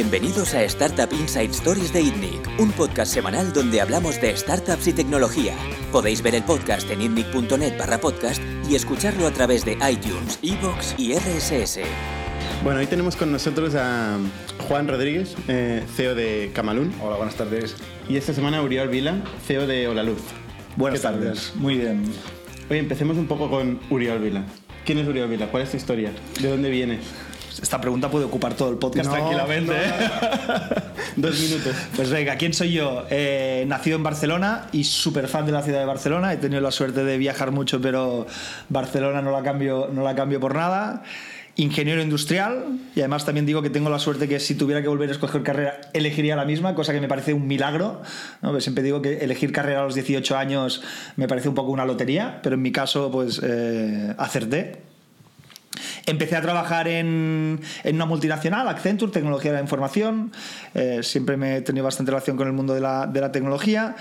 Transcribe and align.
Bienvenidos 0.00 0.54
a 0.54 0.62
Startup 0.62 1.12
Inside 1.12 1.50
Stories 1.50 1.92
de 1.92 2.02
ITNIC, 2.02 2.60
un 2.60 2.70
podcast 2.70 3.12
semanal 3.12 3.52
donde 3.52 3.80
hablamos 3.80 4.20
de 4.20 4.36
startups 4.36 4.86
y 4.86 4.92
tecnología. 4.92 5.56
Podéis 5.90 6.22
ver 6.22 6.36
el 6.36 6.44
podcast 6.44 6.88
en 6.92 7.02
itnic.net 7.02 7.76
barra 7.76 7.98
podcast 7.98 8.40
y 8.70 8.76
escucharlo 8.76 9.26
a 9.26 9.32
través 9.32 9.64
de 9.64 9.72
iTunes, 9.72 10.38
Evox 10.40 10.94
y 10.96 11.14
RSS. 11.14 11.80
Bueno, 12.62 12.78
hoy 12.78 12.86
tenemos 12.86 13.16
con 13.16 13.32
nosotros 13.32 13.74
a 13.74 14.18
Juan 14.68 14.86
Rodríguez, 14.86 15.34
eh, 15.48 15.82
CEO 15.96 16.14
de 16.14 16.52
Camalún. 16.54 16.94
Hola, 17.02 17.16
buenas 17.16 17.34
tardes. 17.34 17.74
Y 18.08 18.16
esta 18.16 18.32
semana 18.32 18.62
Uriol 18.62 18.90
Vila, 18.90 19.20
CEO 19.48 19.66
de 19.66 19.88
Olaluz. 19.88 20.22
Buenas 20.76 21.00
¿Qué 21.00 21.02
tal? 21.08 21.14
tardes. 21.18 21.52
Muy 21.56 21.76
bien. 21.76 22.04
Oye, 22.70 22.78
empecemos 22.78 23.16
un 23.16 23.26
poco 23.26 23.50
con 23.50 23.80
Uriol 23.90 24.20
Vila. 24.20 24.44
¿Quién 24.84 24.98
es 24.98 25.08
Uriol 25.08 25.28
Vila? 25.28 25.48
¿Cuál 25.50 25.64
es 25.64 25.72
tu 25.72 25.76
historia? 25.76 26.12
¿De 26.40 26.48
dónde 26.48 26.70
vienes? 26.70 27.00
Esta 27.62 27.80
pregunta 27.80 28.10
puede 28.10 28.24
ocupar 28.24 28.54
todo 28.54 28.70
el 28.70 28.76
podcast 28.76 29.06
No, 29.10 29.14
tranquilamente. 29.14 29.72
no, 29.72 29.76
¿eh? 29.76 30.82
Dos 31.16 31.40
minutos. 31.40 31.74
Pues 31.96 32.10
venga, 32.10 32.36
¿quién 32.36 32.52
soy 32.54 32.72
yo? 32.72 33.04
Eh, 33.10 33.64
nacido 33.66 33.96
en 33.96 34.02
Barcelona 34.02 34.66
y 34.72 34.84
súper 34.84 35.28
fan 35.28 35.46
de 35.46 35.52
la 35.52 35.62
ciudad 35.62 35.80
de 35.80 35.86
Barcelona. 35.86 36.32
He 36.32 36.36
tenido 36.36 36.60
la 36.60 36.70
suerte 36.70 37.04
de 37.04 37.18
viajar 37.18 37.50
mucho, 37.50 37.80
pero 37.80 38.26
Barcelona 38.68 39.22
no 39.22 39.32
la 39.32 39.42
cambio, 39.42 39.88
no 39.92 40.02
la 40.02 40.14
cambio 40.14 40.38
por 40.40 40.54
nada. 40.54 41.02
Ingeniero 41.56 42.00
industrial 42.00 42.78
y 42.94 43.00
además 43.00 43.24
también 43.24 43.44
digo 43.44 43.62
que 43.62 43.70
tengo 43.70 43.90
la 43.90 43.98
suerte 43.98 44.28
que 44.28 44.38
si 44.38 44.54
tuviera 44.54 44.80
que 44.80 44.86
volver 44.86 45.08
a 45.08 45.12
escoger 45.12 45.42
carrera 45.42 45.80
elegiría 45.92 46.36
la 46.36 46.44
misma, 46.44 46.76
cosa 46.76 46.92
que 46.92 47.00
me 47.00 47.08
parece 47.08 47.34
un 47.34 47.48
milagro. 47.48 48.00
¿no? 48.42 48.52
Pues 48.52 48.62
siempre 48.62 48.84
digo 48.84 49.02
que 49.02 49.18
elegir 49.18 49.50
carrera 49.50 49.80
a 49.80 49.84
los 49.84 49.96
18 49.96 50.36
años 50.36 50.82
me 51.16 51.26
parece 51.26 51.48
un 51.48 51.56
poco 51.56 51.72
una 51.72 51.84
lotería, 51.84 52.38
pero 52.44 52.54
en 52.54 52.62
mi 52.62 52.70
caso 52.70 53.10
pues 53.10 53.40
eh, 53.42 54.14
acerté. 54.18 54.87
Empecé 56.06 56.36
a 56.36 56.42
trabajar 56.42 56.88
en, 56.88 57.60
en, 57.84 57.94
una 57.96 58.06
multinacional, 58.06 58.68
Accenture, 58.68 59.12
tecnología 59.12 59.50
de 59.52 59.58
la 59.58 59.62
información. 59.62 60.32
Eh, 60.74 61.00
siempre 61.02 61.36
me 61.36 61.56
he 61.56 61.60
tenido 61.60 61.84
bastante 61.84 62.10
relación 62.10 62.36
con 62.36 62.46
el 62.46 62.52
mundo 62.52 62.74
de 62.74 62.80
la, 62.80 63.06
de 63.06 63.20
la 63.20 63.30
tecnología. 63.30 63.94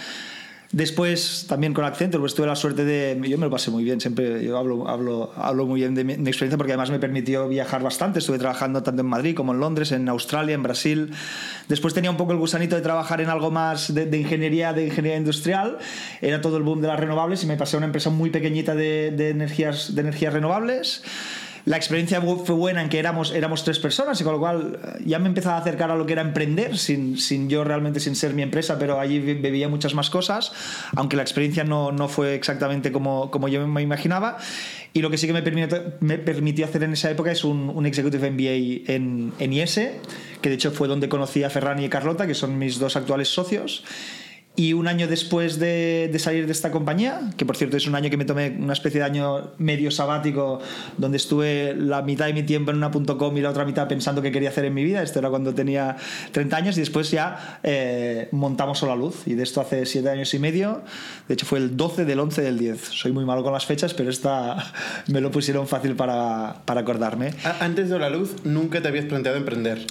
Después, 0.71 1.45
también 1.47 1.73
con 1.73 1.85
Accenture, 1.85 2.19
pues 2.19 2.35
tuve 2.35 2.45
la 2.45 2.55
suerte 2.55 2.83
de. 2.83 3.17
Yo 3.23 3.37
me 3.37 3.45
lo 3.45 3.49
pasé 3.49 3.71
muy 3.71 3.85
bien, 3.85 4.01
siempre 4.01 4.43
yo 4.43 4.57
hablo, 4.57 4.89
hablo, 4.89 5.31
hablo 5.37 5.65
muy 5.65 5.79
bien 5.79 5.95
de 5.95 6.03
mi, 6.03 6.17
mi, 6.17 6.27
experiencia 6.29 6.57
porque 6.57 6.73
además 6.73 6.91
me 6.91 6.99
permitió 6.99 7.47
viajar 7.47 7.81
bastante. 7.81 8.19
Estuve 8.19 8.37
trabajando 8.37 8.83
tanto 8.83 9.01
en 9.01 9.07
Madrid 9.07 9.33
como 9.33 9.53
en 9.53 9.61
Londres, 9.61 9.93
en 9.93 10.09
Australia, 10.09 10.55
en 10.55 10.63
Brasil. 10.63 11.13
Después 11.69 11.93
tenía 11.93 12.11
un 12.11 12.17
poco 12.17 12.33
el 12.33 12.37
gusanito 12.37 12.75
de 12.75 12.81
trabajar 12.81 13.21
en 13.21 13.29
algo 13.29 13.49
más 13.49 13.93
de, 13.93 14.07
de 14.07 14.17
ingeniería, 14.17 14.73
de 14.73 14.87
ingeniería 14.87 15.17
industrial. 15.17 15.77
Era 16.21 16.41
todo 16.41 16.57
el 16.57 16.63
boom 16.63 16.81
de 16.81 16.87
las 16.87 16.99
renovables 16.99 17.43
y 17.43 17.47
me 17.47 17.55
pasé 17.55 17.77
a 17.77 17.79
una 17.79 17.85
empresa 17.85 18.09
muy 18.09 18.29
pequeñita 18.29 18.75
de, 18.75 19.11
de 19.11 19.29
energías, 19.29 19.95
de 19.95 20.01
energías 20.01 20.33
renovables. 20.33 21.01
La 21.67 21.75
experiencia 21.75 22.21
fue 22.21 22.55
buena 22.55 22.81
en 22.81 22.87
que 22.87 22.97
éramos, 22.97 23.33
éramos 23.33 23.65
tres 23.65 23.77
personas 23.77 24.21
y 24.21 24.23
con 24.23 24.31
lo 24.31 24.39
cual 24.39 24.79
ya 25.05 25.19
me 25.19 25.27
empezaba 25.27 25.57
a 25.57 25.59
acercar 25.59 25.91
a 25.91 25.97
lo 25.97 26.05
que 26.05 26.13
era 26.13 26.21
emprender, 26.21 26.77
sin, 26.77 27.17
sin 27.17 27.49
yo 27.49 27.65
realmente 27.65 27.99
sin 27.99 28.15
ser 28.15 28.33
mi 28.33 28.41
empresa, 28.41 28.79
pero 28.79 29.01
allí 29.01 29.19
bebía 29.19 29.67
muchas 29.67 29.93
más 29.93 30.09
cosas, 30.09 30.53
aunque 30.95 31.17
la 31.17 31.23
experiencia 31.23 31.65
no, 31.65 31.91
no 31.91 32.07
fue 32.07 32.35
exactamente 32.35 32.93
como, 32.93 33.29
como 33.31 33.49
yo 33.49 33.67
me 33.67 33.81
imaginaba. 33.81 34.37
Y 34.93 35.01
lo 35.01 35.09
que 35.09 35.17
sí 35.17 35.27
que 35.27 35.33
me 35.33 35.41
permitió, 35.41 35.83
me 35.99 36.17
permitió 36.17 36.63
hacer 36.63 36.83
en 36.83 36.93
esa 36.93 37.11
época 37.11 37.33
es 37.33 37.43
un, 37.43 37.69
un 37.69 37.85
Executive 37.85 38.31
MBA 38.31 38.93
en, 38.93 39.33
en 39.37 39.51
IES, 39.51 39.75
que 40.41 40.47
de 40.47 40.55
hecho 40.55 40.71
fue 40.71 40.87
donde 40.87 41.09
conocí 41.09 41.43
a 41.43 41.49
Ferran 41.49 41.83
y 41.83 41.89
Carlota, 41.89 42.27
que 42.27 42.33
son 42.33 42.57
mis 42.57 42.79
dos 42.79 42.95
actuales 42.95 43.27
socios. 43.27 43.83
Y 44.59 44.73
un 44.73 44.87
año 44.87 45.07
después 45.07 45.59
de, 45.59 46.09
de, 46.11 46.17
salir 46.17 46.47
de 46.47 46.51
esta 46.51 46.71
compañía, 46.71 47.21
que 47.37 47.45
por 47.45 47.55
cierto 47.55 47.77
es 47.77 47.85
un 47.85 47.93
año 47.93 48.09
que 48.09 48.17
me 48.17 48.25
tomé 48.25 48.57
una 48.59 48.73
especie 48.73 49.01
de 49.01 49.05
año 49.05 49.51
medio 49.59 49.91
sabático, 49.91 50.59
donde 50.97 51.17
estuve 51.17 51.75
la 51.75 52.01
mitad 52.01 52.25
de 52.25 52.33
mi 52.33 52.41
tiempo 52.41 52.71
en 52.71 52.77
una 52.77 52.89
.com 52.89 53.37
y 53.37 53.41
la 53.41 53.51
otra 53.51 53.65
mitad 53.65 53.87
pensando 53.87 54.19
qué 54.23 54.31
quería 54.31 54.49
hacer 54.49 54.65
en 54.65 54.73
mi 54.73 54.83
vida, 54.83 55.03
esto 55.03 55.19
era 55.19 55.29
cuando 55.29 55.53
tenía 55.53 55.95
30 56.31 56.57
años, 56.57 56.77
y 56.77 56.79
después 56.79 57.11
ya 57.11 57.59
eh, 57.61 58.29
montamos 58.31 58.79
Sola 58.79 58.95
Luz, 58.95 59.27
y 59.27 59.35
de 59.35 59.43
esto 59.43 59.61
hace 59.61 59.85
7 59.85 60.09
años 60.09 60.33
y 60.33 60.39
medio, 60.39 60.81
de 61.27 61.35
hecho 61.35 61.45
fue 61.45 61.59
el 61.59 61.77
12 61.77 62.05
del 62.05 62.19
11 62.19 62.41
del 62.41 62.57
10. 62.57 62.81
Soy 62.81 63.11
muy 63.11 63.25
malo 63.25 63.43
con 63.43 63.53
las 63.53 63.67
fechas, 63.67 63.93
pero 63.93 64.09
esta 64.09 64.73
me 65.05 65.21
lo 65.21 65.29
pusieron 65.29 65.67
fácil 65.67 65.95
para, 65.95 66.63
para 66.65 66.81
acordarme. 66.81 67.29
Antes 67.59 67.89
de 67.89 67.91
Sola 67.91 68.09
Luz, 68.09 68.37
¿nunca 68.43 68.81
te 68.81 68.87
habías 68.87 69.05
planteado 69.05 69.37
emprender? 69.37 69.85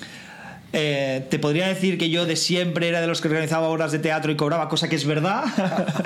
Eh, 0.72 1.24
te 1.30 1.38
podría 1.38 1.68
decir 1.68 1.96
que 1.96 2.10
yo 2.10 2.26
de 2.26 2.36
siempre 2.36 2.88
era 2.88 3.00
de 3.00 3.06
los 3.06 3.20
que 3.20 3.28
organizaba 3.28 3.68
obras 3.68 3.92
de 3.92 3.98
teatro 3.98 4.32
y 4.32 4.36
cobraba, 4.36 4.68
cosa 4.68 4.88
que 4.88 4.96
es 4.96 5.06
verdad. 5.06 5.44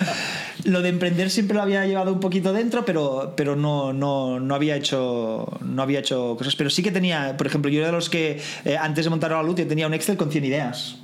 lo 0.64 0.82
de 0.82 0.90
emprender 0.90 1.30
siempre 1.30 1.56
lo 1.56 1.62
había 1.62 1.84
llevado 1.86 2.12
un 2.12 2.20
poquito 2.20 2.52
dentro, 2.52 2.84
pero, 2.84 3.34
pero 3.36 3.56
no, 3.56 3.92
no, 3.92 4.38
no, 4.38 4.54
había 4.54 4.76
hecho, 4.76 5.58
no 5.62 5.82
había 5.82 6.00
hecho 6.00 6.36
cosas. 6.36 6.56
Pero 6.56 6.70
sí 6.70 6.82
que 6.82 6.92
tenía, 6.92 7.36
por 7.36 7.46
ejemplo, 7.46 7.70
yo 7.70 7.78
era 7.78 7.88
de 7.88 7.92
los 7.92 8.10
que 8.10 8.40
eh, 8.64 8.76
antes 8.76 9.04
de 9.04 9.10
montar 9.10 9.30
la 9.30 9.42
luz 9.42 9.56
yo 9.56 9.66
tenía 9.66 9.86
un 9.86 9.94
Excel 9.94 10.16
con 10.16 10.30
100 10.30 10.44
ideas 10.44 10.96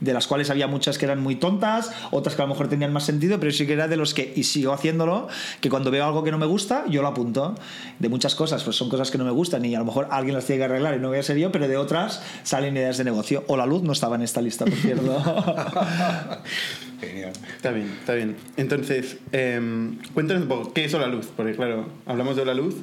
de 0.00 0.12
las 0.12 0.26
cuales 0.26 0.50
había 0.50 0.66
muchas 0.66 0.98
que 0.98 1.04
eran 1.04 1.20
muy 1.20 1.36
tontas, 1.36 1.90
otras 2.10 2.36
que 2.36 2.42
a 2.42 2.44
lo 2.46 2.50
mejor 2.50 2.68
tenían 2.68 2.92
más 2.92 3.04
sentido, 3.04 3.38
pero 3.40 3.52
sí 3.52 3.66
que 3.66 3.72
era 3.72 3.88
de 3.88 3.96
los 3.96 4.14
que, 4.14 4.32
y 4.34 4.44
sigo 4.44 4.72
haciéndolo, 4.72 5.28
que 5.60 5.70
cuando 5.70 5.90
veo 5.90 6.04
algo 6.04 6.22
que 6.22 6.30
no 6.30 6.38
me 6.38 6.46
gusta, 6.46 6.84
yo 6.88 7.02
lo 7.02 7.08
apunto. 7.08 7.54
De 7.98 8.08
muchas 8.08 8.34
cosas, 8.34 8.62
pues 8.64 8.76
son 8.76 8.88
cosas 8.88 9.10
que 9.10 9.18
no 9.18 9.24
me 9.24 9.30
gustan 9.30 9.64
y 9.64 9.74
a 9.74 9.78
lo 9.78 9.84
mejor 9.84 10.08
alguien 10.10 10.34
las 10.34 10.46
tiene 10.46 10.60
que 10.60 10.64
arreglar 10.64 10.96
y 10.96 11.00
no 11.00 11.08
voy 11.08 11.18
a 11.18 11.22
ser 11.22 11.36
yo, 11.36 11.52
pero 11.52 11.68
de 11.68 11.76
otras 11.76 12.22
salen 12.42 12.76
ideas 12.76 12.98
de 12.98 13.04
negocio. 13.04 13.44
O 13.48 13.56
la 13.56 13.66
luz 13.66 13.82
no 13.82 13.92
estaba 13.92 14.16
en 14.16 14.22
esta 14.22 14.40
lista, 14.40 14.64
por 14.64 14.74
cierto. 14.74 15.22
Genial. 17.00 17.32
Está 17.56 17.70
bien, 17.70 17.96
está 18.00 18.14
bien. 18.14 18.36
Entonces, 18.56 19.18
eh, 19.32 19.60
cuéntanos 20.14 20.42
un 20.42 20.48
poco, 20.48 20.72
¿qué 20.72 20.84
es 20.84 20.92
la 20.92 21.06
luz? 21.06 21.28
Porque 21.36 21.54
claro, 21.54 21.86
hablamos 22.06 22.36
de 22.36 22.44
la 22.44 22.54
luz. 22.54 22.74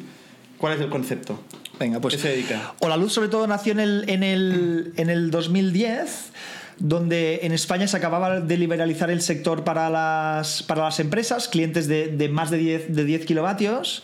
¿Cuál 0.57 0.73
es 0.73 0.79
el 0.79 0.89
concepto? 0.89 1.39
Venga, 1.79 1.99
pues. 1.99 2.15
¿Qué 2.15 2.21
se 2.21 2.29
dedica? 2.29 2.73
O 2.79 2.87
la 2.87 2.95
luz 2.95 3.13
sobre 3.13 3.27
todo 3.27 3.45
nació 3.45 3.73
en 3.73 3.81
el, 3.81 4.05
en 4.07 4.23
el, 4.23 4.93
en 4.95 5.09
el 5.09 5.31
2010 5.31 6.31
donde 6.79 7.41
en 7.43 7.51
España 7.51 7.87
se 7.87 7.97
acababa 7.97 8.41
de 8.41 8.57
liberalizar 8.57 9.09
el 9.09 9.21
sector 9.21 9.63
para 9.63 9.89
las, 9.89 10.63
para 10.63 10.83
las 10.83 10.99
empresas, 10.99 11.47
clientes 11.47 11.87
de, 11.87 12.07
de 12.07 12.29
más 12.29 12.51
de 12.51 12.57
10, 12.57 12.95
de 12.95 13.05
10 13.05 13.25
kilovatios. 13.25 14.03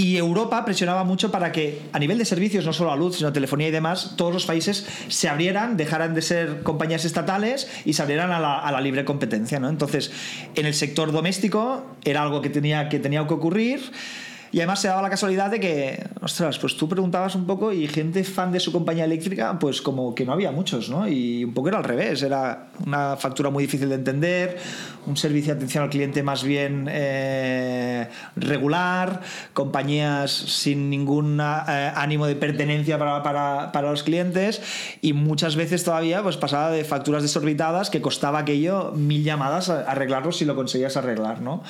Y 0.00 0.16
Europa 0.16 0.64
presionaba 0.64 1.04
mucho 1.04 1.30
para 1.30 1.52
que, 1.52 1.82
a 1.92 1.98
nivel 1.98 2.16
de 2.16 2.24
servicios, 2.24 2.64
no 2.64 2.72
solo 2.72 2.90
a 2.90 2.96
luz, 2.96 3.18
sino 3.18 3.34
telefonía 3.34 3.68
y 3.68 3.70
demás, 3.70 4.14
todos 4.16 4.32
los 4.32 4.46
países 4.46 4.86
se 5.08 5.28
abrieran, 5.28 5.76
dejaran 5.76 6.14
de 6.14 6.22
ser 6.22 6.62
compañías 6.62 7.04
estatales 7.04 7.68
y 7.84 7.92
se 7.92 8.00
abrieran 8.00 8.30
a 8.30 8.40
la, 8.40 8.58
a 8.60 8.72
la 8.72 8.80
libre 8.80 9.04
competencia. 9.04 9.60
¿no? 9.60 9.68
Entonces, 9.68 10.10
en 10.54 10.64
el 10.64 10.72
sector 10.72 11.12
doméstico 11.12 11.84
era 12.02 12.22
algo 12.22 12.40
que 12.40 12.48
tenía 12.48 12.88
que, 12.88 12.98
tenía 12.98 13.26
que 13.26 13.34
ocurrir. 13.34 13.92
Y 14.52 14.58
además 14.58 14.80
se 14.80 14.88
daba 14.88 15.00
la 15.00 15.10
casualidad 15.10 15.50
de 15.50 15.60
que, 15.60 16.04
ostras, 16.20 16.58
pues 16.58 16.76
tú 16.76 16.88
preguntabas 16.88 17.36
un 17.36 17.46
poco 17.46 17.72
y 17.72 17.86
gente 17.86 18.24
fan 18.24 18.50
de 18.50 18.58
su 18.58 18.72
compañía 18.72 19.04
eléctrica, 19.04 19.56
pues 19.58 19.80
como 19.80 20.12
que 20.12 20.24
no 20.24 20.32
había 20.32 20.50
muchos, 20.50 20.90
¿no? 20.90 21.06
Y 21.06 21.44
un 21.44 21.54
poco 21.54 21.68
era 21.68 21.78
al 21.78 21.84
revés, 21.84 22.22
era 22.22 22.70
una 22.84 23.16
factura 23.16 23.50
muy 23.50 23.64
difícil 23.64 23.88
de 23.88 23.94
entender, 23.94 24.58
un 25.06 25.16
servicio 25.16 25.54
de 25.54 25.58
atención 25.58 25.84
al 25.84 25.90
cliente 25.90 26.24
más 26.24 26.42
bien 26.42 26.88
eh, 26.90 28.08
regular, 28.34 29.20
compañías 29.52 30.32
sin 30.32 30.90
ningún 30.90 31.40
eh, 31.40 31.92
ánimo 31.94 32.26
de 32.26 32.34
pertenencia 32.34 32.98
para, 32.98 33.22
para, 33.22 33.70
para, 33.70 33.90
los 33.90 34.02
clientes 34.02 34.62
y 35.00 35.12
muchas 35.12 35.54
veces 35.54 35.84
todavía 35.84 36.22
pues 36.22 36.36
pasaba 36.36 36.70
de 36.70 36.84
facturas 36.84 37.22
desorbitadas 37.22 37.88
que 37.88 38.00
costaba 38.00 38.40
aquello 38.40 38.92
mil 38.96 39.22
llamadas 39.22 39.70
a 39.70 39.82
arreglarlo 39.82 40.32
si 40.32 40.44
lo 40.44 40.56
conseguías 40.56 40.96
arreglar, 40.96 41.40
¿no? 41.40 41.62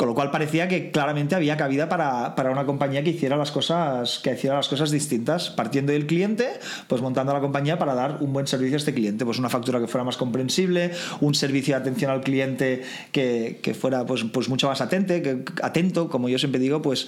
Con 0.00 0.08
lo 0.08 0.14
cual 0.14 0.30
parecía 0.30 0.66
que 0.66 0.90
claramente 0.90 1.34
había 1.34 1.58
cabida 1.58 1.90
para, 1.90 2.34
para, 2.34 2.50
una 2.50 2.64
compañía 2.64 3.04
que 3.04 3.10
hiciera 3.10 3.36
las 3.36 3.50
cosas 3.50 4.18
que 4.20 4.32
hiciera 4.32 4.56
las 4.56 4.66
cosas 4.66 4.90
distintas, 4.90 5.50
partiendo 5.50 5.92
del 5.92 6.06
cliente, 6.06 6.52
pues 6.86 7.02
montando 7.02 7.34
la 7.34 7.40
compañía 7.40 7.78
para 7.78 7.94
dar 7.94 8.16
un 8.20 8.32
buen 8.32 8.46
servicio 8.46 8.76
a 8.76 8.78
este 8.78 8.94
cliente, 8.94 9.26
pues 9.26 9.38
una 9.38 9.50
factura 9.50 9.78
que 9.78 9.86
fuera 9.86 10.02
más 10.02 10.16
comprensible, 10.16 10.92
un 11.20 11.34
servicio 11.34 11.74
de 11.74 11.82
atención 11.82 12.10
al 12.10 12.22
cliente 12.22 12.82
que, 13.12 13.60
que 13.62 13.74
fuera 13.74 14.06
pues, 14.06 14.24
pues 14.32 14.48
mucho 14.48 14.68
más 14.68 14.80
atente, 14.80 15.20
que, 15.20 15.44
atento, 15.62 16.08
como 16.08 16.30
yo 16.30 16.38
siempre 16.38 16.62
digo, 16.62 16.80
pues 16.80 17.06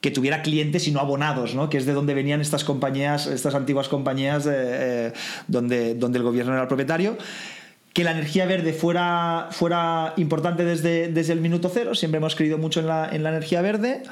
que 0.00 0.10
tuviera 0.10 0.42
clientes 0.42 0.88
y 0.88 0.90
no 0.90 0.98
abonados, 0.98 1.54
¿no? 1.54 1.70
que 1.70 1.78
es 1.78 1.86
de 1.86 1.92
donde 1.92 2.12
venían 2.12 2.40
estas 2.40 2.64
compañías, 2.64 3.28
estas 3.28 3.54
antiguas 3.54 3.88
compañías 3.88 4.42
de, 4.42 4.52
eh, 4.56 5.12
donde, 5.46 5.94
donde 5.94 6.18
el 6.18 6.24
gobierno 6.24 6.54
era 6.54 6.62
el 6.62 6.68
propietario 6.68 7.16
que 7.92 8.04
la 8.04 8.12
energía 8.12 8.46
verde 8.46 8.72
fuera, 8.72 9.48
fuera 9.50 10.14
importante 10.16 10.64
desde, 10.64 11.08
desde 11.08 11.32
el 11.32 11.40
minuto 11.40 11.70
cero. 11.72 11.94
Siempre 11.94 12.18
hemos 12.18 12.34
creído 12.34 12.58
mucho 12.58 12.80
en 12.80 12.86
la, 12.86 13.08
en 13.10 13.22
la 13.22 13.30
energía 13.30 13.62
verde 13.62 14.02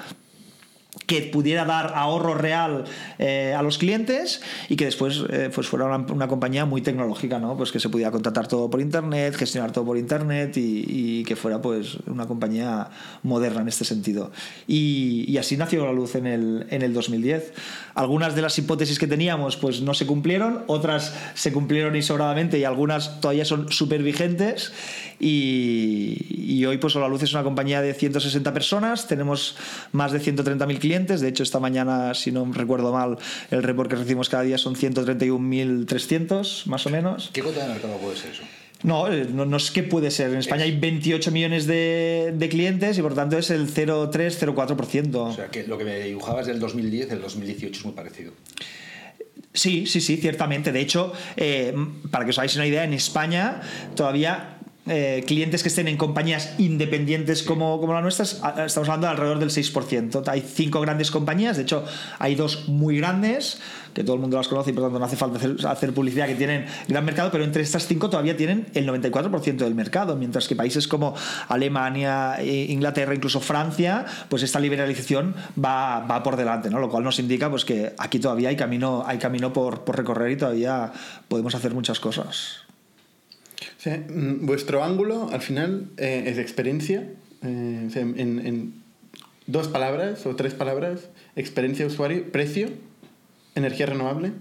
que 1.07 1.23
pudiera 1.23 1.65
dar 1.65 1.93
ahorro 1.95 2.35
real 2.35 2.85
eh, 3.19 3.55
a 3.57 3.63
los 3.63 3.79
clientes 3.79 4.43
y 4.69 4.77
que 4.77 4.85
después 4.85 5.23
eh, 5.31 5.51
pues 5.55 5.67
fuera 5.69 5.87
una, 5.87 6.29
compañía 6.29 6.65
muy 6.65 6.83
tecnológica, 6.83 7.39
¿no? 7.39 7.57
Pues 7.57 7.73
que 7.73 7.81
se 7.81 7.89
pudiera 7.89 8.11
contratar 8.11 8.49
todo 8.49 8.71
por 8.71 8.81
internet, 8.81 9.35
gestionar 9.37 9.73
todo 9.73 9.85
por 9.85 9.99
internet 9.99 10.57
y, 10.57 11.25
que 11.25 11.37
fuera 11.37 11.61
pues 11.61 11.97
una 12.07 12.27
compañía 12.27 12.89
moderna 13.23 13.61
en 13.61 13.69
este 13.69 13.85
sentido. 13.85 14.33
Y, 14.67 15.25
y, 15.29 15.39
así 15.39 15.57
nació 15.57 15.85
la 15.85 15.93
luz 15.93 16.15
en 16.15 16.27
el, 16.27 16.67
en 16.71 16.83
el 16.83 16.93
2010. 16.93 17.53
Algunas 17.95 18.35
de 18.35 18.43
las 18.43 18.59
hipótesis 18.59 18.99
que 18.99 19.07
teníamos 19.07 19.57
pues 19.57 19.83
no 19.83 19.95
se 19.95 20.07
cumplieron, 20.07 20.65
otras 20.67 21.15
se 21.35 21.53
cumplieron 21.53 21.95
y 21.97 22.03
sobradamente 22.03 22.59
y 22.59 22.65
algunas 22.65 23.21
todavía 23.21 23.45
son 23.45 23.71
súper 23.71 24.03
vigentes 24.03 24.73
y, 25.21 26.17
y, 26.29 26.65
hoy 26.67 26.79
pues 26.79 26.95
la 26.97 27.09
luz 27.09 27.23
es 27.23 27.33
una 27.33 27.43
compañía 27.43 27.81
de 27.81 27.95
160 27.95 28.53
personas, 28.53 29.07
tenemos 29.07 29.57
más 29.93 30.13
de 30.13 30.21
130.000 30.21 30.79
clientes 30.79 30.91
clientes. 30.91 31.21
De 31.21 31.29
hecho, 31.29 31.45
esta 31.45 31.61
mañana, 31.61 32.13
si 32.15 32.33
no 32.33 32.45
recuerdo 32.53 32.93
mal, 32.93 33.17
el 33.53 33.63
report 33.63 33.89
que 33.89 33.97
recibimos 33.97 34.29
cada 34.29 34.43
día 34.43 34.59
son 34.59 34.75
131.300, 34.75 36.67
más 36.67 36.85
o 36.87 36.91
menos. 36.91 37.31
¿Qué 37.33 37.43
cuota 37.43 37.63
de 37.63 37.69
mercado 37.75 37.97
puede 37.99 38.17
ser 38.17 38.33
eso? 38.33 38.43
No, 38.83 39.13
eh, 39.13 39.29
no, 39.33 39.45
no 39.45 39.59
es 39.59 39.71
que 39.71 39.85
puede 39.85 40.11
ser. 40.11 40.31
En 40.33 40.39
España 40.39 40.65
hay 40.65 40.77
28 40.77 41.31
millones 41.31 41.67
de, 41.67 42.35
de 42.35 42.49
clientes 42.49 42.99
y 42.99 43.03
por 43.03 43.15
tanto 43.15 43.39
es 43.39 43.51
el 43.51 43.73
0,3-0,4%. 43.73 45.15
O 45.15 45.35
sea, 45.35 45.49
que 45.49 45.65
lo 45.67 45.79
que 45.79 45.85
me 45.85 46.01
dibujabas 46.01 46.47
del 46.47 46.59
2010, 46.59 47.13
el 47.13 47.21
2018 47.21 47.79
es 47.79 47.85
muy 47.85 47.95
parecido. 47.95 48.33
Sí, 49.53 49.85
sí, 49.87 50.01
sí, 50.01 50.17
ciertamente. 50.17 50.73
De 50.73 50.81
hecho, 50.81 51.13
eh, 51.37 51.75
para 52.11 52.25
que 52.25 52.31
os 52.31 52.39
hagáis 52.39 52.57
una 52.57 52.67
idea, 52.67 52.85
en 52.85 52.95
España 52.95 53.61
todavía 53.95 54.60
eh, 54.93 55.23
clientes 55.25 55.63
que 55.63 55.69
estén 55.69 55.87
en 55.87 55.97
compañías 55.97 56.55
independientes 56.59 57.45
como, 57.45 57.81
como 57.81 57.93
la 57.93 58.01
nuestra, 58.01 58.25
estamos 58.25 58.89
hablando 58.89 59.07
de 59.07 59.13
alrededor 59.13 59.39
del 59.39 59.51
6%. 59.51 60.27
Hay 60.27 60.41
cinco 60.41 60.81
grandes 60.81 61.13
compañías, 61.13 61.57
de 61.57 61.63
hecho 61.63 61.85
hay 62.19 62.35
dos 62.35 62.69
muy 62.69 62.97
grandes, 62.97 63.61
que 63.95 64.03
todo 64.03 64.15
el 64.15 64.21
mundo 64.21 64.37
las 64.37 64.49
conoce 64.49 64.71
y 64.71 64.73
por 64.73 64.83
tanto 64.83 64.99
no 64.99 65.05
hace 65.05 65.17
falta 65.17 65.39
hacer, 65.39 65.57
hacer 65.65 65.95
publicidad, 65.95 66.27
que 66.27 66.35
tienen 66.35 66.67
gran 66.89 67.05
mercado, 67.05 67.31
pero 67.31 67.45
entre 67.45 67.63
estas 67.63 67.87
cinco 67.87 68.11
todavía 68.11 68.37
tienen 68.37 68.67
el 68.75 68.85
94% 68.89 69.59
del 69.59 69.77
mercado, 69.77 70.17
mientras 70.17 70.49
que 70.49 70.57
países 70.57 70.89
como 70.89 71.15
Alemania, 71.47 72.35
eh, 72.41 72.67
Inglaterra, 72.71 73.15
incluso 73.15 73.39
Francia, 73.39 74.07
pues 74.29 74.43
esta 74.43 74.59
liberalización 74.59 75.37
va, 75.63 76.01
va 76.01 76.25
por 76.25 76.35
delante, 76.35 76.69
¿no? 76.69 76.81
lo 76.81 76.89
cual 76.89 77.05
nos 77.05 77.21
indica 77.21 77.49
pues, 77.49 77.65
que 77.65 77.95
aquí 77.97 78.19
todavía 78.19 78.49
hay 78.49 78.57
camino, 78.57 79.05
hay 79.07 79.19
camino 79.19 79.53
por, 79.53 79.85
por 79.85 79.97
recorrer 79.97 80.33
y 80.33 80.37
todavía 80.37 80.93
podemos 81.29 81.55
hacer 81.55 81.75
muchas 81.75 82.01
cosas. 82.01 82.70
O 83.81 83.83
sea, 83.83 83.97
mm, 83.97 84.45
vuestro 84.45 84.85
ángulo 84.85 85.31
al 85.33 85.41
final 85.41 85.89
eh, 85.97 86.25
es 86.27 86.37
experiencia. 86.37 87.09
Eh, 87.43 87.85
o 87.87 87.91
sea, 87.91 88.03
en, 88.03 88.19
en 88.47 88.75
dos 89.47 89.69
palabras 89.69 90.27
o 90.27 90.37
tres 90.37 90.53
palabras, 90.53 91.09
experiencia 91.35 91.87
usuario, 91.87 92.31
precio, 92.31 92.69
energía 93.55 93.87
renovable. 93.87 94.33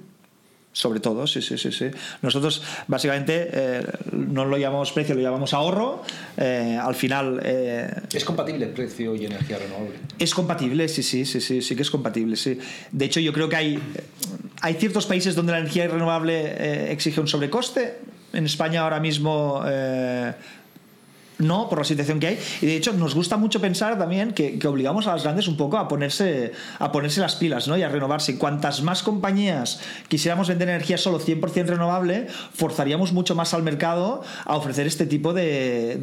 Sobre 0.72 1.00
todo, 1.00 1.26
sí, 1.26 1.42
sí, 1.42 1.58
sí, 1.58 1.72
sí. 1.72 1.86
Nosotros 2.22 2.62
básicamente 2.88 3.50
eh, 3.52 3.84
no 4.12 4.46
lo 4.46 4.58
llamamos 4.58 4.92
precio, 4.92 5.16
lo 5.16 5.22
llamamos 5.22 5.54
ahorro. 5.54 6.04
Eh, 6.38 6.78
al 6.80 6.94
final... 6.94 7.40
Eh, 7.44 7.90
¿Es 8.14 8.24
compatible 8.24 8.68
precio 8.68 9.16
y 9.16 9.26
energía 9.26 9.58
renovable? 9.58 9.96
Es 10.20 10.34
compatible, 10.34 10.88
sí, 10.88 11.02
sí, 11.02 11.26
sí, 11.26 11.42
sí, 11.42 11.62
sí 11.62 11.76
que 11.76 11.82
es 11.82 11.90
compatible, 11.90 12.36
sí. 12.36 12.60
De 12.92 13.06
hecho, 13.06 13.20
yo 13.20 13.34
creo 13.34 13.50
que 13.50 13.56
hay, 13.56 13.80
hay 14.62 14.76
ciertos 14.76 15.08
países 15.08 15.34
donde 15.34 15.54
la 15.54 15.60
energía 15.60 15.88
renovable 15.88 16.40
eh, 16.40 16.92
exige 16.92 17.20
un 17.20 17.28
sobrecoste. 17.28 17.96
En 18.34 18.46
España 18.46 18.82
ahora 18.82 19.00
mismo 19.00 19.64
eh, 19.66 20.34
no, 21.40 21.70
por 21.70 21.80
la 21.80 21.86
situación 21.86 22.20
que 22.20 22.28
hay. 22.28 22.40
Y 22.62 22.66
de 22.66 22.76
hecho, 22.76 22.92
nos 22.94 23.16
gusta 23.16 23.38
mucho 23.38 23.62
pensar 23.62 23.98
también 23.98 24.34
que, 24.34 24.60
obligamos 24.68 25.08
a 25.08 25.14
las 25.14 25.24
grandes 25.24 25.48
un 25.48 25.56
poco 25.56 25.78
a 25.78 25.88
ponerse, 25.88 26.52
a 26.80 26.92
ponerse 26.92 27.22
las 27.22 27.36
pilas 27.36 27.68
¿no? 27.68 27.78
y 27.78 27.84
a 27.84 27.90
renovarse. 27.90 28.38
Cuantas 28.38 28.84
más 28.84 29.04
compañías 29.04 29.80
quisiéramos 30.10 30.50
vender 30.50 30.68
energía 30.68 30.98
solo 30.98 31.20
100% 31.20 31.66
renovable, 31.66 32.28
forzaríamos 32.54 33.14
mucho 33.14 33.36
más 33.36 33.54
al 33.54 33.64
mercado 33.64 34.22
a 34.46 34.58
ofrecer 34.58 34.86
este 34.86 35.06
tipo 35.06 35.34
de, 35.34 35.94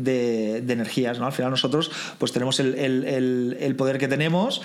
energías. 0.66 1.18
¿no? 1.18 1.26
Al 1.26 1.32
final, 1.32 1.50
nosotros 1.50 1.90
pues 2.18 2.32
tenemos 2.32 2.58
el, 2.58 2.74
el 3.60 3.76
poder 3.76 3.98
que 3.98 4.08
tenemos 4.08 4.62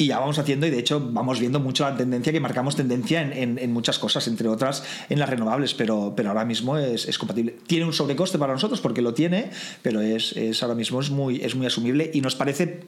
y 0.00 0.06
ya 0.06 0.18
vamos 0.18 0.38
haciendo 0.38 0.66
y 0.66 0.70
de 0.70 0.78
hecho 0.78 1.00
vamos 1.12 1.38
viendo 1.40 1.60
mucho 1.60 1.84
la 1.84 1.96
tendencia 1.96 2.32
que 2.32 2.40
marcamos 2.40 2.74
tendencia 2.74 3.20
en, 3.20 3.32
en, 3.32 3.58
en 3.58 3.72
muchas 3.72 3.98
cosas, 3.98 4.26
entre 4.28 4.48
otras 4.48 4.82
en 5.08 5.18
las 5.18 5.28
renovables, 5.28 5.74
pero, 5.74 6.14
pero 6.16 6.30
ahora 6.30 6.44
mismo 6.44 6.78
es, 6.78 7.06
es, 7.06 7.18
compatible. 7.18 7.56
Tiene 7.66 7.84
un 7.84 7.92
sobrecoste 7.92 8.38
para 8.38 8.52
nosotros 8.52 8.80
porque 8.80 9.02
lo 9.02 9.12
tiene, 9.12 9.50
pero 9.82 10.00
es, 10.00 10.32
es 10.36 10.62
ahora 10.62 10.74
mismo 10.74 11.00
es 11.00 11.10
muy, 11.10 11.42
es 11.42 11.54
muy 11.54 11.66
asumible 11.66 12.10
y 12.14 12.22
nos 12.22 12.34
parece 12.34 12.80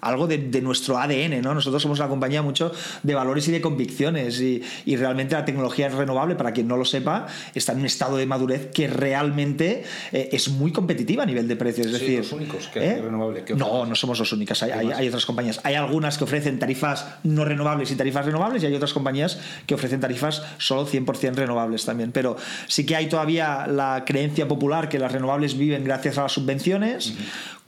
algo 0.00 0.26
de, 0.26 0.38
de, 0.38 0.60
nuestro 0.60 0.98
ADN, 0.98 1.40
¿no? 1.40 1.54
Nosotros 1.54 1.82
somos 1.82 1.98
una 1.98 2.08
compañía 2.08 2.42
mucho 2.42 2.72
de 3.02 3.14
valores 3.14 3.46
y 3.48 3.52
de 3.52 3.60
convicciones 3.60 4.40
y, 4.40 4.62
y, 4.84 4.96
realmente 4.96 5.34
la 5.34 5.44
tecnología 5.44 5.88
renovable, 5.88 6.34
para 6.34 6.52
quien 6.52 6.68
no 6.68 6.76
lo 6.76 6.84
sepa, 6.84 7.26
está 7.54 7.72
en 7.72 7.80
un 7.80 7.86
estado 7.86 8.16
de 8.16 8.26
madurez 8.26 8.70
que 8.72 8.88
realmente 8.88 9.84
eh, 10.12 10.28
es 10.32 10.48
muy 10.48 10.72
competitiva 10.72 11.22
a 11.22 11.26
nivel 11.26 11.48
de 11.48 11.56
precios. 11.56 11.86
Es 11.86 11.98
sí, 11.98 12.04
decir, 12.04 12.18
los 12.18 12.32
únicos 12.32 12.68
que 12.68 12.84
¿eh? 12.84 13.00
renovable. 13.00 13.44
Que 13.44 13.54
no, 13.54 13.86
no 13.86 13.94
somos 13.94 14.18
los 14.18 14.32
únicos. 14.32 14.62
Hay, 14.62 14.70
hay, 14.72 14.90
hay, 14.92 15.08
otras 15.08 15.24
compañías. 15.24 15.60
Hay 15.62 15.74
algunas 15.74 16.18
que 16.18 16.24
ofrecen 16.24 16.55
tarifas 16.56 17.06
no 17.22 17.44
renovables 17.44 17.90
y 17.90 17.96
tarifas 17.96 18.26
renovables 18.26 18.62
y 18.62 18.66
hay 18.66 18.74
otras 18.74 18.92
compañías 18.92 19.38
que 19.66 19.74
ofrecen 19.74 20.00
tarifas 20.00 20.42
solo 20.58 20.86
100% 20.86 21.34
renovables 21.34 21.84
también. 21.84 22.12
Pero 22.12 22.36
sí 22.66 22.86
que 22.86 22.96
hay 22.96 23.08
todavía 23.08 23.66
la 23.66 24.04
creencia 24.06 24.48
popular 24.48 24.88
que 24.88 24.98
las 24.98 25.12
renovables 25.12 25.56
viven 25.56 25.84
gracias 25.84 26.18
a 26.18 26.22
las 26.22 26.32
subvenciones. 26.32 27.14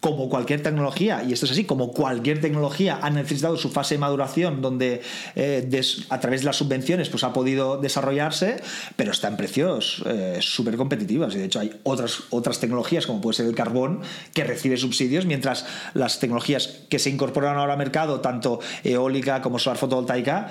Como 0.01 0.29
cualquier 0.29 0.63
tecnología, 0.63 1.25
y 1.25 1.33
esto 1.33 1.47
es 1.47 1.53
así, 1.53 1.65
como 1.65 1.93
cualquier 1.93 2.41
tecnología 2.41 3.01
ha 3.03 3.11
necesitado 3.11 3.57
su 3.57 3.71
fase 3.71 3.97
de 3.97 3.99
maduración 3.99 4.63
donde 4.63 5.03
eh, 5.35 5.69
a 6.09 6.21
través 6.21 6.43
de 6.43 6.47
las 6.47 6.57
subvenciones 6.57 7.09
pues 7.09 7.25
ha 7.25 7.33
podido 7.33 7.79
desarrollarse, 7.79 8.63
pero 8.95 9.11
está 9.11 9.27
en 9.29 9.37
precios 9.37 10.05
eh, 10.07 10.39
súper 10.41 10.77
competitivos 10.77 11.35
y 11.35 11.39
de 11.39 11.45
hecho 11.47 11.59
hay 11.59 11.81
otras, 11.83 12.21
otras 12.31 12.61
tecnologías 12.61 13.07
como 13.07 13.21
puede 13.21 13.37
ser 13.39 13.47
el 13.47 13.55
carbón 13.57 14.01
que 14.35 14.45
recibe 14.45 14.77
subsidios 14.77 15.27
mientras 15.27 15.67
las 15.95 16.21
tecnologías 16.21 16.79
que 16.89 17.01
se 17.01 17.11
incorporan 17.11 17.57
ahora 17.57 17.73
al 17.73 17.79
mercado, 17.79 18.21
tanto 18.21 18.61
eólica 18.85 19.43
como 19.43 19.59
solar 19.59 19.79
fotovoltaica, 19.79 20.49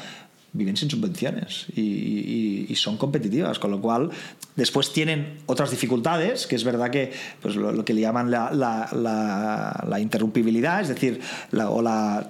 viven 0.53 0.77
sin 0.77 0.89
subvenciones 0.89 1.67
y, 1.75 1.81
y, 1.81 2.65
y, 2.69 2.75
son 2.75 2.97
competitivas, 2.97 3.59
con 3.59 3.69
lo 3.69 3.81
cual 3.81 4.09
después 4.55 4.91
tienen 4.91 5.37
otras 5.45 5.71
dificultades, 5.71 6.47
que 6.47 6.55
es 6.55 6.63
verdad 6.63 6.89
que 6.89 7.11
pues, 7.41 7.55
lo, 7.55 7.71
lo 7.71 7.85
que 7.85 7.93
le 7.93 8.01
llaman 8.01 8.31
la, 8.31 8.51
la, 8.51 8.89
la, 8.93 9.85
la 9.87 9.99
interrumpibilidad, 9.99 10.81
es 10.81 10.87
decir, 10.87 11.19
o 11.53 11.81
la, 11.81 12.27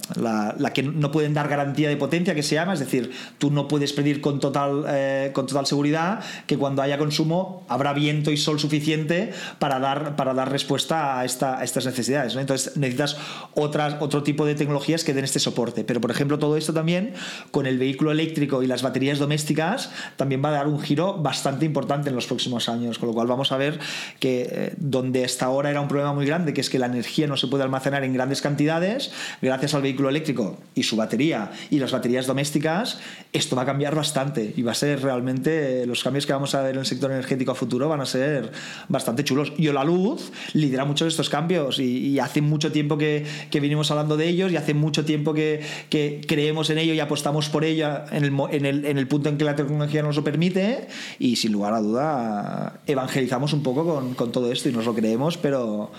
que 0.74 0.84
no 0.84 1.12
pueden 1.12 1.34
dar 1.34 1.48
garantía 1.48 1.90
de 1.90 1.96
potencia, 1.96 2.36
que 2.36 2.44
se 2.44 2.56
llama, 2.56 2.74
es 2.74 2.80
decir, 2.80 3.12
tú 3.38 3.52
no 3.52 3.68
puedes 3.68 3.94
pedir 3.94 4.20
con 4.20 4.40
total, 4.40 4.86
eh, 4.90 5.32
con 5.34 5.46
total 5.46 5.66
seguridad 5.66 6.20
que 6.48 6.58
cuando 6.58 6.82
haya 6.82 6.98
consumo 6.98 7.66
habrá 7.70 7.94
viento 7.94 8.32
y 8.32 8.38
sol 8.38 8.60
suficiente 8.60 9.32
para 9.60 9.80
dar, 9.80 10.16
para 10.16 10.34
dar 10.34 10.52
respuesta 10.52 11.20
a, 11.20 11.26
esta, 11.26 11.60
a 11.60 11.64
estas 11.64 11.86
necesidades. 11.86 12.36
¿no? 12.36 12.42
Entonces 12.42 12.76
necesitas 12.78 13.18
otras, 13.54 13.96
otro 14.02 14.24
tipo 14.24 14.46
de 14.46 14.56
tecnologías 14.56 15.04
que 15.04 15.14
den 15.14 15.24
este 15.24 15.40
soporte. 15.40 15.84
Pero, 15.84 16.02
por 16.02 16.12
ejemplo, 16.12 16.40
todo 16.40 16.58
esto 16.58 16.74
también 16.74 17.14
con 17.52 17.66
el 17.66 17.78
vehículo 17.78 18.07
eléctrico 18.12 18.64
y 18.64 18.68
las 18.68 18.82
baterías 18.82 19.20
domésticas 19.20 19.92
también 20.16 20.44
va 20.44 20.50
a 20.50 20.54
dar 20.54 20.68
un 20.68 20.80
giro 20.80 21.18
bastante 21.18 21.66
importante 21.66 22.10
en 22.10 22.16
los 22.16 22.28
próximos 22.28 22.70
años, 22.70 23.00
con 23.00 23.08
lo 23.08 23.14
cual 23.14 23.28
vamos 23.28 23.52
a 23.52 23.58
ver 23.58 23.80
que 24.20 24.48
eh, 24.50 24.74
donde 24.78 25.26
hasta 25.26 25.46
ahora 25.46 25.70
era 25.70 25.82
un 25.82 25.88
problema 25.88 26.14
muy 26.14 26.26
grande, 26.26 26.54
que 26.54 26.62
es 26.62 26.70
que 26.70 26.80
la 26.80 26.88
energía 26.88 27.28
no 27.28 27.38
se 27.38 27.48
puede 27.48 27.64
almacenar 27.64 28.04
en 28.04 28.14
grandes 28.14 28.42
cantidades, 28.42 29.12
gracias 29.42 29.74
al 29.74 29.82
vehículo 29.82 30.10
eléctrico 30.10 30.58
y 30.76 30.84
su 30.84 30.96
batería 30.96 31.52
y 31.70 31.80
las 31.80 31.92
baterías 31.92 32.28
domésticas, 32.28 33.00
esto 33.34 33.56
va 33.56 33.64
a 33.64 33.66
cambiar 33.66 33.96
bastante 33.96 34.54
y 34.56 34.62
va 34.62 34.72
a 34.72 34.76
ser 34.76 35.02
realmente 35.02 35.86
los 35.86 36.04
cambios 36.04 36.26
que 36.26 36.34
vamos 36.34 36.56
a 36.56 36.62
ver 36.62 36.74
en 36.74 36.80
el 36.80 36.86
sector 36.86 37.12
energético 37.12 37.52
a 37.52 37.56
futuro 37.56 37.90
van 37.90 38.02
a 38.02 38.06
ser 38.06 38.52
bastante 38.88 39.24
chulos. 39.24 39.54
Y 39.58 39.68
la 39.72 39.84
luz 39.84 40.32
lidera 40.54 40.86
muchos 40.86 41.06
de 41.06 41.10
estos 41.10 41.30
cambios 41.30 41.80
y, 41.80 42.08
y 42.08 42.20
hace 42.20 42.42
mucho 42.42 42.72
tiempo 42.72 42.98
que, 42.98 43.26
que 43.52 43.60
vinimos 43.60 43.92
hablando 43.92 44.18
de 44.18 44.28
ellos 44.28 44.52
y 44.52 44.58
hace 44.58 44.74
mucho 44.74 45.06
tiempo 45.06 45.34
que, 45.34 45.62
que 45.90 46.22
creemos 46.28 46.70
en 46.70 46.78
ello 46.78 46.94
y 46.94 47.00
apostamos 47.00 47.50
por 47.50 47.64
ello 47.64 47.97
en 48.12 48.24
el, 48.24 48.34
en, 48.52 48.66
el, 48.66 48.86
en 48.86 48.98
el 48.98 49.08
punto 49.08 49.30
en 49.30 49.38
que 49.38 49.44
la 49.44 49.56
tecnología 49.56 50.04
nos 50.04 50.16
lo 50.16 50.24
permite 50.24 50.88
y 51.20 51.36
sin 51.38 51.52
lugar 51.52 51.74
a 51.74 51.82
duda 51.82 52.80
evangelizamos 52.88 53.54
un 53.54 53.64
poco 53.64 53.86
con, 53.86 54.14
con 54.14 54.32
todo 54.32 54.52
esto 54.52 54.70
y 54.70 54.74
nos 54.74 54.86
lo 54.86 54.94
creemos, 54.94 55.38
pero 55.38 55.92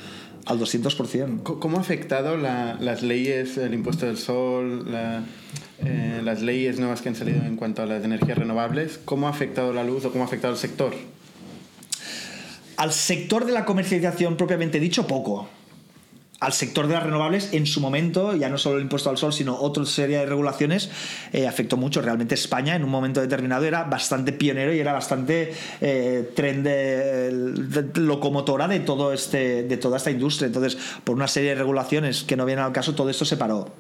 al 0.47 0.59
200%. 0.59 1.43
¿Cómo 1.43 1.77
ha 1.77 1.81
afectado 1.81 2.37
la, 2.37 2.77
las 2.81 3.03
leyes, 3.03 3.59
el 3.59 3.75
impuesto 3.75 4.07
del 4.07 4.17
sol, 4.17 4.91
la, 4.91 5.23
eh, 5.81 6.23
las 6.25 6.41
leyes 6.41 6.79
nuevas 6.79 7.03
que 7.03 7.11
han 7.11 7.17
salido 7.17 7.45
en 7.45 7.57
cuanto 7.57 7.83
a 7.83 7.87
las 7.87 8.03
energías 8.03 8.39
renovables? 8.39 8.99
¿Cómo 9.05 9.27
ha 9.27 9.31
afectado 9.31 9.73
la 9.73 9.85
luz 9.85 10.05
o 10.07 10.11
cómo 10.11 10.25
ha 10.25 10.27
afectado 10.27 10.55
el 10.55 10.59
sector? 10.59 10.95
Al 12.79 12.93
sector 12.93 13.45
de 13.45 13.53
la 13.53 13.65
comercialización 13.65 14.37
propiamente 14.37 14.81
dicho, 14.81 15.07
poco 15.07 15.49
al 16.41 16.53
sector 16.53 16.87
de 16.87 16.95
las 16.95 17.03
renovables 17.03 17.53
en 17.53 17.67
su 17.67 17.81
momento, 17.81 18.35
ya 18.37 18.49
no 18.49 18.59
solo 18.59 18.77
el 18.77 18.83
impuesto 18.83 19.11
al 19.11 19.19
sol, 19.19 19.33
sino 19.33 19.59
otra 19.59 19.85
serie 19.85 20.19
de 20.19 20.27
regulaciones, 20.27 20.91
eh, 21.33 21.49
afectó 21.49 21.77
mucho. 21.77 22.01
Realmente 22.01 22.37
España 22.37 22.77
en 22.77 22.85
un 22.85 22.91
momento 22.91 23.21
determinado 23.21 23.65
era 23.65 23.85
bastante 23.85 24.33
pionero 24.33 24.73
y 24.73 24.79
era 24.79 24.93
bastante 24.93 25.53
eh, 25.81 26.31
tren 26.37 26.63
de, 26.63 27.91
locomotora 27.97 28.69
de, 28.69 28.81
todo 28.81 29.13
este, 29.13 29.65
de 29.65 29.77
toda 29.79 29.97
esta 29.97 30.13
industria. 30.13 30.47
Entonces, 30.47 30.79
por 31.03 31.17
una 31.17 31.27
serie 31.27 31.51
de 31.51 31.57
regulaciones 31.57 32.23
que 32.23 32.37
no 32.37 32.45
vienen 32.45 32.65
al 32.65 32.73
caso, 32.73 32.95
todo 32.95 33.11
esto 33.11 33.25
se 33.25 33.37
paró. 33.37 33.73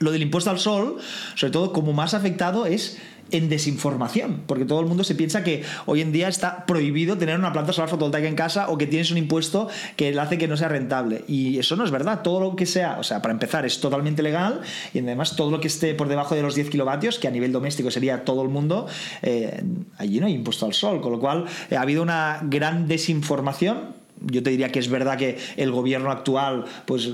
Lo 0.00 0.12
del 0.12 0.22
impuesto 0.22 0.50
al 0.50 0.58
sol, 0.58 0.98
sobre 1.34 1.50
todo 1.50 1.72
como 1.72 1.92
más 1.92 2.12
afectado 2.14 2.66
es 2.66 2.98
en 3.30 3.48
desinformación, 3.48 4.42
porque 4.46 4.64
todo 4.64 4.80
el 4.80 4.86
mundo 4.86 5.04
se 5.04 5.14
piensa 5.14 5.44
que 5.44 5.62
hoy 5.86 6.00
en 6.00 6.12
día 6.12 6.28
está 6.28 6.66
prohibido 6.66 7.18
tener 7.18 7.38
una 7.38 7.52
planta 7.52 7.72
solar 7.72 7.88
fotovoltaica 7.88 8.28
en 8.28 8.34
casa 8.34 8.68
o 8.70 8.78
que 8.78 8.86
tienes 8.86 9.10
un 9.10 9.18
impuesto 9.18 9.68
que 9.96 10.18
hace 10.18 10.38
que 10.38 10.48
no 10.48 10.56
sea 10.56 10.68
rentable. 10.68 11.24
Y 11.28 11.58
eso 11.58 11.76
no 11.76 11.84
es 11.84 11.90
verdad. 11.90 12.22
Todo 12.22 12.40
lo 12.40 12.56
que 12.56 12.66
sea, 12.66 12.98
o 12.98 13.02
sea, 13.02 13.22
para 13.22 13.32
empezar, 13.32 13.64
es 13.64 13.80
totalmente 13.80 14.22
legal 14.22 14.60
y 14.92 15.00
además 15.00 15.36
todo 15.36 15.50
lo 15.50 15.60
que 15.60 15.68
esté 15.68 15.94
por 15.94 16.08
debajo 16.08 16.34
de 16.34 16.42
los 16.42 16.54
10 16.54 16.70
kilovatios, 16.70 17.18
que 17.18 17.28
a 17.28 17.30
nivel 17.30 17.52
doméstico 17.52 17.90
sería 17.90 18.24
todo 18.24 18.42
el 18.42 18.48
mundo, 18.48 18.86
eh, 19.22 19.62
allí 19.98 20.20
no 20.20 20.26
hay 20.26 20.34
impuesto 20.34 20.66
al 20.66 20.74
sol, 20.74 21.00
con 21.00 21.12
lo 21.12 21.20
cual 21.20 21.46
eh, 21.70 21.76
ha 21.76 21.82
habido 21.82 22.02
una 22.02 22.40
gran 22.42 22.88
desinformación 22.88 23.99
yo 24.20 24.42
te 24.42 24.50
diría 24.50 24.70
que 24.70 24.78
es 24.78 24.88
verdad 24.88 25.16
que 25.16 25.38
el 25.56 25.70
gobierno 25.70 26.10
actual 26.10 26.64
pues, 26.86 27.08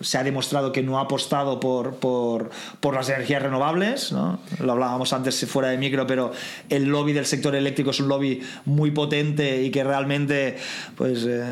se 0.00 0.18
ha 0.18 0.24
demostrado 0.24 0.72
que 0.72 0.82
no 0.82 0.98
ha 0.98 1.02
apostado 1.02 1.60
por, 1.60 1.94
por, 1.96 2.50
por 2.80 2.94
las 2.94 3.08
energías 3.08 3.42
renovables. 3.42 4.12
¿no? 4.12 4.38
Lo 4.60 4.72
hablábamos 4.72 5.12
antes 5.12 5.44
fuera 5.46 5.68
de 5.68 5.78
micro, 5.78 6.06
pero 6.06 6.32
el 6.68 6.84
lobby 6.84 7.12
del 7.12 7.26
sector 7.26 7.54
eléctrico 7.54 7.90
es 7.90 8.00
un 8.00 8.08
lobby 8.08 8.42
muy 8.64 8.90
potente 8.90 9.62
y 9.62 9.70
que 9.70 9.84
realmente, 9.84 10.56
pues, 10.96 11.24
eh, 11.26 11.42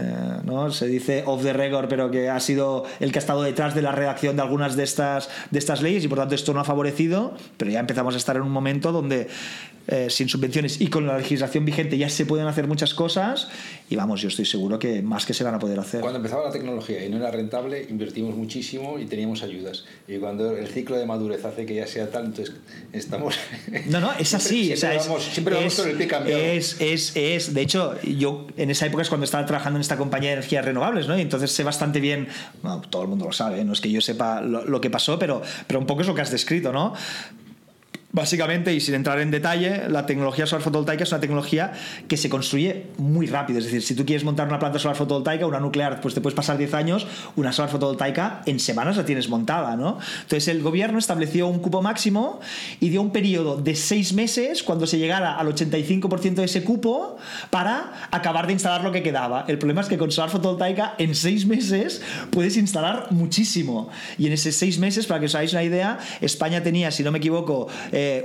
¿no? 0.44 0.70
se 0.70 0.86
dice 0.86 1.24
off 1.26 1.42
the 1.42 1.52
record, 1.52 1.88
pero 1.88 2.10
que 2.10 2.28
ha 2.28 2.40
sido 2.40 2.84
el 3.00 3.12
que 3.12 3.18
ha 3.18 3.22
estado 3.22 3.42
detrás 3.42 3.74
de 3.74 3.82
la 3.82 3.92
redacción 3.92 4.36
de 4.36 4.42
algunas 4.42 4.76
de 4.76 4.84
estas, 4.84 5.30
de 5.50 5.58
estas 5.58 5.82
leyes 5.82 6.04
y 6.04 6.08
por 6.08 6.18
tanto 6.18 6.34
esto 6.34 6.52
no 6.52 6.60
ha 6.60 6.64
favorecido, 6.64 7.34
pero 7.56 7.70
ya 7.70 7.80
empezamos 7.80 8.14
a 8.14 8.18
estar 8.18 8.36
en 8.36 8.42
un 8.42 8.52
momento 8.52 8.92
donde 8.92 9.28
eh, 9.88 10.08
sin 10.08 10.28
subvenciones 10.28 10.80
y 10.80 10.86
con 10.86 11.06
la 11.06 11.18
legislación 11.18 11.64
vigente 11.64 11.98
ya 11.98 12.08
se 12.08 12.26
pueden 12.26 12.46
hacer 12.46 12.68
muchas 12.68 12.94
cosas 12.94 13.48
y 13.88 13.96
vamos, 13.96 14.20
yo 14.20 14.28
estoy 14.28 14.44
seguro 14.44 14.78
que 14.78 14.89
más 15.02 15.26
que 15.26 15.34
se 15.34 15.44
van 15.44 15.54
a 15.54 15.58
poder 15.58 15.78
hacer. 15.78 16.00
Cuando 16.00 16.18
empezaba 16.18 16.44
la 16.44 16.50
tecnología 16.50 17.04
y 17.04 17.08
no 17.08 17.16
era 17.16 17.30
rentable, 17.30 17.86
invertimos 17.88 18.34
muchísimo 18.34 18.98
y 18.98 19.06
teníamos 19.06 19.42
ayudas. 19.42 19.84
Y 20.06 20.18
cuando 20.18 20.56
el 20.56 20.68
ciclo 20.68 20.96
de 20.96 21.06
madurez 21.06 21.44
hace 21.44 21.66
que 21.66 21.74
ya 21.74 21.86
sea 21.86 22.10
tal, 22.10 22.26
entonces 22.26 22.54
estamos... 22.92 23.36
No, 23.86 24.00
no, 24.00 24.12
es 24.18 24.34
así. 24.34 24.66
siempre, 24.74 24.74
o 24.74 24.76
sea, 24.76 24.96
vamos, 24.98 25.26
es, 25.26 25.32
siempre 25.32 25.54
vamos 25.54 25.72
es, 25.72 25.80
con 25.80 25.90
el 25.90 25.96
pie 25.96 26.06
cambiado. 26.06 26.42
Es, 26.42 26.80
es, 26.80 27.16
es, 27.16 27.54
de 27.54 27.60
hecho, 27.60 28.00
yo 28.02 28.46
en 28.56 28.70
esa 28.70 28.86
época 28.86 29.02
es 29.02 29.08
cuando 29.08 29.24
estaba 29.24 29.46
trabajando 29.46 29.78
en 29.78 29.82
esta 29.82 29.96
compañía 29.96 30.30
de 30.30 30.36
energías 30.36 30.64
renovables, 30.64 31.08
¿no? 31.08 31.16
Y 31.16 31.22
entonces 31.22 31.52
sé 31.52 31.64
bastante 31.64 32.00
bien, 32.00 32.28
bueno, 32.62 32.82
todo 32.82 33.02
el 33.02 33.08
mundo 33.08 33.26
lo 33.26 33.32
sabe, 33.32 33.64
no 33.64 33.72
es 33.72 33.80
que 33.80 33.90
yo 33.90 34.00
sepa 34.00 34.40
lo, 34.40 34.64
lo 34.64 34.80
que 34.80 34.90
pasó, 34.90 35.18
pero, 35.18 35.42
pero 35.66 35.80
un 35.80 35.86
poco 35.86 36.02
es 36.02 36.08
lo 36.08 36.14
que 36.14 36.22
has 36.22 36.30
descrito, 36.30 36.72
¿no? 36.72 36.94
Básicamente, 38.12 38.74
y 38.74 38.80
sin 38.80 38.94
entrar 38.94 39.20
en 39.20 39.30
detalle, 39.30 39.88
la 39.88 40.04
tecnología 40.04 40.44
solar 40.44 40.64
fotovoltaica 40.64 41.04
es 41.04 41.12
una 41.12 41.20
tecnología 41.20 41.72
que 42.08 42.16
se 42.16 42.28
construye 42.28 42.86
muy 42.98 43.28
rápido. 43.28 43.60
Es 43.60 43.66
decir, 43.66 43.82
si 43.82 43.94
tú 43.94 44.04
quieres 44.04 44.24
montar 44.24 44.48
una 44.48 44.58
planta 44.58 44.80
solar 44.80 44.96
fotovoltaica, 44.96 45.46
una 45.46 45.60
nuclear, 45.60 46.00
pues 46.00 46.14
te 46.14 46.20
puedes 46.20 46.34
pasar 46.34 46.58
10 46.58 46.74
años, 46.74 47.06
una 47.36 47.52
solar 47.52 47.70
fotovoltaica 47.70 48.42
en 48.46 48.58
semanas 48.58 48.96
la 48.96 49.04
tienes 49.04 49.28
montada, 49.28 49.76
¿no? 49.76 49.98
Entonces 50.22 50.48
el 50.48 50.60
gobierno 50.60 50.98
estableció 50.98 51.46
un 51.46 51.60
cupo 51.60 51.82
máximo 51.82 52.40
y 52.80 52.88
dio 52.88 53.00
un 53.00 53.12
periodo 53.12 53.56
de 53.56 53.76
6 53.76 54.12
meses 54.14 54.64
cuando 54.64 54.88
se 54.88 54.98
llegara 54.98 55.38
al 55.38 55.46
85% 55.46 56.34
de 56.34 56.44
ese 56.44 56.64
cupo 56.64 57.16
para 57.50 58.08
acabar 58.10 58.48
de 58.48 58.54
instalar 58.54 58.82
lo 58.82 58.90
que 58.90 59.04
quedaba. 59.04 59.44
El 59.46 59.58
problema 59.58 59.82
es 59.82 59.86
que 59.86 59.98
con 59.98 60.10
solar 60.10 60.30
fotovoltaica 60.30 60.96
en 60.98 61.14
6 61.14 61.46
meses 61.46 62.02
puedes 62.32 62.56
instalar 62.56 63.06
muchísimo. 63.10 63.88
Y 64.18 64.26
en 64.26 64.32
esos 64.32 64.56
6 64.56 64.80
meses, 64.80 65.06
para 65.06 65.20
que 65.20 65.26
os 65.26 65.34
hagáis 65.36 65.52
una 65.52 65.62
idea, 65.62 65.98
España 66.20 66.60
tenía, 66.64 66.90
si 66.90 67.04
no 67.04 67.12
me 67.12 67.18
equivoco, 67.18 67.68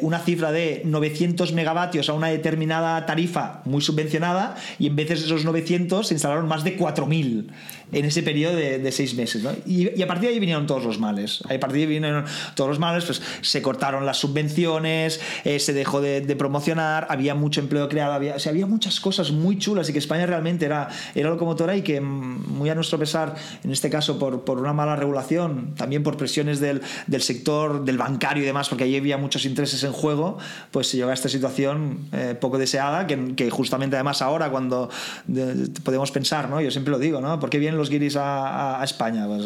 una 0.01 0.19
cifra 0.19 0.51
de 0.51 0.81
900 0.85 1.53
megavatios 1.53 2.09
a 2.09 2.13
una 2.13 2.27
determinada 2.27 3.05
tarifa 3.05 3.61
muy 3.65 3.81
subvencionada 3.81 4.55
y 4.79 4.87
en 4.87 4.95
vez 4.95 5.09
de 5.09 5.15
esos 5.15 5.45
900 5.45 6.07
se 6.07 6.13
instalaron 6.13 6.47
más 6.47 6.63
de 6.63 6.75
4000 6.75 7.51
en 7.91 8.05
ese 8.05 8.23
periodo 8.23 8.55
de, 8.55 8.79
de 8.79 8.91
seis 8.91 9.15
meses. 9.15 9.43
¿no? 9.43 9.51
Y, 9.65 9.97
y, 9.97 10.01
a 10.01 10.07
partir 10.07 10.29
de 10.29 10.35
ahí 10.35 10.39
vinieron 10.39 10.67
todos 10.67 10.83
los 10.83 10.99
males. 10.99 11.41
A 11.45 11.59
partir 11.59 11.77
de 11.77 11.81
ahí 11.81 11.87
vinieron 11.87 12.25
todos 12.55 12.69
los 12.69 12.79
males, 12.79 13.05
pues 13.05 13.21
se 13.41 13.61
cortaron 13.61 14.05
las 14.05 14.17
subvenciones, 14.17 15.19
eh, 15.43 15.59
se 15.59 15.73
dejó 15.73 16.01
de, 16.01 16.21
de, 16.21 16.35
promocionar, 16.35 17.07
había 17.09 17.35
mucho 17.35 17.61
empleo 17.61 17.87
creado, 17.89 18.13
había, 18.13 18.35
o 18.35 18.39
sea, 18.39 18.51
había 18.51 18.65
muchas 18.65 18.99
cosas 18.99 19.31
muy 19.31 19.57
chulas 19.57 19.89
y 19.89 19.93
que 19.93 19.99
España 19.99 20.25
realmente 20.25 20.65
era, 20.65 20.89
era 21.13 21.29
locomotora 21.29 21.75
y 21.75 21.81
que 21.81 22.01
mm, 22.01 22.47
muy 22.49 22.69
a 22.69 22.75
nuestro 22.75 22.97
pesar, 22.99 23.35
en 23.63 23.71
este 23.71 23.89
caso 23.89 24.19
por, 24.19 24.43
por 24.43 24.59
una 24.59 24.73
mala 24.73 24.95
regulación, 24.95 25.73
también 25.75 26.03
por 26.03 26.17
presiones 26.17 26.59
del, 26.59 26.81
del, 27.07 27.21
sector, 27.21 27.85
del 27.85 27.97
bancario 27.97 28.43
y 28.43 28.45
demás, 28.45 28.69
porque 28.69 28.83
ahí 28.83 28.95
había 28.95 29.17
muchos 29.17 29.45
intereses 29.45 29.83
en 29.83 29.91
juego, 29.91 30.37
pues 30.71 30.87
se 30.87 30.97
llegó 30.97 31.09
a 31.09 31.13
esta 31.13 31.29
situación 31.29 32.07
eh, 32.11 32.35
poco 32.39 32.57
deseada, 32.57 33.07
que, 33.07 33.35
que, 33.35 33.49
justamente 33.49 33.95
además 33.95 34.21
ahora 34.21 34.49
cuando 34.49 34.89
de, 35.27 35.69
podemos 35.83 36.11
pensar, 36.11 36.49
¿no? 36.49 36.61
yo 36.61 36.71
siempre 36.71 36.91
lo 36.91 36.99
digo, 36.99 37.21
¿no? 37.21 37.39
¿por 37.39 37.49
qué 37.49 37.59
vienen 37.75 37.77
los 37.77 37.89
guiris 37.89 38.15
a, 38.15 38.81
a, 38.81 38.83
España? 38.83 39.27
Pues, 39.27 39.45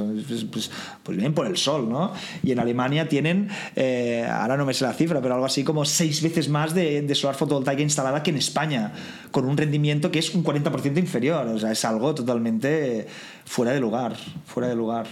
pues, 0.51 0.71
pues, 1.03 1.17
vienen 1.17 1.33
por 1.33 1.47
el 1.47 1.57
sol, 1.57 1.89
¿no? 1.89 2.13
Y 2.43 2.51
en 2.51 2.59
Alemania 2.59 3.07
tienen, 3.09 3.49
eh, 3.75 4.27
ahora 4.29 4.57
no 4.57 4.65
me 4.65 4.73
sé 4.73 4.85
la 4.85 4.93
cifra, 4.93 5.21
pero 5.21 5.33
algo 5.33 5.45
así 5.45 5.63
como 5.63 5.85
seis 5.85 6.21
veces 6.21 6.49
más 6.49 6.73
de, 6.73 7.01
de 7.01 7.15
solar 7.15 7.35
fotovoltaica 7.35 7.81
instalada 7.81 8.21
que 8.23 8.31
en 8.31 8.37
España, 8.37 8.93
con 9.31 9.45
un 9.45 9.57
rendimiento 9.57 10.11
que 10.11 10.19
es 10.19 10.33
un 10.35 10.43
40% 10.43 10.97
inferior. 10.97 11.47
O 11.47 11.59
sea, 11.59 11.71
es 11.71 11.83
algo 11.85 12.13
totalmente 12.13 13.07
fuera 13.45 13.71
de 13.71 13.79
lugar, 13.79 14.15
fuera 14.45 14.69
de 14.69 14.75
lugar. 14.75 15.07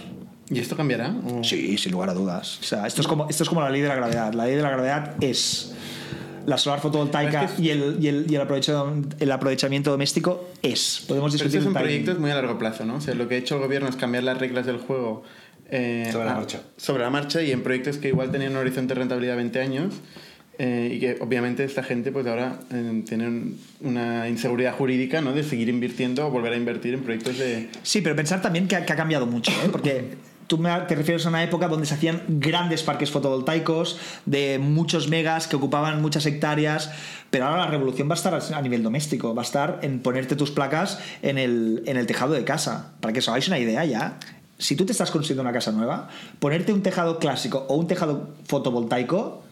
¿Y 0.50 0.60
esto 0.60 0.76
cambiará? 0.76 1.14
¿O? 1.26 1.44
Sí, 1.44 1.76
sin 1.76 1.92
lugar 1.92 2.10
a 2.10 2.14
dudas. 2.14 2.58
O 2.60 2.64
sea, 2.64 2.86
esto 2.86 3.02
es, 3.02 3.06
como, 3.06 3.28
esto 3.28 3.42
es 3.42 3.48
como 3.48 3.60
la 3.60 3.70
ley 3.70 3.82
de 3.82 3.88
la 3.88 3.96
gravedad. 3.96 4.32
La 4.32 4.46
ley 4.46 4.56
de 4.56 4.62
la 4.62 4.70
gravedad 4.70 5.22
es 5.22 5.74
la 6.46 6.58
solar 6.58 6.80
fotovoltaica 6.80 7.44
es 7.44 7.50
que 7.52 7.54
es... 7.54 7.60
y, 7.60 7.70
el, 7.70 7.96
y, 8.00 8.08
el, 8.08 8.26
y 8.28 8.34
el, 8.34 8.40
aprovechamiento, 8.40 9.16
el, 9.20 9.32
aprovechamiento 9.32 9.90
doméstico 9.90 10.48
es. 10.62 11.04
Podemos 11.06 11.32
discutir. 11.32 11.52
Pero 11.52 11.60
estos 11.60 11.74
son 11.74 11.82
proyectos 11.82 12.18
muy 12.18 12.30
a 12.30 12.34
largo 12.34 12.58
plazo, 12.58 12.84
¿no? 12.84 12.96
O 12.96 13.00
sea, 13.00 13.14
lo 13.14 13.28
que 13.28 13.36
ha 13.36 13.38
hecho 13.38 13.56
el 13.56 13.62
gobierno 13.62 13.88
es 13.88 13.96
cambiar 13.96 14.24
las 14.24 14.38
reglas 14.38 14.66
del 14.66 14.78
juego. 14.78 15.22
Eh, 15.70 16.08
sobre 16.10 16.26
la 16.26 16.34
marcha. 16.34 16.62
Sobre 16.76 17.02
la 17.02 17.10
marcha 17.10 17.42
y 17.42 17.52
en 17.52 17.62
proyectos 17.62 17.98
que 17.98 18.08
igual 18.08 18.30
tenían 18.30 18.52
un 18.52 18.58
horizonte 18.58 18.94
de 18.94 19.00
rentabilidad 19.00 19.32
de 19.34 19.36
20 19.36 19.60
años. 19.60 19.94
Eh, 20.60 20.94
y 20.94 20.98
que 20.98 21.18
obviamente 21.20 21.62
esta 21.62 21.84
gente 21.84 22.10
pues 22.10 22.26
ahora 22.26 22.58
eh, 22.72 23.04
tiene 23.08 23.52
una 23.80 24.28
inseguridad 24.28 24.74
jurídica 24.74 25.20
¿no? 25.20 25.32
de 25.32 25.44
seguir 25.44 25.68
invirtiendo 25.68 26.26
o 26.26 26.30
volver 26.32 26.52
a 26.52 26.56
invertir 26.56 26.94
en 26.94 27.04
proyectos 27.04 27.38
de... 27.38 27.68
Sí, 27.84 28.00
pero 28.00 28.16
pensar 28.16 28.42
también 28.42 28.66
que 28.66 28.74
ha, 28.74 28.84
que 28.84 28.92
ha 28.92 28.96
cambiado 28.96 29.24
mucho, 29.24 29.52
¿eh? 29.52 29.68
porque 29.70 30.16
tú 30.48 30.56
te 30.88 30.94
refieres 30.94 31.24
a 31.26 31.28
una 31.28 31.44
época 31.44 31.68
donde 31.68 31.86
se 31.86 31.94
hacían 31.94 32.22
grandes 32.26 32.82
parques 32.82 33.10
fotovoltaicos 33.10 33.98
de 34.24 34.58
muchos 34.58 35.08
megas 35.08 35.46
que 35.46 35.56
ocupaban 35.56 36.02
muchas 36.02 36.26
hectáreas, 36.26 36.90
pero 37.30 37.46
ahora 37.46 37.58
la 37.58 37.70
revolución 37.70 38.08
va 38.08 38.14
a 38.14 38.16
estar 38.16 38.34
a 38.34 38.62
nivel 38.62 38.82
doméstico, 38.82 39.34
va 39.34 39.42
a 39.42 39.44
estar 39.44 39.78
en 39.82 40.00
ponerte 40.00 40.34
tus 40.34 40.50
placas 40.50 40.98
en 41.22 41.38
el, 41.38 41.82
en 41.86 41.98
el 41.98 42.06
tejado 42.06 42.32
de 42.32 42.44
casa. 42.44 42.94
Para 43.00 43.12
que 43.12 43.20
os 43.20 43.28
hagáis 43.28 43.46
una 43.46 43.58
idea 43.58 43.84
ya, 43.84 44.18
si 44.58 44.74
tú 44.74 44.86
te 44.86 44.92
estás 44.92 45.10
construyendo 45.10 45.42
una 45.42 45.52
casa 45.52 45.70
nueva, 45.70 46.08
ponerte 46.38 46.72
un 46.72 46.82
tejado 46.82 47.18
clásico 47.18 47.66
o 47.68 47.76
un 47.76 47.86
tejado 47.86 48.34
fotovoltaico, 48.44 49.44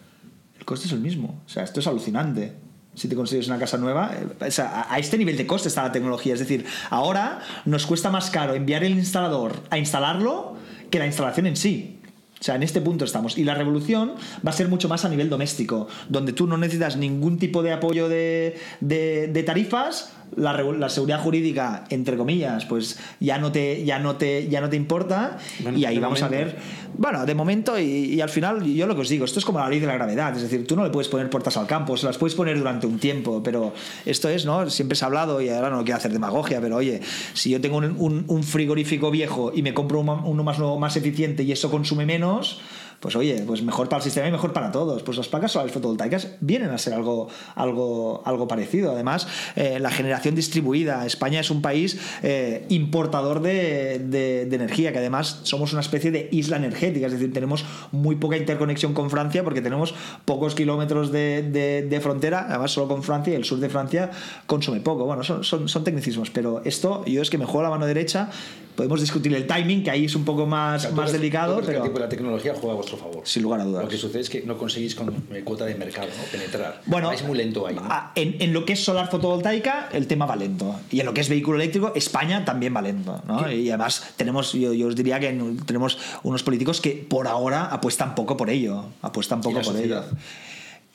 el 0.57 0.65
coste 0.65 0.87
es 0.87 0.93
el 0.93 0.99
mismo. 0.99 1.41
O 1.45 1.49
sea, 1.49 1.63
esto 1.63 1.79
es 1.79 1.87
alucinante 1.87 2.55
si 2.95 3.07
te 3.07 3.15
consigues 3.15 3.47
una 3.47 3.59
casa 3.59 3.77
nueva. 3.77 4.11
O 4.45 4.51
sea, 4.51 4.87
a 4.89 4.97
este 4.97 5.19
nivel 5.19 5.37
de 5.37 5.45
coste 5.45 5.67
está 5.67 5.83
la 5.83 5.91
tecnología. 5.91 6.33
Es 6.33 6.39
decir, 6.39 6.65
ahora 6.89 7.41
nos 7.65 7.85
cuesta 7.85 8.09
más 8.09 8.31
caro 8.31 8.55
enviar 8.55 8.83
el 8.83 8.93
instalador 8.93 9.53
a 9.69 9.77
instalarlo 9.77 10.56
que 10.89 10.99
la 10.99 11.05
instalación 11.05 11.47
en 11.47 11.55
sí. 11.55 11.99
O 12.39 12.43
sea, 12.43 12.55
en 12.55 12.63
este 12.63 12.81
punto 12.81 13.03
estamos. 13.03 13.37
Y 13.37 13.43
la 13.43 13.55
revolución 13.55 14.13
va 14.45 14.51
a 14.51 14.53
ser 14.53 14.67
mucho 14.67 14.87
más 14.87 15.05
a 15.05 15.09
nivel 15.09 15.29
doméstico, 15.29 15.87
donde 16.07 16.33
tú 16.33 16.45
no 16.45 16.57
necesitas 16.57 16.95
ningún 16.97 17.39
tipo 17.39 17.63
de 17.63 17.73
apoyo 17.73 18.09
de, 18.09 18.57
de, 18.79 19.27
de 19.27 19.43
tarifas, 19.43 20.13
la, 20.35 20.53
la, 20.61 20.89
seguridad 20.89 21.21
jurídica, 21.21 21.85
entre 21.89 22.17
comillas, 22.17 22.65
pues 22.65 22.99
ya 23.19 23.37
no 23.37 23.51
te, 23.51 23.83
ya 23.85 23.99
no 23.99 24.15
te, 24.15 24.47
ya 24.49 24.61
no 24.61 24.69
te 24.69 24.75
importa. 24.75 25.37
Bueno, 25.59 25.77
y 25.77 25.85
ahí 25.85 25.99
vamos 25.99 26.21
momento. 26.21 26.35
a 26.35 26.45
ver. 26.45 26.57
Bueno, 26.97 27.25
de 27.25 27.35
momento, 27.35 27.79
y, 27.79 27.83
y, 27.83 28.21
al 28.21 28.29
final, 28.29 28.63
yo 28.63 28.87
lo 28.87 28.95
que 28.95 29.01
os 29.01 29.09
digo, 29.09 29.25
esto 29.25 29.39
es 29.39 29.45
como 29.45 29.59
la 29.59 29.69
ley 29.69 29.79
de 29.79 29.87
la 29.87 29.93
gravedad. 29.93 30.35
Es 30.35 30.43
decir, 30.43 30.65
tú 30.67 30.75
no 30.75 30.83
le 30.83 30.89
puedes 30.89 31.07
poner 31.07 31.29
puertas 31.29 31.57
al 31.57 31.67
campo, 31.67 31.95
se 31.97 32.05
las 32.05 32.17
puedes 32.17 32.35
poner 32.35 32.57
durante 32.57 32.87
un 32.87 32.99
tiempo, 32.99 33.41
pero 33.43 33.73
esto 34.05 34.29
es, 34.29 34.45
¿no? 34.45 34.69
Siempre 34.69 34.95
se 34.95 35.05
ha 35.05 35.07
hablado, 35.07 35.41
y 35.41 35.49
ahora 35.49 35.69
no 35.69 35.83
quiero 35.83 35.97
hacer 35.97 36.11
demagogia, 36.11 36.59
pero 36.61 36.77
oye, 36.77 37.01
si 37.33 37.49
yo 37.49 37.61
tengo 37.61 37.77
un, 37.77 37.95
un, 37.97 38.25
un 38.27 38.43
frigorífico 38.43 39.11
viejo 39.11 39.51
y 39.53 39.61
me 39.61 39.73
compro 39.73 39.99
uno, 39.99 40.23
uno 40.25 40.43
más 40.43 40.59
nuevo, 40.59 40.79
más 40.79 40.95
eficiente 40.97 41.43
y 41.43 41.51
eso 41.51 41.69
consume 41.71 42.05
menos 42.05 42.59
pues 42.99 43.15
oye, 43.15 43.43
pues 43.45 43.61
mejor 43.61 43.89
para 43.89 43.97
el 43.97 44.03
sistema 44.03 44.27
y 44.27 44.31
mejor 44.31 44.53
para 44.53 44.71
todos. 44.71 45.03
Pues 45.03 45.17
las 45.17 45.27
placas 45.27 45.51
solares 45.51 45.73
fotovoltaicas 45.73 46.29
vienen 46.39 46.69
a 46.69 46.77
ser 46.77 46.93
algo, 46.93 47.27
algo, 47.55 48.23
algo 48.25 48.47
parecido. 48.47 48.91
Además, 48.91 49.27
eh, 49.55 49.79
la 49.79 49.91
generación 49.91 50.35
distribuida. 50.35 51.05
España 51.05 51.39
es 51.39 51.51
un 51.51 51.61
país 51.61 51.99
eh, 52.23 52.65
importador 52.69 53.41
de, 53.41 53.99
de, 53.99 54.55
energía, 54.55 54.91
que 54.91 54.97
además 54.97 55.41
somos 55.43 55.73
una 55.73 55.81
especie 55.81 56.09
de 56.09 56.29
isla 56.31 56.57
energética, 56.57 57.05
es 57.05 57.11
decir, 57.11 57.31
tenemos 57.31 57.63
muy 57.91 58.15
poca 58.15 58.37
interconexión 58.37 58.93
con 58.93 59.11
Francia 59.11 59.43
porque 59.43 59.61
tenemos 59.61 59.93
pocos 60.25 60.55
kilómetros 60.55 61.11
de, 61.11 61.43
de 61.87 62.01
frontera, 62.01 62.47
además 62.49 62.71
solo 62.71 62.87
con 62.87 63.03
Francia 63.03 63.33
y 63.33 63.35
el 63.35 63.45
sur 63.45 63.59
de 63.59 63.69
Francia 63.69 64.09
consume 64.47 64.79
poco. 64.79 65.05
Bueno, 65.05 65.23
son, 65.23 65.43
son, 65.43 65.69
son 65.69 65.83
tecnicismos, 65.83 66.31
pero 66.31 66.61
esto 66.65 67.05
yo 67.05 67.21
es 67.21 67.29
que 67.29 67.37
me 67.37 67.45
juego 67.45 67.63
la 67.63 67.69
mano 67.69 67.85
derecha. 67.85 68.29
Podemos 68.77 69.01
discutir 69.01 69.33
el 69.33 69.47
timing, 69.47 69.83
que 69.83 69.89
ahí 69.89 70.05
es 70.05 70.15
un 70.15 70.23
poco 70.23 70.45
más, 70.45 70.85
o 70.85 70.87
sea, 70.89 70.95
más 70.95 71.11
delicado. 71.11 71.59
Pero... 71.65 71.81
tipo 71.81 71.97
la 71.97 72.07
tecnología 72.07 72.53
juega 72.53 72.73
a 72.73 72.75
vuestro 72.75 72.95
favor. 72.95 73.21
Sin 73.23 73.41
lugar 73.41 73.61
a 73.61 73.63
dudas. 73.63 73.83
Lo 73.83 73.89
que 73.89 73.97
sucede 73.97 74.21
es 74.21 74.29
que 74.29 74.43
no 74.43 74.55
conseguís 74.55 74.93
con 74.93 75.09
eh, 75.31 75.41
cuota 75.43 75.65
de 75.65 75.73
mercado 75.73 76.09
¿no? 76.15 76.23
penetrar. 76.31 76.83
Bueno, 76.85 77.11
es 77.11 77.23
muy 77.23 77.35
lento 77.35 77.65
ahí. 77.65 77.73
¿no? 77.73 77.89
En, 78.13 78.35
en, 78.39 78.53
lo 78.53 78.65
que 78.65 78.73
es 78.73 78.83
solar 78.83 79.09
fotovoltaica, 79.09 79.89
el 79.93 80.05
tema 80.05 80.27
va 80.27 80.35
lento. 80.35 80.75
Y 80.91 80.99
en 80.99 81.07
lo 81.07 81.13
que 81.15 81.21
es 81.21 81.29
vehículo 81.29 81.57
eléctrico, 81.57 81.91
España 81.95 82.45
también 82.45 82.75
va 82.75 82.83
lento. 82.83 83.19
¿no? 83.25 83.51
Y 83.51 83.67
además, 83.69 84.13
tenemos, 84.15 84.53
yo, 84.53 84.73
yo, 84.73 84.89
os 84.89 84.95
diría 84.95 85.19
que 85.19 85.35
tenemos 85.65 85.97
unos 86.21 86.43
políticos 86.43 86.79
que 86.79 86.91
por 86.91 87.27
ahora 87.27 87.65
apuestan 87.65 88.13
poco 88.13 88.37
por 88.37 88.51
ello. 88.51 88.85
Apuestan 89.01 89.41
poco 89.41 89.55
por 89.55 89.65
sociedad? 89.65 90.05
ello. 90.07 90.17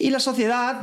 Y 0.03 0.11
la 0.11 0.19
sociedad, 0.19 0.83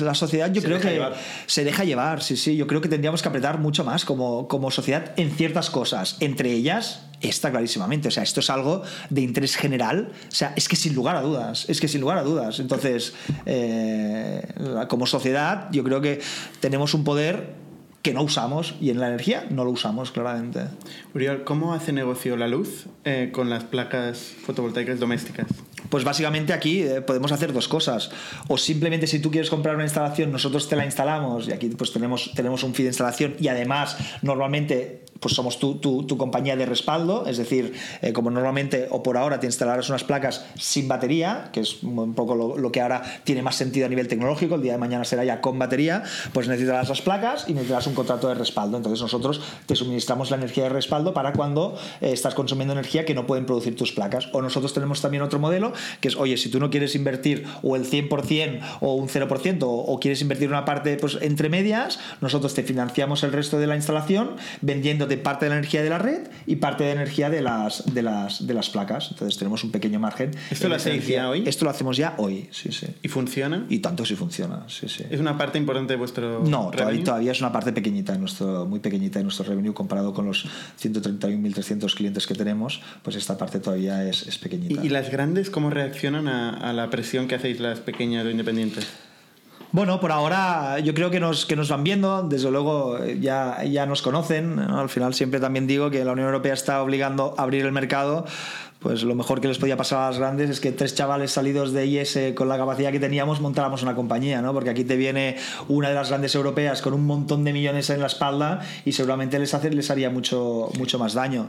la 0.00 0.14
sociedad 0.14 0.52
yo 0.52 0.60
se 0.60 0.68
creo 0.68 0.78
que 0.78 0.92
llevar. 0.92 1.16
se 1.46 1.64
deja 1.64 1.82
llevar, 1.82 2.22
sí, 2.22 2.36
sí. 2.36 2.56
Yo 2.56 2.68
creo 2.68 2.80
que 2.80 2.88
tendríamos 2.88 3.20
que 3.20 3.28
apretar 3.28 3.58
mucho 3.58 3.82
más 3.82 4.04
como, 4.04 4.46
como 4.46 4.70
sociedad 4.70 5.12
en 5.16 5.32
ciertas 5.32 5.70
cosas. 5.70 6.16
Entre 6.20 6.52
ellas, 6.52 7.02
esta 7.20 7.50
clarísimamente. 7.50 8.06
O 8.06 8.10
sea, 8.12 8.22
esto 8.22 8.38
es 8.38 8.48
algo 8.48 8.82
de 9.08 9.22
interés 9.22 9.56
general. 9.56 10.12
O 10.28 10.30
sea, 10.32 10.52
es 10.54 10.68
que 10.68 10.76
sin 10.76 10.94
lugar 10.94 11.16
a 11.16 11.22
dudas. 11.22 11.68
Es 11.68 11.80
que 11.80 11.88
sin 11.88 12.00
lugar 12.00 12.18
a 12.18 12.22
dudas. 12.22 12.60
Entonces, 12.60 13.12
eh, 13.44 14.40
como 14.88 15.04
sociedad, 15.04 15.66
yo 15.72 15.82
creo 15.82 16.00
que 16.00 16.20
tenemos 16.60 16.94
un 16.94 17.02
poder 17.02 17.54
que 18.02 18.14
no 18.14 18.22
usamos 18.22 18.76
y 18.80 18.90
en 18.90 19.00
la 19.00 19.08
energía 19.08 19.46
no 19.50 19.64
lo 19.64 19.72
usamos 19.72 20.12
claramente. 20.12 20.60
Uriol, 21.12 21.42
¿cómo 21.42 21.74
hace 21.74 21.92
negocio 21.92 22.36
la 22.36 22.46
luz 22.46 22.86
eh, 23.04 23.30
con 23.32 23.50
las 23.50 23.64
placas 23.64 24.32
fotovoltaicas 24.44 25.00
domésticas? 25.00 25.48
Pues 25.90 26.04
básicamente 26.04 26.52
aquí 26.52 26.82
eh, 26.82 27.02
podemos 27.02 27.32
hacer 27.32 27.52
dos 27.52 27.68
cosas. 27.68 28.10
O 28.48 28.56
simplemente 28.56 29.06
si 29.06 29.18
tú 29.18 29.30
quieres 29.30 29.50
comprar 29.50 29.74
una 29.74 29.84
instalación, 29.84 30.32
nosotros 30.32 30.68
te 30.68 30.76
la 30.76 30.84
instalamos 30.84 31.48
y 31.48 31.52
aquí 31.52 31.68
pues 31.68 31.92
tenemos, 31.92 32.32
tenemos 32.34 32.62
un 32.62 32.74
fee 32.74 32.84
de 32.84 32.90
instalación 32.90 33.34
y 33.38 33.48
además 33.48 33.96
normalmente 34.22 35.04
pues 35.20 35.34
somos 35.34 35.58
tu, 35.58 35.74
tu, 35.76 36.16
compañía 36.16 36.56
de 36.56 36.66
respaldo, 36.66 37.26
es 37.26 37.36
decir, 37.36 37.74
eh, 38.02 38.12
como 38.12 38.30
normalmente 38.30 38.88
o 38.90 39.02
por 39.02 39.16
ahora 39.16 39.38
te 39.38 39.46
instalarás 39.46 39.88
unas 39.88 40.04
placas 40.04 40.46
sin 40.58 40.88
batería, 40.88 41.50
que 41.52 41.60
es 41.60 41.82
un 41.82 42.14
poco 42.14 42.34
lo, 42.34 42.56
lo, 42.56 42.72
que 42.72 42.80
ahora 42.80 43.02
tiene 43.24 43.42
más 43.42 43.56
sentido 43.56 43.86
a 43.86 43.88
nivel 43.88 44.08
tecnológico, 44.08 44.54
el 44.56 44.62
día 44.62 44.72
de 44.72 44.78
mañana 44.78 45.04
será 45.04 45.24
ya 45.24 45.40
con 45.40 45.58
batería, 45.58 46.02
pues 46.32 46.48
necesitarás 46.48 46.88
las 46.88 47.02
placas 47.02 47.44
y 47.48 47.52
necesitarás 47.52 47.86
un 47.86 47.94
contrato 47.94 48.28
de 48.28 48.34
respaldo. 48.34 48.78
Entonces 48.78 49.00
nosotros 49.00 49.40
te 49.66 49.76
suministramos 49.76 50.30
la 50.30 50.38
energía 50.38 50.64
de 50.64 50.70
respaldo 50.70 51.12
para 51.12 51.32
cuando 51.32 51.76
eh, 52.00 52.10
estás 52.12 52.34
consumiendo 52.34 52.72
energía 52.72 53.04
que 53.04 53.14
no 53.14 53.26
pueden 53.26 53.46
producir 53.46 53.76
tus 53.76 53.92
placas. 53.92 54.28
O 54.32 54.40
nosotros 54.40 54.72
tenemos 54.72 55.02
también 55.02 55.22
otro 55.22 55.38
modelo 55.38 55.72
que 56.00 56.08
es, 56.08 56.16
oye, 56.16 56.36
si 56.38 56.50
tú 56.50 56.60
no 56.60 56.70
quieres 56.70 56.94
invertir 56.94 57.46
o 57.62 57.76
el 57.76 57.84
100% 57.84 58.60
o 58.80 58.94
un 58.94 59.08
0% 59.08 59.62
o, 59.62 59.68
o 59.68 60.00
quieres 60.00 60.22
invertir 60.22 60.48
una 60.48 60.64
parte 60.64 60.96
pues, 60.96 61.18
entre 61.20 61.48
medias, 61.50 61.98
nosotros 62.20 62.54
te 62.54 62.62
financiamos 62.62 63.22
el 63.22 63.32
resto 63.32 63.58
de 63.58 63.66
la 63.66 63.76
instalación 63.76 64.36
vendiendo 64.62 65.09
de 65.10 65.18
parte 65.18 65.44
de 65.44 65.50
la 65.50 65.56
energía 65.56 65.82
de 65.82 65.90
la 65.90 65.98
red 65.98 66.28
y 66.46 66.56
parte 66.56 66.84
de 66.84 66.92
energía 66.92 67.28
de 67.30 67.42
las, 67.42 67.92
de 67.92 68.00
las, 68.02 68.46
de 68.46 68.54
las 68.54 68.70
placas. 68.70 69.08
Entonces 69.10 69.36
tenemos 69.36 69.64
un 69.64 69.72
pequeño 69.72 69.98
margen. 69.98 70.30
¿Esto 70.50 70.68
lo 70.68 70.76
hacéis 70.76 71.04
ya 71.06 71.28
hoy? 71.28 71.42
Esto 71.46 71.64
lo 71.64 71.72
hacemos 71.72 71.96
ya 71.96 72.14
hoy, 72.16 72.48
sí, 72.52 72.70
sí. 72.70 72.86
¿Y 73.02 73.08
funciona? 73.08 73.66
Y 73.68 73.80
tanto 73.80 74.04
si 74.04 74.14
funciona, 74.14 74.64
sí, 74.68 74.88
sí. 74.88 75.04
¿Es 75.10 75.18
una 75.18 75.36
parte 75.36 75.58
importante 75.58 75.94
de 75.94 75.98
vuestro 75.98 76.44
No, 76.44 76.70
todavía, 76.70 77.02
todavía 77.02 77.32
es 77.32 77.40
una 77.40 77.50
parte 77.50 77.72
pequeñita, 77.72 78.12
de 78.12 78.20
nuestro, 78.20 78.66
muy 78.66 78.78
pequeñita 78.78 79.18
de 79.18 79.24
nuestro 79.24 79.44
revenue 79.44 79.74
comparado 79.74 80.14
con 80.14 80.26
los 80.26 80.46
131.300 80.80 81.92
clientes 81.96 82.28
que 82.28 82.34
tenemos, 82.34 82.80
pues 83.02 83.16
esta 83.16 83.36
parte 83.36 83.58
todavía 83.58 84.08
es, 84.08 84.28
es 84.28 84.38
pequeñita. 84.38 84.80
¿Y, 84.80 84.86
¿Y, 84.86 84.90
las 84.90 85.10
grandes 85.10 85.50
cómo 85.50 85.70
reaccionan 85.70 86.28
a, 86.28 86.50
a 86.50 86.72
la 86.72 86.88
presión 86.88 87.26
que 87.26 87.34
hacéis 87.34 87.58
las 87.58 87.80
pequeñas 87.80 88.24
o 88.24 88.30
independientes? 88.30 88.86
Bueno, 89.72 90.00
por 90.00 90.10
ahora 90.10 90.80
yo 90.80 90.94
creo 90.94 91.10
que 91.10 91.20
nos, 91.20 91.46
que 91.46 91.54
nos 91.54 91.68
van 91.68 91.84
viendo, 91.84 92.24
desde 92.24 92.50
luego 92.50 92.98
ya, 93.20 93.62
ya 93.62 93.86
nos 93.86 94.02
conocen. 94.02 94.56
¿no? 94.56 94.80
Al 94.80 94.88
final 94.88 95.14
siempre 95.14 95.38
también 95.38 95.68
digo 95.68 95.90
que 95.90 96.04
la 96.04 96.10
Unión 96.10 96.26
Europea 96.26 96.54
está 96.54 96.82
obligando 96.82 97.34
a 97.38 97.42
abrir 97.42 97.64
el 97.64 97.70
mercado. 97.70 98.26
Pues 98.80 99.04
lo 99.04 99.14
mejor 99.14 99.40
que 99.40 99.46
les 99.46 99.58
podía 99.58 99.76
pasar 99.76 100.00
a 100.00 100.06
las 100.08 100.18
grandes 100.18 100.50
es 100.50 100.58
que 100.58 100.72
tres 100.72 100.94
chavales 100.94 101.30
salidos 101.30 101.72
de 101.72 101.86
IS 101.86 102.18
con 102.34 102.48
la 102.48 102.56
capacidad 102.56 102.90
que 102.90 102.98
teníamos 102.98 103.40
montáramos 103.40 103.82
una 103.82 103.94
compañía, 103.94 104.40
¿no? 104.40 104.54
Porque 104.54 104.70
aquí 104.70 104.84
te 104.84 104.96
viene 104.96 105.36
una 105.68 105.90
de 105.90 105.94
las 105.94 106.08
grandes 106.08 106.34
europeas 106.34 106.80
con 106.80 106.94
un 106.94 107.06
montón 107.06 107.44
de 107.44 107.52
millones 107.52 107.90
en 107.90 108.00
la 108.00 108.06
espalda 108.06 108.60
y 108.84 108.92
seguramente 108.92 109.38
les, 109.38 109.52
hace, 109.52 109.70
les 109.70 109.90
haría 109.90 110.08
mucho, 110.10 110.70
mucho 110.78 110.98
más 110.98 111.12
daño. 111.12 111.48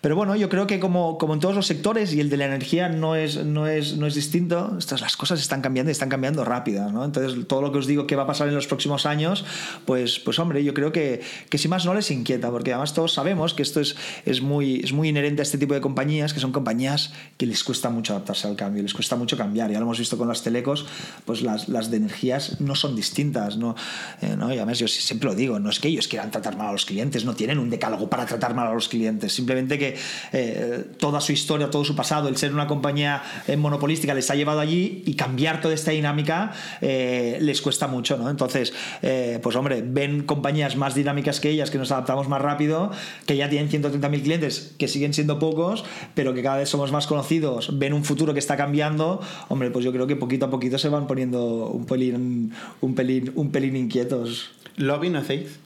Pero 0.00 0.16
bueno, 0.16 0.34
yo 0.34 0.48
creo 0.48 0.66
que 0.66 0.80
como, 0.80 1.18
como 1.18 1.34
en 1.34 1.40
todos 1.40 1.54
los 1.54 1.66
sectores, 1.66 2.14
y 2.14 2.20
el 2.20 2.30
de 2.30 2.38
la 2.38 2.46
energía 2.46 2.88
no 2.88 3.16
es, 3.16 3.44
no 3.44 3.66
es, 3.66 3.96
no 3.98 4.06
es 4.06 4.14
distinto, 4.14 4.76
estas, 4.78 5.02
las 5.02 5.16
cosas 5.16 5.40
están 5.40 5.60
cambiando 5.60 5.90
y 5.90 5.92
están 5.92 6.08
cambiando 6.08 6.44
rápido. 6.44 6.90
¿no? 6.90 7.04
Entonces, 7.04 7.46
todo 7.46 7.60
lo 7.60 7.70
que 7.70 7.78
os 7.78 7.86
digo 7.86 8.06
que 8.06 8.16
va 8.16 8.22
a 8.22 8.26
pasar 8.26 8.48
en 8.48 8.54
los 8.54 8.66
próximos 8.66 9.04
años, 9.04 9.44
pues, 9.84 10.18
pues 10.18 10.38
hombre, 10.38 10.64
yo 10.64 10.72
creo 10.72 10.90
que, 10.90 11.20
que 11.50 11.58
si 11.58 11.68
más 11.68 11.84
no 11.84 11.92
les 11.92 12.10
inquieta, 12.10 12.50
porque 12.50 12.72
además 12.72 12.94
todos 12.94 13.12
sabemos 13.12 13.52
que 13.52 13.62
esto 13.62 13.80
es, 13.80 13.96
es, 14.24 14.40
muy, 14.40 14.80
es 14.82 14.92
muy 14.92 15.10
inherente 15.10 15.42
a 15.42 15.44
este 15.44 15.58
tipo 15.58 15.74
de 15.74 15.82
compañías, 15.82 16.32
que 16.32 16.40
son 16.40 16.52
compañías 16.52 17.12
que 17.36 17.44
les 17.44 17.62
cuesta 17.62 17.90
mucho 17.90 18.14
adaptarse 18.14 18.48
al 18.48 18.56
cambio, 18.56 18.82
les 18.82 18.94
cuesta 18.94 19.16
mucho 19.16 19.36
cambiar. 19.36 19.70
Ya 19.70 19.78
lo 19.78 19.84
hemos 19.84 19.98
visto 19.98 20.16
con 20.16 20.28
las 20.28 20.42
telecos, 20.42 20.86
pues 21.26 21.42
las, 21.42 21.68
las 21.68 21.90
de 21.90 21.98
energías 21.98 22.60
no 22.60 22.74
son 22.74 22.96
distintas. 22.96 23.58
¿no? 23.58 23.74
Eh, 24.22 24.34
¿no? 24.36 24.52
Y 24.52 24.56
además 24.56 24.78
yo 24.78 24.88
siempre 24.88 25.28
lo 25.28 25.34
digo, 25.34 25.58
no 25.58 25.68
es 25.68 25.78
que 25.78 25.88
ellos 25.88 26.08
quieran 26.08 26.30
tratar 26.30 26.56
mal 26.56 26.68
a 26.68 26.72
los 26.72 26.86
clientes, 26.86 27.26
no 27.26 27.34
tienen 27.34 27.58
un 27.58 27.68
decálogo 27.68 28.08
para 28.08 28.24
tratar 28.24 28.54
mal 28.54 28.66
a 28.66 28.74
los 28.74 28.88
clientes, 28.88 29.32
simplemente 29.34 29.78
que 29.78 29.89
eh, 30.32 30.84
toda 30.98 31.20
su 31.20 31.32
historia, 31.32 31.70
todo 31.70 31.84
su 31.84 31.94
pasado, 31.94 32.28
el 32.28 32.36
ser 32.36 32.52
una 32.52 32.66
compañía 32.66 33.22
eh, 33.46 33.56
monopolística 33.56 34.14
les 34.14 34.30
ha 34.30 34.34
llevado 34.34 34.60
allí 34.60 35.02
y 35.06 35.14
cambiar 35.14 35.60
toda 35.60 35.74
esta 35.74 35.90
dinámica 35.90 36.52
eh, 36.80 37.38
les 37.40 37.60
cuesta 37.60 37.86
mucho, 37.86 38.16
¿no? 38.16 38.30
Entonces, 38.30 38.72
pues 39.42 39.56
hombre, 39.56 39.82
ven 39.84 40.22
compañías 40.22 40.76
más 40.76 40.94
dinámicas 40.94 41.40
que 41.40 41.50
ellas, 41.50 41.70
que 41.70 41.78
nos 41.78 41.90
adaptamos 41.92 42.28
más 42.28 42.40
rápido, 42.40 42.90
que 43.26 43.36
ya 43.36 43.48
tienen 43.48 43.70
130.000 43.70 44.22
clientes, 44.22 44.74
que 44.78 44.88
siguen 44.88 45.14
siendo 45.14 45.38
pocos, 45.38 45.84
pero 46.14 46.34
que 46.34 46.42
cada 46.42 46.58
vez 46.58 46.68
somos 46.68 46.92
más 46.92 47.06
conocidos, 47.06 47.78
ven 47.78 47.92
un 47.92 48.04
futuro 48.04 48.32
que 48.32 48.38
está 48.38 48.56
cambiando, 48.56 49.20
hombre, 49.48 49.70
pues 49.70 49.84
yo 49.84 49.92
creo 49.92 50.06
que 50.06 50.16
poquito 50.16 50.46
a 50.46 50.50
poquito 50.50 50.78
se 50.78 50.88
van 50.88 51.06
poniendo 51.06 51.66
un 51.66 51.86
pelín, 51.86 52.52
un 52.80 52.94
pelín, 52.94 53.32
un 53.34 53.50
pelín 53.50 53.76
inquietos. 53.76 54.50
¿Lobby 54.76 55.10
no 55.10 55.18
hacéis? 55.18 55.58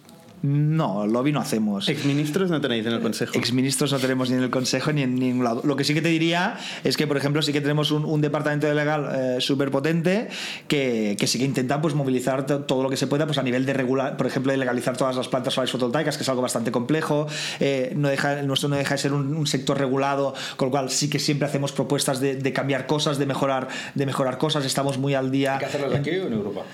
No, 0.45 1.07
lobby 1.07 1.33
no 1.33 1.41
hacemos. 1.41 1.89
Exministros 1.89 2.51
no 2.51 2.61
tenéis 2.61 2.85
en 2.85 2.93
el 2.93 3.01
Consejo. 3.01 3.33
Exministros 3.39 3.91
no 3.93 3.99
tenemos 3.99 4.29
ni 4.29 4.37
en 4.37 4.43
el 4.43 4.51
Consejo 4.51 4.93
ni 4.93 5.01
en 5.01 5.15
ningún 5.15 5.43
lado. 5.43 5.63
Lo 5.65 5.75
que 5.75 5.85
sí 5.85 5.95
que 5.95 6.03
te 6.03 6.11
diría 6.11 6.59
es 6.85 6.99
que, 6.99 7.07
por 7.07 7.17
ejemplo, 7.17 7.41
sí 7.41 7.51
que 7.51 7.63
tenemos 7.63 7.91
un, 7.91 8.05
un 8.05 8.21
departamento 8.21 8.67
de 8.67 8.75
legal 8.75 9.09
eh, 9.15 9.41
súper 9.41 9.71
potente 9.71 10.29
que, 10.69 11.17
que, 11.19 11.27
sí 11.27 11.39
que 11.39 11.47
intenta 11.47 11.81
pues, 11.81 11.95
movilizar 11.95 12.45
todo 12.45 12.83
lo 12.83 12.91
que 12.91 12.99
se 12.99 13.07
pueda 13.07 13.25
pues, 13.25 13.39
a 13.39 13.43
nivel 13.43 13.65
de 13.65 13.73
regular, 13.73 14.19
por 14.19 14.27
ejemplo, 14.27 14.53
de 14.53 14.59
legalizar 14.59 14.99
todas 14.99 15.17
las 15.17 15.29
plantas 15.29 15.55
solares 15.55 15.73
fotovoltaicas, 15.73 16.19
que 16.19 16.25
es 16.25 16.29
algo 16.29 16.43
bastante 16.43 16.71
complejo. 16.71 17.27
Eh, 17.59 17.95
no 17.97 18.11
deja, 18.11 18.39
el 18.39 18.47
nuestro 18.47 18.69
no 18.69 18.77
deja 18.77 18.97
de 18.97 18.99
ser 18.99 19.15
un, 19.15 19.35
un, 19.35 19.47
sector 19.47 19.79
regulado, 19.79 20.35
con 20.59 20.67
lo 20.67 20.73
cual 20.73 20.91
sí 20.91 21.09
que 21.09 21.21
siempre 21.21 21.49
hacemos 21.49 21.73
propuestas 21.73 22.21
de, 22.21 22.37
de, 22.37 22.53
cambiar 22.53 22.85
cosas, 22.85 23.17
de 23.17 23.25
mejorar, 23.25 23.69
de 23.95 24.05
mejorar 24.05 24.37
cosas. 24.37 24.67
Estamos 24.67 24.99
muy 24.99 25.15
al 25.15 25.31
día. 25.31 25.55
¿Hay 25.55 25.61
que 25.61 25.65
hacerlas 25.65 25.95
aquí 25.95 26.11
o 26.11 26.27
en 26.27 26.35
Europa? 26.35 26.65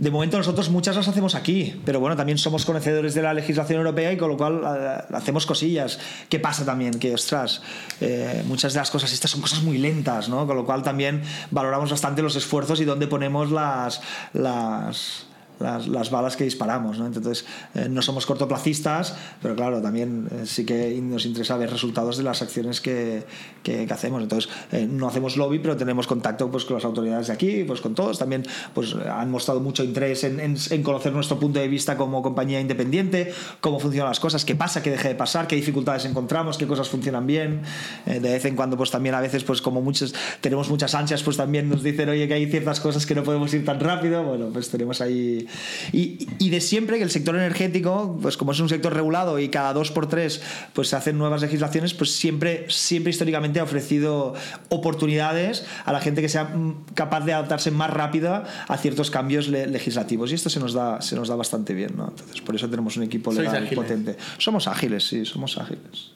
De 0.00 0.10
momento 0.10 0.38
nosotros 0.38 0.70
muchas 0.70 0.96
las 0.96 1.08
hacemos 1.08 1.34
aquí, 1.34 1.78
pero 1.84 2.00
bueno, 2.00 2.16
también 2.16 2.38
somos 2.38 2.64
conocedores 2.64 3.12
de 3.12 3.20
la 3.20 3.34
legislación 3.34 3.80
europea 3.80 4.10
y 4.10 4.16
con 4.16 4.30
lo 4.30 4.38
cual 4.38 4.62
uh, 4.62 5.14
hacemos 5.14 5.44
cosillas. 5.44 5.98
¿Qué 6.30 6.40
pasa 6.40 6.64
también? 6.64 6.98
Que, 6.98 7.12
ostras, 7.12 7.60
eh, 8.00 8.42
muchas 8.46 8.72
de 8.72 8.78
las 8.78 8.90
cosas 8.90 9.12
estas 9.12 9.30
son 9.30 9.42
cosas 9.42 9.62
muy 9.62 9.76
lentas, 9.76 10.30
¿no? 10.30 10.46
Con 10.46 10.56
lo 10.56 10.64
cual 10.64 10.82
también 10.82 11.20
valoramos 11.50 11.90
bastante 11.90 12.22
los 12.22 12.34
esfuerzos 12.34 12.80
y 12.80 12.86
dónde 12.86 13.08
ponemos 13.08 13.52
las... 13.52 14.00
las 14.32 15.26
las, 15.60 15.86
las, 15.86 16.10
balas 16.10 16.36
que 16.36 16.44
disparamos. 16.44 16.98
¿no? 16.98 17.06
Entonces, 17.06 17.44
eh, 17.74 17.88
no 17.88 18.02
somos 18.02 18.26
cortoplacistas, 18.26 19.14
pero 19.40 19.54
claro, 19.54 19.80
también 19.80 20.28
eh, 20.30 20.46
sí 20.46 20.64
que 20.64 20.98
nos 21.00 21.26
interesa 21.26 21.56
ver 21.56 21.70
resultados 21.70 22.16
de 22.16 22.24
las 22.24 22.42
acciones 22.42 22.80
que, 22.80 23.24
que, 23.62 23.86
que 23.86 23.92
hacemos. 23.92 24.22
Entonces, 24.22 24.50
eh, 24.72 24.86
no 24.90 25.06
hacemos 25.06 25.36
lobby, 25.36 25.58
pero 25.58 25.76
tenemos 25.76 26.06
contacto 26.06 26.50
pues, 26.50 26.64
con 26.64 26.74
las 26.76 26.84
autoridades 26.84 27.28
de 27.28 27.32
aquí, 27.32 27.64
pues 27.64 27.80
con 27.80 27.94
todos. 27.94 28.18
También 28.18 28.44
pues, 28.74 28.94
han 28.94 29.30
mostrado 29.30 29.60
mucho 29.60 29.84
interés 29.84 30.24
en, 30.24 30.40
en, 30.40 30.56
en, 30.70 30.82
conocer 30.82 31.12
nuestro 31.12 31.38
punto 31.38 31.60
de 31.60 31.68
vista 31.68 31.96
como 31.96 32.22
compañía 32.22 32.60
independiente, 32.60 33.32
cómo 33.60 33.78
funcionan 33.78 34.08
las 34.08 34.20
cosas, 34.20 34.44
qué 34.44 34.54
pasa, 34.54 34.82
qué 34.82 34.90
deja 34.90 35.08
de 35.08 35.14
pasar, 35.14 35.46
qué 35.46 35.56
dificultades 35.56 36.04
encontramos, 36.04 36.58
qué 36.58 36.66
cosas 36.66 36.88
funcionan 36.88 37.26
bien. 37.26 37.62
de 38.06 38.18
vez 38.20 38.44
en 38.44 38.56
cuando, 38.56 38.76
pues 38.76 38.90
también 38.90 39.14
a 39.14 39.20
veces, 39.20 39.44
pues 39.44 39.62
como 39.62 39.80
muchos 39.80 40.14
tenemos 40.40 40.70
muchas 40.70 40.94
ansias, 40.94 41.22
pues 41.22 41.36
también 41.36 41.68
nos 41.68 41.82
dicen, 41.82 42.08
oye, 42.08 42.26
que 42.26 42.34
hay 42.34 42.46
ciertas 42.50 42.80
cosas 42.80 43.06
que 43.06 43.14
no 43.14 43.22
podemos 43.22 43.52
ir 43.54 43.64
tan 43.64 43.80
rápido. 43.80 44.22
Bueno, 44.22 44.48
pues 44.52 44.70
tenemos 44.70 45.00
ahí 45.00 45.46
y, 45.92 46.28
y, 46.38 46.50
de 46.50 46.60
siempre 46.60 46.98
que 46.98 47.04
el 47.04 47.10
sector 47.10 47.34
energético, 47.36 48.18
pues 48.20 48.36
como 48.36 48.52
es 48.52 48.60
un 48.60 48.68
sector 48.68 48.94
regulado 48.94 49.38
y 49.38 49.48
cada 49.48 49.72
dos 49.72 49.90
por 49.90 50.08
tres 50.08 50.42
pues 50.72 50.88
se 50.88 50.96
hacen 50.96 51.18
nuevas 51.18 51.42
legislaciones, 51.42 51.94
pues 51.94 52.12
siempre, 52.12 52.66
siempre 52.68 53.10
históricamente 53.10 53.60
ha 53.60 53.64
ofrecido 53.64 54.34
oportunidades 54.68 55.64
a 55.84 55.92
la 55.92 56.00
gente 56.00 56.22
que 56.22 56.28
sea 56.28 56.52
capaz 56.94 57.20
de 57.24 57.32
adaptarse 57.32 57.70
más 57.70 57.90
rápida 57.90 58.44
a 58.68 58.76
ciertos 58.76 59.10
cambios 59.10 59.48
le 59.48 59.66
legislativos. 59.66 60.32
Y 60.32 60.34
esto 60.34 60.50
se 60.50 60.60
nos 60.60 60.72
da, 60.72 61.00
se 61.00 61.16
nos 61.16 61.28
da 61.28 61.36
bastante 61.36 61.74
bien, 61.74 61.96
¿no? 61.96 62.08
Entonces, 62.08 62.40
por 62.40 62.54
eso 62.54 62.68
tenemos 62.68 62.96
un 62.96 63.04
equipo 63.04 63.32
legal 63.32 63.68
potente. 63.74 64.16
Somos 64.38 64.68
ágiles, 64.68 65.06
sí, 65.06 65.24
somos 65.24 65.58
ágiles. 65.58 66.12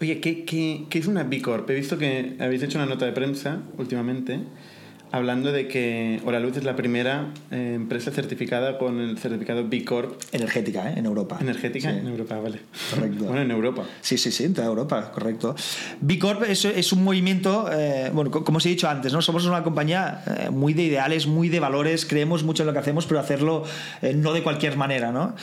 Oye, 0.00 0.18
¿qué, 0.20 0.44
qué, 0.44 0.86
¿qué 0.88 0.98
es 0.98 1.06
una 1.06 1.24
B 1.24 1.42
Corp? 1.42 1.68
He 1.68 1.74
visto 1.74 1.98
que 1.98 2.36
habéis 2.40 2.62
hecho 2.62 2.78
una 2.78 2.86
nota 2.86 3.04
de 3.04 3.12
prensa 3.12 3.58
últimamente 3.76 4.40
hablando 5.12 5.52
de 5.52 5.68
que 5.68 6.20
Luz 6.40 6.56
es 6.56 6.64
la 6.64 6.76
primera 6.76 7.26
eh, 7.50 7.72
empresa 7.74 8.10
certificada 8.10 8.78
con 8.78 9.00
el 9.00 9.18
certificado 9.18 9.68
B 9.68 9.84
Corp. 9.84 10.20
Energética, 10.32 10.90
¿eh? 10.90 10.94
En 10.96 11.06
Europa. 11.06 11.38
Energética 11.40 11.90
sí. 11.90 11.98
en 11.98 12.08
Europa, 12.08 12.38
vale. 12.38 12.60
Correcto. 12.94 13.24
bueno, 13.24 13.42
en 13.42 13.50
Europa. 13.50 13.84
Sí, 14.00 14.16
sí, 14.16 14.30
sí, 14.30 14.44
en 14.44 14.54
toda 14.54 14.66
Europa, 14.66 15.10
correcto. 15.12 15.54
B 16.00 16.18
Corp 16.18 16.42
es, 16.44 16.64
es 16.64 16.92
un 16.92 17.04
movimiento, 17.04 17.68
eh, 17.72 18.10
bueno, 18.12 18.30
como 18.30 18.58
os 18.58 18.66
he 18.66 18.70
dicho 18.70 18.88
antes, 18.88 19.12
¿no? 19.12 19.20
Somos 19.22 19.44
una 19.46 19.62
compañía 19.62 20.22
eh, 20.26 20.50
muy 20.50 20.72
de 20.72 20.84
ideales, 20.84 21.26
muy 21.26 21.48
de 21.48 21.60
valores, 21.60 22.06
creemos 22.06 22.42
mucho 22.42 22.62
en 22.62 22.68
lo 22.68 22.72
que 22.72 22.78
hacemos, 22.78 23.06
pero 23.06 23.20
hacerlo 23.20 23.64
no 24.14 24.32
de 24.32 24.42
cualquier 24.42 24.76
manera, 24.76 25.12
¿no? 25.12 25.34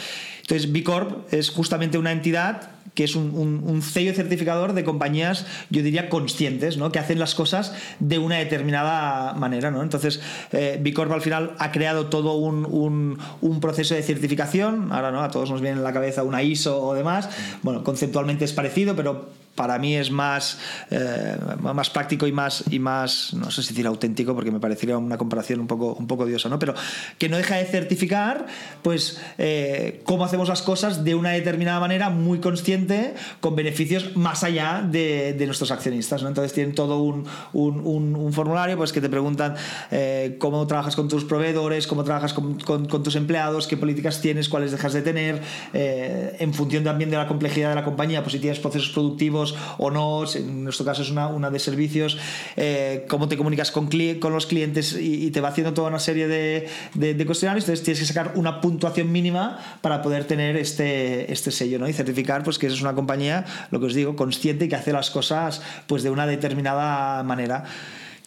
Entonces, 0.41 0.71
B 0.71 0.84
Corp 0.84 1.32
es 1.34 1.49
justamente 1.49 1.97
una 1.97 2.12
entidad 2.12 2.76
que 2.97 3.03
es 3.03 3.15
un, 3.15 3.62
un, 3.63 3.81
sello 3.83 4.12
certificador 4.15 4.73
de 4.73 4.83
compañías, 4.83 5.45
yo 5.69 5.83
diría, 5.83 6.10
conscientes, 6.10 6.77
¿no? 6.77 6.91
que 6.91 6.97
hacen 6.97 7.19
las 7.19 7.36
cosas 7.36 7.75
de 7.99 8.17
una 8.17 8.38
determinada 8.38 9.36
manera. 9.36 9.69
¿no? 9.69 9.83
Entonces, 9.83 10.19
eh, 10.51 10.79
B 10.81 10.93
Corp 10.93 11.12
al 11.12 11.21
final 11.21 11.53
ha 11.60 11.71
creado 11.71 12.07
todo 12.07 12.33
un, 12.38 13.19
un, 13.39 13.60
proceso 13.60 13.93
de 13.93 14.01
certificación. 14.01 14.91
Ahora 14.91 15.12
¿no? 15.12 15.21
a 15.21 15.29
todos 15.29 15.51
nos 15.51 15.62
viene 15.62 15.77
en 15.77 15.83
la 15.83 15.93
cabeza 15.93 16.23
una 16.23 16.41
ISO 16.41 16.81
o 16.81 16.95
demás. 16.95 17.29
Bueno, 17.62 17.83
conceptualmente 17.83 18.45
es 18.45 18.53
parecido, 18.53 18.95
pero 18.95 19.29
para 19.57 19.79
mí 19.79 19.95
es 19.95 20.11
más, 20.11 20.59
eh, 20.91 21.35
más 21.59 21.89
práctico 21.89 22.27
y 22.27 22.31
más, 22.31 22.63
y 22.69 22.77
más, 22.77 23.33
no 23.33 23.49
sé 23.49 23.63
si 23.63 23.69
decir 23.69 23.87
auténtico, 23.87 24.35
porque 24.35 24.51
me 24.51 24.59
parecería 24.59 24.99
una 24.99 25.17
comparación 25.17 25.59
un 25.59 25.67
poco, 25.67 25.95
un 25.95 26.05
poco 26.05 26.23
odiosa, 26.23 26.47
¿no? 26.47 26.59
Pero 26.59 26.75
que 27.17 27.27
no 27.27 27.37
deja 27.37 27.55
de 27.55 27.65
certificar, 27.65 28.45
pues, 28.83 29.19
eh, 29.39 30.01
cómo 30.05 30.23
hacemos 30.23 30.47
las 30.47 30.61
cosas 30.61 31.03
de 31.03 31.15
una 31.15 31.31
determinada 31.31 31.79
manera 31.79 32.11
muy 32.11 32.39
consciente, 32.39 33.15
con 33.41 33.55
beneficios 33.55 34.15
más 34.15 34.43
allá 34.43 34.87
de, 34.87 35.33
de 35.33 35.45
nuestros 35.47 35.71
accionistas, 35.71 36.21
¿no? 36.21 36.27
Entonces 36.27 36.53
tienen 36.53 36.75
todo 36.75 37.01
un, 37.01 37.25
un, 37.53 38.33
formulario, 38.33 38.77
pues, 38.77 38.93
que 38.93 39.01
te 39.01 39.09
preguntan 39.09 39.55
eh, 39.89 40.37
cómo 40.39 40.67
trabajas 40.67 40.95
con 40.95 41.07
tus 41.07 41.25
proveedores, 41.25 41.87
cómo 41.87 42.03
trabajas 42.03 42.33
con, 42.33 42.59
con, 42.59 43.03
tus 43.03 43.15
empleados, 43.15 43.65
qué 43.65 43.75
políticas 43.75 44.21
tienes, 44.21 44.49
cuáles 44.49 44.71
dejas 44.71 44.93
de 44.93 45.01
tener, 45.01 45.41
en 45.73 46.53
función 46.53 46.83
también 46.83 47.09
de 47.09 47.17
la 47.17 47.27
complejidad 47.27 47.69
de 47.69 47.75
la 47.75 47.83
compañía, 47.83 48.21
pues 48.21 48.33
si 48.33 48.39
tienes 48.39 48.59
procesos 48.59 48.89
productivos, 48.89 49.46
o 49.77 49.91
no, 49.91 50.23
en 50.33 50.63
nuestro 50.63 50.86
caso 50.86 51.01
es 51.01 51.12
una, 51.12 51.27
una 51.27 51.49
de 51.49 51.60
servicios, 51.60 52.17
eh, 52.55 53.05
cómo 53.07 53.27
te 53.27 53.38
comunicas 53.38 53.71
con, 53.71 53.89
con 54.19 54.33
los 54.33 54.45
clientes 54.45 54.97
y, 54.99 55.31
te 55.31 55.41
va 55.41 55.49
haciendo 55.49 55.73
toda 55.73 55.89
una 55.89 55.99
serie 55.99 56.27
de, 56.27 56.67
de, 56.93 57.25
cuestionarios, 57.25 57.65
entonces 57.65 57.83
tienes 57.83 57.99
que 57.99 58.05
sacar 58.05 58.33
una 58.36 58.62
puntuación 58.62 59.12
mínima 59.12 59.60
para 59.81 60.01
poder 60.01 60.25
tener 60.25 60.55
este, 60.55 61.31
este 61.31 61.51
sello 61.51 61.79
¿no? 61.79 61.88
y 61.88 61.93
certificar 61.93 62.43
pues, 62.43 62.57
que 62.57 62.67
es 62.67 62.81
una 62.81 62.95
compañía, 62.95 63.45
lo 63.71 63.79
que 63.79 63.88
os 63.88 63.93
digo, 63.93 64.15
consciente 64.15 64.65
y 64.65 64.69
que 64.69 64.75
hace 64.75 64.93
las 64.93 65.12
cosas 65.12 65.62
pues, 65.88 66.03
de 66.03 66.10
una 66.10 66.25
determinada 66.25 67.23
manera 67.23 67.65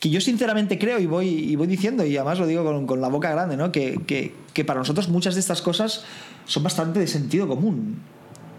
que 0.01 0.09
yo 0.09 0.21
sinceramente 0.21 0.79
creo 0.79 0.99
y 0.99 1.05
voy, 1.05 1.29
y 1.29 1.57
voy 1.57 1.67
diciendo, 1.67 2.05
y 2.05 2.17
además 2.17 2.39
lo 2.39 2.47
digo 2.47 2.65
con, 2.65 2.87
con 2.87 3.03
la 3.03 3.09
boca 3.09 3.31
grande, 3.31 3.59
¿no? 3.59 3.71
que, 3.71 4.01
que, 4.07 4.35
que, 4.55 4.65
para 4.65 4.81
nosotros 4.81 5.11
muchas 5.11 5.35
de 5.35 5.41
estas 5.41 5.61
cosas 5.61 6.05
son 6.47 6.63
bastante 6.63 6.99
de 6.99 7.07
sentido 7.07 7.47
común. 7.47 7.99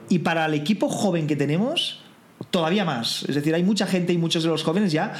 Y 0.08 0.20
para 0.20 0.46
el 0.46 0.54
equipo 0.54 0.88
joven 0.88 1.26
que 1.26 1.36
tenemos, 1.36 2.04
todavía 2.50 2.86
más. 2.86 3.24
Es 3.28 3.36
decir, 3.36 3.54
hay 3.54 3.64
mucha 3.64 3.86
gente 3.86 4.14
y 4.14 4.18
muchos 4.18 4.44
de 4.44 4.50
los 4.50 4.64
jóvenes 4.64 4.92
ya 4.92 5.14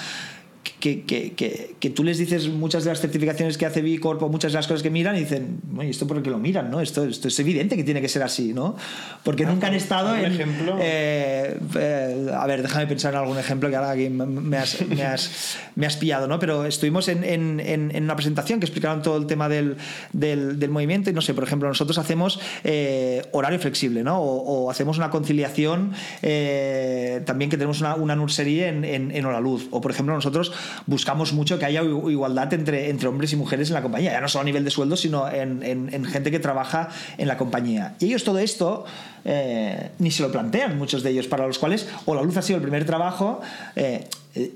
que, 0.82 1.04
que, 1.04 1.34
que, 1.34 1.76
que, 1.80 1.90
tú 1.90 2.04
les 2.04 2.18
dices 2.18 2.50
muchas 2.50 2.84
de 2.84 2.90
las 2.90 3.00
certificaciones 3.00 3.58
que 3.58 3.66
hace 3.66 3.82
B 3.82 4.00
Corp 4.00 4.22
o 4.24 4.30
muchas 4.30 4.52
de 4.52 4.58
las 4.58 4.68
cosas 4.68 4.84
que 4.84 4.90
miran 4.90 5.16
y 5.16 5.22
dicen, 5.22 5.62
oye, 5.78 5.90
¿esto 5.90 6.08
por 6.08 6.22
qué 6.22 6.30
lo 6.30 6.40
miran? 6.40 6.70
¿no? 6.70 6.82
Esto, 6.82 7.06
esto 7.06 7.28
es 7.30 7.40
evidente 7.40 7.78
que 7.78 7.84
tiene 7.84 8.02
que 8.02 8.10
ser 8.10 8.24
así, 8.24 8.54
¿no? 8.54 8.76
Porque 9.24 9.46
nunca 9.46 9.68
han 9.68 9.76
estado 9.76 10.16
en... 10.16 10.26
ejemplo? 10.26 10.78
Eh, 10.82 11.58
eh, 11.76 12.32
a 12.36 12.46
ver, 12.48 12.64
déjame 12.64 12.88
pensar 12.88 13.14
en 13.14 13.20
algún 13.20 13.38
ejemplo 13.38 13.70
que 13.70 13.76
ahora 13.76 13.92
aquí 13.92 14.10
me 14.10 14.58
has, 14.58 14.86
me 14.88 15.04
has, 15.04 15.58
me 15.76 15.86
has 15.86 15.96
pillado, 15.96 16.28
¿no? 16.28 16.40
Pero 16.40 16.66
estuvimos 16.66 17.08
en, 17.08 17.24
en, 17.24 17.62
en, 17.62 18.04
una 18.04 18.16
presentación 18.16 18.60
que 18.60 18.66
explicaron 18.66 19.02
todo 19.02 19.18
el 19.18 19.28
tema 19.28 19.48
del, 19.48 19.78
del, 20.12 20.60
del, 20.60 20.70
movimiento 20.70 21.10
y 21.10 21.14
no 21.14 21.22
sé, 21.22 21.34
por 21.34 21.44
ejemplo, 21.44 21.68
nosotros 21.68 21.98
hacemos 21.98 22.40
eh, 22.64 23.24
horario 23.32 23.60
flexible, 23.60 24.04
¿no? 24.04 24.20
O, 24.20 24.66
o 24.66 24.72
hacemos 24.72 24.98
una 24.98 25.10
conciliación 25.10 25.94
eh, 26.22 27.22
también 27.26 27.50
que 27.52 27.58
tenemos 27.58 27.80
una, 27.82 27.96
una 27.96 28.16
nursería 28.16 28.68
en, 28.68 28.84
en, 28.84 29.12
en. 29.12 29.26
O, 29.26 29.82
por 29.82 29.92
ejemplo, 29.92 30.14
nosotros 30.16 30.52
buscamos 30.86 31.34
mucho 31.34 31.60
que 31.60 31.66
haya 31.66 31.82
igualdad 31.84 32.54
entre, 32.54 32.90
entre 32.90 33.08
hombres 33.08 33.34
y 33.34 33.36
mujeres 33.36 33.70
en 33.70 33.76
la 33.76 33.82
compañía, 33.82 34.12
ya 34.12 34.22
no 34.22 34.28
solo 34.28 34.42
a 34.42 34.46
nivel 34.46 34.64
de 34.64 34.72
sueldo, 34.72 34.96
sino 34.98 35.30
en, 35.30 35.64
en, 35.64 36.06
gente 36.06 36.32
que 36.32 36.40
trabaja 36.40 36.90
en 37.18 37.28
la 37.28 37.38
compañía. 37.38 37.96
Y 38.00 38.06
ellos 38.08 38.24
todo 38.24 38.40
esto 38.40 38.86
eh, 39.26 39.92
ni 40.00 40.12
se 40.12 40.24
lo 40.24 40.32
plantean, 40.32 40.78
muchos 40.78 41.04
de 41.04 41.12
ellos, 41.12 41.28
para 41.28 41.48
los 41.48 41.60
cuales 41.60 41.88
o 42.06 42.16
la 42.16 42.22
luz 42.22 42.38
ha 42.38 42.42
sido 42.42 42.58
el 42.58 42.64
primer 42.64 42.86
trabajo, 42.86 43.42
eh, 43.76 44.08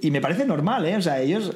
y 0.02 0.12
me 0.12 0.22
parece 0.22 0.46
normal, 0.46 0.86
¿eh? 0.86 0.96
O 0.96 1.02
sea, 1.02 1.20
ellos 1.20 1.52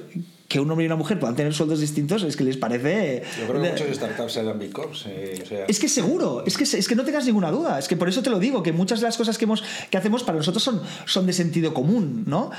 que 0.50 0.60
un 0.60 0.70
hombre 0.70 0.84
y 0.84 0.88
una 0.88 0.96
mujer 0.96 1.20
puedan 1.20 1.36
tener 1.36 1.54
sueldos 1.54 1.80
distintos 1.80 2.24
es 2.24 2.36
que 2.36 2.44
les 2.44 2.58
parece... 2.58 3.22
Yo 3.40 3.48
creo 3.48 3.62
que 3.62 3.70
muchas 3.70 3.96
startups 3.96 4.34
serán 4.34 4.58
Big 4.58 4.72
Corps. 4.74 5.06
Eh, 5.08 5.42
o 5.44 5.46
sea... 5.46 5.66
Es 5.68 5.80
que 5.80 5.88
seguro, 5.88 6.44
es 6.46 6.58
que, 6.58 6.64
es 6.64 6.88
que 6.88 6.96
no 6.96 7.06
tengas 7.06 7.28
ninguna 7.28 7.52
duda, 7.52 7.78
es 7.78 7.88
que 7.88 7.96
por 7.96 8.10
eso 8.10 8.24
te 8.24 8.32
lo 8.32 8.40
digo, 8.40 8.64
que 8.64 8.74
muchas 8.74 9.00
de 9.00 9.06
las 9.06 9.16
cosas 9.16 9.38
que, 9.38 9.46
hemos, 9.46 9.64
que 9.92 9.98
hacemos 9.98 10.24
para 10.24 10.40
nosotros 10.40 10.64
son, 10.64 10.82
son 11.06 11.28
de 11.28 11.34
sentido 11.34 11.72
común, 11.76 12.24
¿no? 12.26 12.50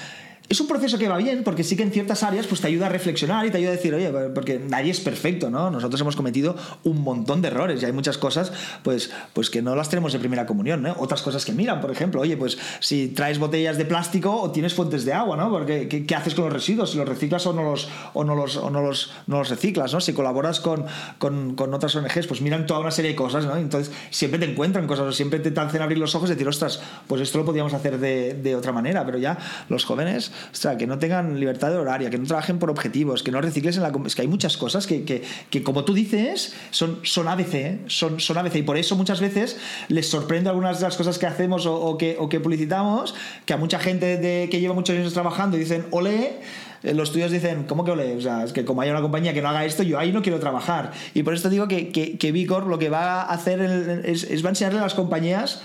Es 0.51 0.61
un 0.61 0.67
proceso 0.67 0.99
que 0.99 1.09
va 1.09 1.17
bien 1.17 1.45
porque 1.45 1.63
sí 1.63 1.77
que 1.77 1.85
en 1.85 1.93
ciertas 1.93 2.25
áreas 2.25 2.49
pues 2.49 2.61
te 2.61 2.67
ayuda 2.67 2.87
a 2.87 2.89
reflexionar 2.89 3.47
y 3.47 3.53
te 3.53 3.59
ayuda 3.59 3.71
a 3.71 3.77
decir, 3.77 3.95
oye, 3.95 4.11
porque 4.35 4.59
nadie 4.59 4.91
es 4.91 4.99
perfecto, 4.99 5.49
¿no? 5.49 5.71
Nosotros 5.71 6.01
hemos 6.01 6.17
cometido 6.17 6.57
un 6.83 7.03
montón 7.03 7.41
de 7.41 7.47
errores 7.47 7.81
y 7.81 7.87
hay 7.87 7.93
muchas 7.93 8.19
cosas 8.19 8.53
pues, 8.83 9.13
pues 9.33 9.49
que 9.49 9.63
no 9.63 9.77
las 9.77 9.91
tenemos 9.91 10.13
de 10.13 10.19
primera 10.19 10.47
comunión, 10.47 10.83
¿no? 10.83 10.97
Otras 10.99 11.23
cosas 11.23 11.45
que 11.45 11.53
miran, 11.53 11.81
por 11.81 11.93
ejemplo, 11.93 12.21
oye, 12.21 12.37
pues 12.37 12.59
si 12.81 13.07
traes 13.07 13.39
botellas 13.39 13.79
de 13.79 13.85
plástico 13.85 14.41
o 14.43 14.51
tienes 14.51 14.75
fuentes 14.75 15.05
de 15.05 15.13
agua, 15.13 15.37
¿no? 15.37 15.51
Porque 15.51 15.87
¿qué, 15.89 16.15
haces 16.17 16.35
con 16.35 16.47
los 16.47 16.53
residuos? 16.53 16.91
Si 16.91 16.99
los 16.99 17.09
reciclas 17.09 17.47
o 17.47 17.53
no 17.53 17.63
los, 17.63 17.89
o 18.13 18.25
no 18.25 18.35
los, 18.35 18.57
o 18.57 18.71
no 18.71 18.83
los, 18.83 19.13
no 19.29 19.39
los 19.39 19.51
reciclas, 19.51 19.95
¿no? 19.95 20.01
Si 20.01 20.13
colaboras 20.13 20.59
con, 20.59 20.85
con, 21.19 21.55
con, 21.55 21.73
otras 21.73 21.95
ONGs, 21.95 22.27
pues 22.27 22.41
miran 22.41 22.67
toda 22.67 22.81
una 22.81 22.91
serie 22.91 23.13
de 23.13 23.17
cosas, 23.17 23.47
¿no? 23.47 23.55
Entonces 23.57 23.95
siempre 24.11 24.41
te 24.41 24.51
encuentran 24.51 24.89
cosas, 24.89 25.07
o 25.07 25.13
siempre 25.13 25.39
te 25.39 25.61
hacen 25.61 25.81
abrir 25.81 25.99
los 25.99 26.17
ojos 26.17 26.29
y 26.29 26.33
decir, 26.33 26.49
ostras, 26.49 26.83
pues 27.07 27.23
esto 27.23 27.39
lo 27.39 27.45
podíamos 27.45 27.73
hacer 27.73 28.01
de, 28.01 28.35
de 28.35 28.57
otra 28.57 28.73
manera, 28.73 29.07
pero 29.07 29.17
ya 29.17 29.39
los 29.69 29.85
jóvenes, 29.85 30.33
o 30.53 30.55
sea, 30.55 30.77
que 30.77 30.87
no 30.87 30.99
tengan 30.99 31.39
libertad 31.39 31.71
de 31.71 31.77
horaria, 31.77 32.11
que 32.11 32.19
no 32.19 32.27
trabajen 32.27 32.59
por 32.59 32.71
objetivos, 32.71 33.23
que 33.23 33.31
no 33.31 33.41
recicles 33.41 33.77
en 33.77 33.83
la... 33.83 33.93
Es 34.07 34.15
que 34.15 34.23
hay 34.23 34.29
muchas 34.29 34.57
cosas 34.57 34.87
que, 34.87 35.05
que, 35.05 35.23
que 35.51 35.63
como 35.63 35.85
tú 35.85 35.95
dices, 35.95 36.55
son, 36.71 37.01
son 37.03 37.29
ABC, 37.29 37.55
¿eh? 37.55 37.79
son, 37.87 38.21
son 38.21 38.39
ABC. 38.39 38.57
Y 38.57 38.63
por 38.63 38.77
eso 38.77 38.97
muchas 38.97 39.21
veces 39.21 39.59
les 39.89 40.09
sorprende 40.09 40.51
algunas 40.51 40.81
de 40.81 40.87
las 40.87 40.97
cosas 40.97 41.19
que 41.19 41.27
hacemos 41.27 41.67
o, 41.67 41.75
o 41.75 41.99
que, 41.99 42.17
o 42.19 42.29
que 42.29 42.41
publicitamos, 42.41 43.15
que 43.45 43.53
a 43.53 43.57
mucha 43.57 43.79
gente 43.79 44.19
de, 44.19 44.49
que 44.51 44.61
lleva 44.61 44.75
muchos 44.75 44.97
años 44.97 45.13
trabajando 45.13 45.57
dicen, 45.57 45.87
ole, 45.91 46.41
eh, 46.83 46.95
los 46.95 47.13
tuyos 47.13 47.31
dicen, 47.31 47.65
¿cómo 47.65 47.85
que 47.85 47.91
ole? 47.91 48.17
O 48.17 48.21
sea, 48.21 48.45
es 48.45 48.53
que 48.53 48.65
como 48.65 48.81
hay 48.81 48.91
una 48.91 49.03
compañía 49.03 49.35
que 49.35 49.43
no 49.43 49.49
haga 49.49 49.65
esto, 49.65 49.83
yo 49.83 49.99
ahí 49.99 50.13
no 50.13 50.23
quiero 50.23 50.39
trabajar. 50.39 50.93
Y 51.15 51.23
por 51.23 51.35
esto 51.35 51.51
digo 51.51 51.69
que, 51.69 51.91
que, 51.91 52.19
que 52.19 52.33
Vicor 52.33 52.67
lo 52.67 52.79
que 52.79 52.89
va 52.89 53.23
a 53.23 53.33
hacer 53.33 53.61
es, 54.05 54.25
es 54.25 54.45
va 54.45 54.49
a 54.49 54.51
enseñarle 54.51 54.79
a 54.79 54.83
las 54.83 54.95
compañías 54.95 55.63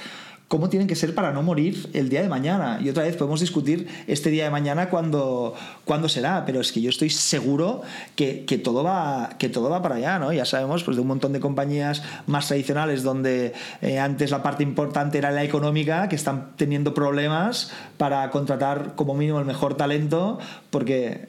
cómo 0.47 0.69
tienen 0.69 0.87
que 0.87 0.95
ser 0.95 1.15
para 1.15 1.31
no 1.31 1.41
morir 1.41 1.89
el 1.93 2.09
día 2.09 2.21
de 2.21 2.29
mañana. 2.29 2.79
Y 2.81 2.89
otra 2.89 3.03
vez 3.03 3.15
podemos 3.15 3.39
discutir 3.39 3.87
este 4.07 4.29
día 4.29 4.43
de 4.43 4.51
mañana 4.51 4.89
cuándo, 4.89 5.55
cuándo 5.85 6.07
será, 6.07 6.45
pero 6.45 6.61
es 6.61 6.71
que 6.71 6.81
yo 6.81 6.89
estoy 6.89 7.09
seguro 7.09 7.81
que, 8.15 8.45
que, 8.45 8.57
todo, 8.57 8.83
va, 8.83 9.31
que 9.39 9.49
todo 9.49 9.69
va 9.69 9.81
para 9.81 9.95
allá, 9.95 10.19
¿no? 10.19 10.31
Ya 10.31 10.45
sabemos 10.45 10.83
pues, 10.83 10.97
de 10.97 11.01
un 11.01 11.07
montón 11.07 11.33
de 11.33 11.39
compañías 11.39 12.03
más 12.27 12.47
tradicionales 12.47 13.01
donde 13.01 13.53
eh, 13.81 13.99
antes 13.99 14.29
la 14.29 14.43
parte 14.43 14.63
importante 14.63 15.17
era 15.17 15.31
la 15.31 15.43
económica, 15.43 16.07
que 16.09 16.15
están 16.15 16.51
teniendo 16.57 16.93
problemas 16.93 17.71
para 17.97 18.29
contratar 18.29 18.93
como 18.95 19.15
mínimo 19.15 19.39
el 19.39 19.45
mejor 19.45 19.75
talento 19.75 20.39
porque 20.69 21.27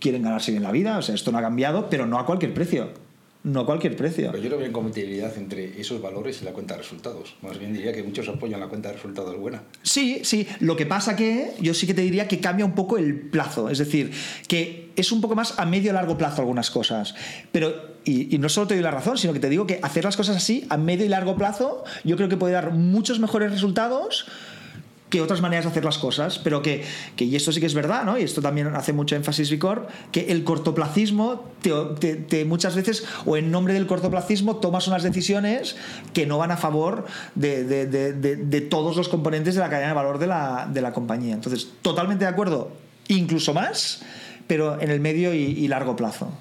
quieren 0.00 0.22
ganarse 0.22 0.50
bien 0.50 0.64
la 0.64 0.72
vida, 0.72 0.98
o 0.98 1.02
sea, 1.02 1.14
esto 1.14 1.32
no 1.32 1.38
ha 1.38 1.42
cambiado, 1.42 1.88
pero 1.88 2.06
no 2.06 2.18
a 2.18 2.26
cualquier 2.26 2.52
precio 2.52 2.90
no 3.44 3.60
a 3.60 3.66
cualquier 3.66 3.96
precio. 3.96 4.30
Pero 4.30 4.42
yo 4.42 4.50
no 4.50 4.56
veo 4.56 4.68
incompatibilidad 4.68 5.36
entre 5.36 5.80
esos 5.80 6.00
valores 6.00 6.40
y 6.42 6.44
la 6.44 6.52
cuenta 6.52 6.74
de 6.74 6.82
resultados. 6.82 7.34
Más 7.42 7.58
bien 7.58 7.72
diría 7.72 7.92
que 7.92 8.02
muchos 8.02 8.28
apoyan 8.28 8.60
la 8.60 8.68
cuenta 8.68 8.88
de 8.88 8.94
resultados 8.94 9.36
buena. 9.36 9.62
Sí, 9.82 10.20
sí. 10.24 10.46
Lo 10.60 10.76
que 10.76 10.86
pasa 10.86 11.16
que 11.16 11.52
yo 11.60 11.74
sí 11.74 11.86
que 11.86 11.94
te 11.94 12.02
diría 12.02 12.28
que 12.28 12.40
cambia 12.40 12.64
un 12.64 12.74
poco 12.74 12.98
el 12.98 13.14
plazo. 13.14 13.68
Es 13.68 13.78
decir, 13.78 14.12
que 14.46 14.90
es 14.94 15.10
un 15.10 15.20
poco 15.20 15.34
más 15.34 15.58
a 15.58 15.66
medio 15.66 15.92
largo 15.92 16.16
plazo 16.16 16.42
algunas 16.42 16.70
cosas. 16.70 17.14
Pero, 17.50 17.96
y, 18.04 18.34
y, 18.34 18.38
no 18.38 18.48
solo 18.48 18.68
te 18.68 18.74
doy 18.74 18.82
la 18.82 18.90
razón, 18.90 19.18
sino 19.18 19.32
que 19.32 19.40
te 19.40 19.48
digo 19.48 19.66
que 19.66 19.80
hacer 19.82 20.04
las 20.04 20.16
cosas 20.16 20.36
así, 20.36 20.64
a 20.68 20.76
medio 20.76 21.04
y 21.04 21.08
largo 21.08 21.36
plazo, 21.36 21.84
yo 22.04 22.16
creo 22.16 22.28
que 22.28 22.36
puede 22.36 22.54
dar 22.54 22.72
muchos 22.72 23.18
mejores 23.18 23.50
resultados 23.50 24.26
que 25.12 25.20
otras 25.20 25.42
maneras 25.42 25.66
de 25.66 25.70
hacer 25.72 25.84
las 25.84 25.98
cosas, 25.98 26.38
pero 26.38 26.62
que, 26.62 26.82
que, 27.16 27.26
y 27.26 27.36
esto 27.36 27.52
sí 27.52 27.60
que 27.60 27.66
es 27.66 27.74
verdad, 27.74 28.04
¿no? 28.04 28.18
y 28.18 28.22
esto 28.22 28.40
también 28.40 28.74
hace 28.74 28.94
mucho 28.94 29.14
énfasis 29.14 29.50
Vicor, 29.50 29.86
que 30.10 30.32
el 30.32 30.42
cortoplacismo 30.42 31.44
te, 31.60 32.44
muchas 32.46 32.74
veces, 32.74 33.04
o 33.26 33.36
en 33.36 33.50
nombre 33.50 33.74
del 33.74 33.86
cortoplacismo, 33.86 34.56
tomas 34.56 34.88
unas 34.88 35.02
decisiones 35.02 35.76
que 36.14 36.24
no 36.24 36.38
van 36.38 36.50
a 36.50 36.56
favor 36.56 37.04
de, 37.34 38.66
todos 38.70 38.96
los 38.96 39.10
componentes 39.10 39.54
de 39.54 39.60
la 39.60 39.68
cadena 39.68 39.88
de 39.88 39.94
valor 39.94 40.18
de 40.18 40.28
la, 40.28 40.66
de 40.72 40.80
la 40.80 40.94
compañía. 40.94 41.34
Entonces, 41.34 41.68
totalmente 41.82 42.24
de 42.24 42.30
acuerdo, 42.30 42.72
incluso 43.08 43.52
más, 43.52 44.00
pero 44.46 44.80
en 44.80 44.90
el 44.90 45.00
medio 45.00 45.34
y 45.34 45.68
largo 45.68 45.94
plazo. 45.94 46.32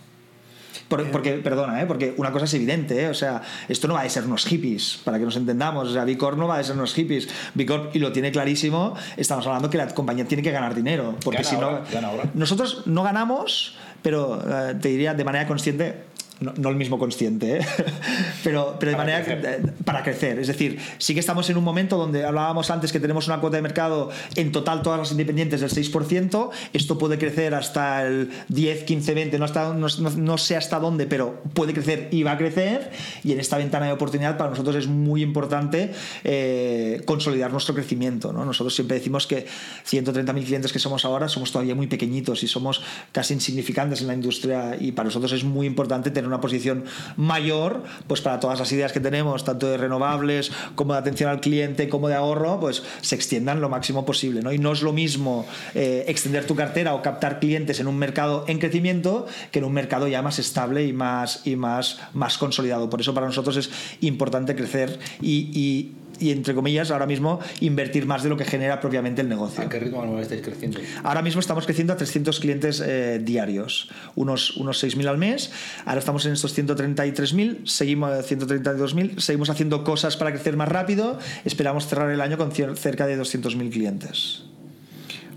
Por, 0.92 1.10
porque, 1.10 1.36
perdona, 1.36 1.82
¿eh? 1.82 1.86
porque 1.86 2.14
una 2.18 2.34
cosa 2.34 2.44
es 2.44 2.54
evidente, 2.54 3.02
¿eh? 3.02 3.08
o 3.08 3.14
sea, 3.14 3.42
esto 3.70 3.88
no 3.88 3.94
va 3.94 4.02
a 4.02 4.10
ser 4.10 4.26
unos 4.26 4.44
hippies, 4.46 5.00
para 5.06 5.18
que 5.18 5.24
nos 5.24 5.38
entendamos, 5.38 5.88
o 5.88 5.94
sea, 5.94 6.04
Vicor 6.04 6.38
no 6.38 6.50
va 6.50 6.58
a 6.58 6.64
ser 6.66 6.76
unos 6.76 6.94
hippies, 6.94 7.30
Vicor, 7.54 7.92
y 7.94 8.00
lo 8.00 8.12
tiene 8.12 8.30
clarísimo, 8.30 8.94
estamos 9.16 9.48
hablando 9.48 9.70
que 9.70 9.78
la 9.78 9.88
compañía 9.88 10.26
tiene 10.26 10.44
que 10.44 10.52
ganar 10.52 10.76
dinero, 10.76 11.16
porque 11.24 11.44
gana 11.44 11.50
si 11.50 11.56
ahora, 11.56 11.72
no, 11.80 11.94
gana 11.94 12.08
ahora. 12.10 12.24
nosotros 12.34 12.84
no 12.88 13.04
ganamos, 13.04 13.76
pero 14.02 14.42
eh, 14.46 14.76
te 14.82 14.90
diría 14.90 15.14
de 15.14 15.24
manera 15.24 15.48
consciente, 15.48 15.96
no, 16.42 16.54
no, 16.58 16.70
el 16.70 16.76
mismo 16.76 17.00
consciente, 17.00 17.58
¿eh? 17.58 17.66
pero, 18.44 18.76
pero 18.80 18.92
de 18.92 18.98
Para 18.98 19.12
manera 19.12 19.24
crecer. 19.24 19.74
para 19.86 20.04
crecer. 20.04 20.40
Es 20.40 20.48
decir, 20.48 20.80
sí 20.98 21.14
que 21.14 21.20
estamos 21.20 21.50
en 21.50 21.58
un 21.58 21.64
momento 21.64 21.98
donde 21.98 22.26
hablábamos 22.26 22.70
antes 22.72 22.92
que 22.92 23.00
tenemos 23.00 23.28
una 23.28 23.40
cuota 23.40 23.58
de 23.58 23.62
mercado 23.62 24.10
en 24.36 24.52
total 24.52 24.82
todas 24.82 25.00
las 25.00 25.12
independientes 25.12 25.62
del 25.62 25.70
6%, 25.70 26.50
esto 26.74 26.98
puede 26.98 27.18
crecer 27.18 27.54
hasta 27.54 28.06
el 28.06 28.32
10, 28.50 28.84
15, 28.84 29.14
20, 29.14 29.40
no, 29.40 29.46
hasta, 29.46 29.74
no, 29.74 29.88
no, 30.00 30.10
no 30.10 30.38
sé 30.38 30.58
hasta 30.58 30.80
dónde, 30.80 31.06
pero 31.06 31.42
puede 31.54 31.74
crecer 31.74 32.10
y 32.12 32.24
va 32.24 32.34
a 32.34 32.38
crecer, 32.38 32.92
y 33.24 33.32
en 33.34 33.40
esta 33.40 33.58
ventana 33.58 33.86
de 33.86 33.94
oportunidad 33.94 34.38
para 34.38 34.50
nosotros 34.50 34.76
es 34.76 34.88
muy 34.88 35.22
importante 35.22 35.92
eh, 36.24 37.02
consolidar 37.06 37.52
nuestro 37.52 37.76
crecimiento. 37.76 38.34
¿no? 38.34 38.46
Nosotros 38.46 38.74
siempre 38.74 38.98
decimos 38.98 39.28
que 39.28 39.46
130.000 39.90 40.46
clientes 40.46 40.74
que 40.74 40.80
somos 40.80 41.06
ahora 41.06 41.28
somos 41.28 41.52
todavía 41.52 41.76
muy 41.76 41.88
pequeñitos 41.88 42.44
y 42.44 42.48
somos 42.48 42.82
casi 43.12 43.34
insignificantes 43.34 44.02
en 44.02 44.08
la 44.08 44.14
industria 44.14 44.76
y 44.80 44.92
para 44.92 45.06
nosotros 45.06 45.32
es 45.34 45.44
muy 45.44 45.68
importante 45.68 46.10
tener 46.10 46.31
una 46.32 46.42
posición 46.42 46.86
mayor, 47.18 47.84
pues 48.08 48.22
para 48.22 48.40
todas 48.40 48.60
las 48.60 48.72
ideas 48.72 48.92
que 48.92 49.00
tenemos, 49.00 49.44
tanto 49.44 49.68
de 49.68 49.78
renovables 49.78 50.52
como 50.76 50.94
de 50.94 51.00
atención 51.00 51.30
al 51.30 51.42
cliente, 51.42 51.90
como 51.90 52.08
de 52.08 52.16
ahorro, 52.16 52.60
pues 52.60 52.84
se 53.02 53.16
extiendan 53.16 53.62
lo 53.62 53.70
máximo 53.70 54.06
posible. 54.06 54.42
¿no? 54.42 54.52
Y 54.52 54.58
no 54.58 54.72
es 54.72 54.82
lo 54.82 54.94
mismo 54.94 55.46
eh, 55.76 56.06
extender 56.08 56.46
tu 56.46 56.56
cartera 56.56 56.94
o 56.94 57.02
captar 57.02 57.40
clientes 57.40 57.80
en 57.80 57.88
un 57.88 57.98
mercado 57.98 58.46
en 58.48 58.60
crecimiento 58.60 59.28
que 59.52 59.60
en 59.60 59.66
un 59.66 59.74
mercado 59.74 60.08
ya 60.08 60.22
más 60.22 60.40
estable 60.40 60.86
y 60.86 60.94
más, 60.94 61.46
y 61.46 61.56
más, 61.56 62.00
más 62.14 62.38
consolidado. 62.38 62.90
Por 62.90 63.02
eso 63.02 63.14
para 63.14 63.28
nosotros 63.28 63.58
es 63.58 63.70
importante 64.02 64.56
crecer 64.56 65.00
y, 65.22 65.50
y 65.54 65.92
entre 66.30 66.54
comillas, 66.54 66.92
ahora 66.92 67.08
mismo 67.08 67.40
invertir 67.62 68.06
más 68.06 68.22
de 68.22 68.30
lo 68.30 68.38
que 68.38 68.46
genera 68.46 68.80
propiamente 68.80 69.22
el 69.22 69.30
negocio. 69.30 69.64
¿A 69.64 69.70
qué 69.70 69.80
ritmo 69.80 70.04
anual 70.04 70.22
estáis 70.22 70.42
creciendo? 70.42 70.80
Ahora 71.04 71.24
mismo 71.24 71.40
estamos 71.40 71.66
creciendo 71.66 71.94
a 71.94 71.98
300 71.98 72.40
clientes 72.40 72.84
eh, 72.86 73.20
diarios, 73.24 73.90
unos, 74.16 74.58
unos 74.58 74.84
6.000 74.84 75.08
al 75.08 75.18
mes. 75.18 75.52
Ahora 75.86 76.00
estamos 76.00 76.26
en 76.28 76.34
estos 76.34 76.56
133.000, 76.56 77.66
seguimos 77.66 78.12
132.000, 78.30 79.20
seguimos 79.20 79.50
haciendo 79.50 79.84
cosas 79.84 80.18
para 80.18 80.32
crecer 80.32 80.56
más 80.56 80.70
rápido. 80.70 81.18
Esperamos 81.46 81.88
cerrar 81.88 82.12
el 82.12 82.22
año 82.22 82.38
con 82.38 82.52
cerca 82.52 83.08
de 83.08 83.20
200.000 83.20 83.72
clientes. 83.72 84.44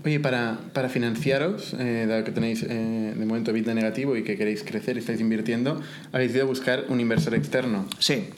Oye, 0.05 0.19
para, 0.19 0.59
para 0.71 0.87
financiaros, 0.87 1.73
eh, 1.79 2.05
dado 2.07 2.23
que 2.23 2.31
tenéis 2.31 2.61
eh, 2.61 3.13
de 3.17 3.25
momento 3.25 3.51
vida 3.51 3.73
negativo 3.73 4.15
y 4.15 4.23
que 4.23 4.37
queréis 4.37 4.61
crecer 4.61 4.97
y 4.97 4.99
estáis 4.99 5.19
invirtiendo, 5.19 5.81
habéis 6.11 6.31
ido 6.35 6.43
a 6.43 6.45
buscar 6.45 6.85
un 6.89 6.99
inversor 6.99 7.33
externo. 7.33 7.87
Sí. 7.97 8.29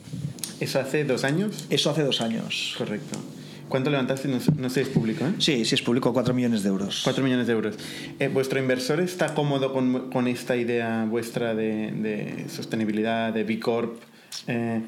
¿Eso 0.61 0.79
hace 0.79 1.03
dos 1.03 1.25
años? 1.25 1.67
Eso 1.69 1.89
hace 1.89 2.03
dos 2.03 2.21
años. 2.21 2.73
Correcto. 2.77 3.19
¿Cuánto 3.67 3.89
levantaste? 3.89 4.29
No, 4.29 4.39
no 4.57 4.69
sé, 4.69 4.81
es 4.81 4.87
público, 4.87 5.25
¿eh? 5.25 5.33
Sí, 5.39 5.65
sí 5.65 5.75
es 5.75 5.81
público, 5.81 6.13
4 6.13 6.33
millones 6.33 6.63
de 6.63 6.69
euros. 6.69 7.01
4 7.03 7.21
millones 7.21 7.47
de 7.47 7.53
euros. 7.53 7.75
Eh, 8.17 8.29
¿Vuestro 8.29 8.59
inversor 8.59 9.01
está 9.01 9.33
cómodo 9.33 9.73
con, 9.73 10.09
con 10.09 10.29
esta 10.29 10.55
idea 10.55 11.05
vuestra 11.09 11.53
de, 11.53 11.91
de, 11.91 12.45
sostenibilidad, 12.47 13.33
de 13.33 13.43
B 13.43 13.59
Corp? 13.59 14.01
Eh, 14.47 14.81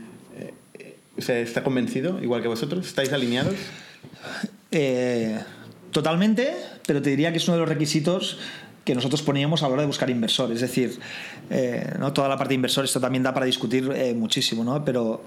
eh, 0.80 0.96
o 1.18 1.22
sea, 1.22 1.40
¿está 1.40 1.62
convencido, 1.62 2.24
igual 2.24 2.42
que 2.42 2.48
vosotros? 2.48 2.88
¿Estáis 2.88 3.12
alineados? 3.12 3.56
Totalmente, 5.92 6.54
pero 6.90 7.04
te 7.04 7.12
diría 7.12 7.32
que 7.32 7.38
es 7.38 7.48
uno 7.48 7.54
de 7.54 7.60
los 7.60 7.70
requisitos 7.70 8.40
que 8.84 8.96
nosotros 8.96 9.22
poníamos 9.22 9.62
a 9.62 9.68
la 9.68 9.74
hora 9.74 9.82
de 9.84 9.86
buscar 9.86 10.10
inversores. 10.10 10.56
Es 10.56 10.62
decir, 10.62 11.00
eh, 11.52 11.94
¿no? 12.00 12.14
toda 12.14 12.28
la 12.28 12.36
parte 12.36 12.50
de 12.50 12.56
inversores, 12.56 12.90
esto 12.90 13.00
también 13.00 13.22
da 13.22 13.32
para 13.32 13.46
discutir 13.46 13.92
eh, 13.94 14.16
muchísimo, 14.16 14.64
¿no? 14.64 14.84
Pero 14.84 15.22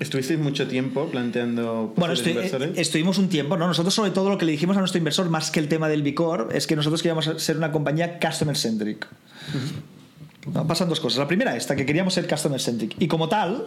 ¿Estuvisteis 0.00 0.40
mucho 0.40 0.66
tiempo 0.66 1.06
planteando 1.06 1.92
bueno, 1.94 2.14
estoy, 2.14 2.32
inversores? 2.32 2.76
estuvimos 2.76 3.18
un 3.18 3.28
tiempo, 3.28 3.56
¿no? 3.56 3.68
Nosotros 3.68 3.94
sobre 3.94 4.10
todo 4.10 4.30
lo 4.30 4.36
que 4.36 4.46
le 4.46 4.50
dijimos 4.50 4.76
a 4.76 4.80
nuestro 4.80 4.98
inversor, 4.98 5.30
más 5.30 5.52
que 5.52 5.60
el 5.60 5.68
tema 5.68 5.88
del 5.88 6.02
Bicor, 6.02 6.48
es 6.52 6.66
que 6.66 6.74
nosotros 6.74 7.02
queríamos 7.02 7.30
ser 7.36 7.56
una 7.56 7.70
compañía 7.70 8.18
customer 8.18 8.56
centric. 8.56 9.06
Uh 9.06 10.48
-huh. 10.48 10.54
¿No? 10.54 10.66
Pasan 10.66 10.88
dos 10.88 10.98
cosas. 10.98 11.20
La 11.20 11.28
primera 11.28 11.54
esta, 11.54 11.76
que 11.76 11.86
queríamos 11.86 12.14
ser 12.14 12.26
customer 12.26 12.60
centric. 12.60 12.96
Y 12.98 13.06
como 13.06 13.28
tal, 13.28 13.66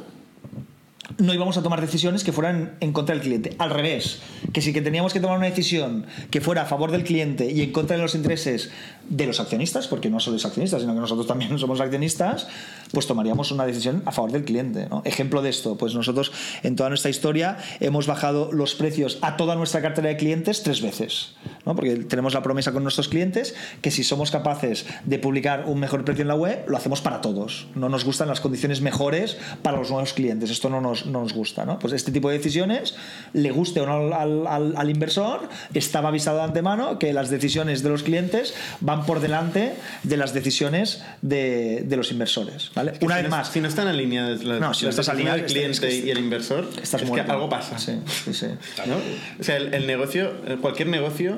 no 1.18 1.34
íbamos 1.34 1.58
a 1.58 1.64
tomar 1.64 1.82
decisiones 1.82 2.24
que 2.24 2.32
fueran 2.32 2.76
en 2.80 2.94
contra 2.94 3.16
del 3.16 3.24
cliente. 3.24 3.56
Al 3.60 3.70
revés, 3.70 4.22
que 4.52 4.62
si 4.62 4.74
que 4.74 4.82
teníamos 4.82 5.14
que 5.14 5.20
tomar 5.20 5.38
una 5.38 5.48
decisión 5.48 6.06
que 6.32 6.42
fuera 6.42 6.64
a 6.64 6.66
favor 6.66 6.92
del 6.92 7.04
cliente 7.04 7.52
y 7.52 7.62
en 7.62 7.72
contra 7.72 7.96
de 7.96 8.02
los 8.02 8.16
intereses 8.16 8.72
de 9.10 9.26
los 9.26 9.40
accionistas, 9.40 9.88
porque 9.88 10.10
no 10.10 10.20
solo 10.20 10.38
es 10.38 10.46
accionistas, 10.46 10.82
sino 10.82 10.94
que 10.94 11.00
nosotros 11.00 11.28
también 11.28 11.58
somos 11.60 11.82
accionistas, 11.82 12.48
pues 12.92 13.08
tomaríamos 13.08 13.52
una 13.52 13.66
decisión 13.66 14.02
a 14.06 14.12
favor 14.12 14.32
del 14.32 14.46
cliente. 14.46 14.88
Ejemplo 15.04 15.42
de 15.42 15.50
esto, 15.50 15.78
pues 15.78 15.94
nosotros 15.96 16.32
en 16.64 16.76
toda 16.76 16.90
nuestra 16.90 17.10
historia 17.10 17.58
hemos 17.80 18.08
bajado 18.08 18.52
los 18.52 18.76
precios 18.76 19.20
a 19.22 19.38
toda 19.38 19.56
nuestra 19.56 19.82
cartera 19.82 20.10
de 20.10 20.18
clientes 20.18 20.64
tres 20.64 20.82
veces, 20.82 21.34
¿no? 21.66 21.76
porque 21.76 21.96
tenemos 21.96 22.34
la 22.34 22.44
promesa 22.44 22.72
con 22.72 22.84
nuestros 22.84 23.08
clientes 23.08 23.56
que 23.82 23.92
si 23.92 24.04
somos 24.04 24.32
capaces 24.32 24.86
de 25.06 25.20
publicar 25.20 25.66
un 25.68 25.80
mejor 25.80 26.06
precio 26.06 26.22
en 26.22 26.28
la 26.28 26.36
web, 26.36 26.66
lo 26.68 26.78
hacemos 26.78 27.02
para 27.02 27.22
todos. 27.22 27.68
No 27.76 27.90
nos 27.90 28.06
gustan 28.06 28.28
las 28.28 28.42
condiciones 28.42 28.82
mejores 28.82 29.38
para 29.62 29.78
los 29.78 29.90
nuevos 29.90 30.14
clientes. 30.14 30.50
Esto 30.50 30.70
no 30.70 30.82
nos, 30.82 31.03
no 31.06 31.22
nos 31.22 31.34
gusta. 31.34 31.66
¿no? 31.66 31.80
Pues 31.80 31.94
este 31.94 32.12
tipo 32.12 32.30
de 32.30 32.38
decisiones, 32.38 32.96
le 33.34 33.52
guste 33.52 33.82
o 33.82 33.86
no 33.86 34.14
al, 34.16 34.48
al, 34.48 34.74
al, 34.76 34.90
inversor, 34.90 35.48
estaba 35.74 36.10
avisado 36.10 36.38
de 36.38 36.44
antemano 36.44 37.00
que 37.00 37.14
las 37.14 37.30
decisiones 37.30 37.84
de 37.84 37.90
los 37.90 38.04
clientes 38.04 38.54
van 38.82 39.06
por 39.06 39.20
delante 39.20 39.74
de 40.04 40.18
las 40.18 40.34
decisiones 40.34 41.04
de, 41.22 41.84
de 41.86 41.98
los 41.98 42.12
inversores. 42.12 42.72
¿vale? 42.76 42.92
Es 42.94 43.00
que 43.00 43.06
Una 43.06 43.16
si 43.16 43.22
vez 43.22 43.30
no, 43.32 43.38
más. 43.38 43.48
Si 43.50 43.60
no 43.62 43.68
están 43.68 43.88
alineadas 43.88 44.44
las, 44.44 44.60
No, 44.60 44.74
si 44.74 44.86
no 44.86 44.90
estás 44.90 45.10
alineado, 45.10 45.38
del 45.38 45.46
cliente 45.48 45.96
y 45.96 46.10
el 46.10 46.18
inversor, 46.20 46.70
estás 46.82 47.02
es 47.02 47.08
muerto. 47.08 47.26
que 47.26 47.32
algo 47.32 47.50
pasa. 47.50 47.78
Sí, 47.80 48.00
sí, 48.26 48.34
sí. 48.34 48.48
¿no? 48.86 48.96
O 49.40 49.44
sea, 49.44 49.58
el, 49.58 49.74
el 49.74 49.88
negocio, 49.88 50.32
cualquier 50.62 50.88
negocio 50.90 51.38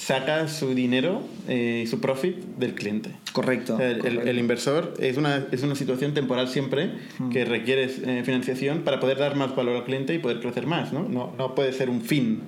saca 0.00 0.48
su 0.48 0.74
dinero 0.74 1.22
eh, 1.46 1.82
y 1.84 1.86
su 1.86 2.00
profit 2.00 2.36
del 2.58 2.74
cliente. 2.74 3.10
Correcto. 3.32 3.78
El, 3.78 4.38
inversor 4.38 4.94
es 4.98 5.16
una, 5.18 5.44
es 5.52 5.62
una 5.62 5.74
situación 5.74 6.14
temporal 6.14 6.48
siempre 6.48 6.90
Mm. 7.18 7.30
que 7.30 7.44
requiere 7.44 7.84
eh, 7.84 8.22
financiación 8.24 8.80
para 8.80 8.98
poder 8.98 9.18
dar 9.18 9.36
más 9.36 9.54
valor 9.54 9.76
al 9.76 9.84
cliente 9.84 10.14
y 10.14 10.18
poder 10.18 10.40
crecer 10.40 10.66
más. 10.66 10.92
No, 10.92 11.06
no, 11.08 11.32
no 11.36 11.54
puede 11.54 11.72
ser 11.72 11.90
un 11.90 12.00
fin. 12.00 12.40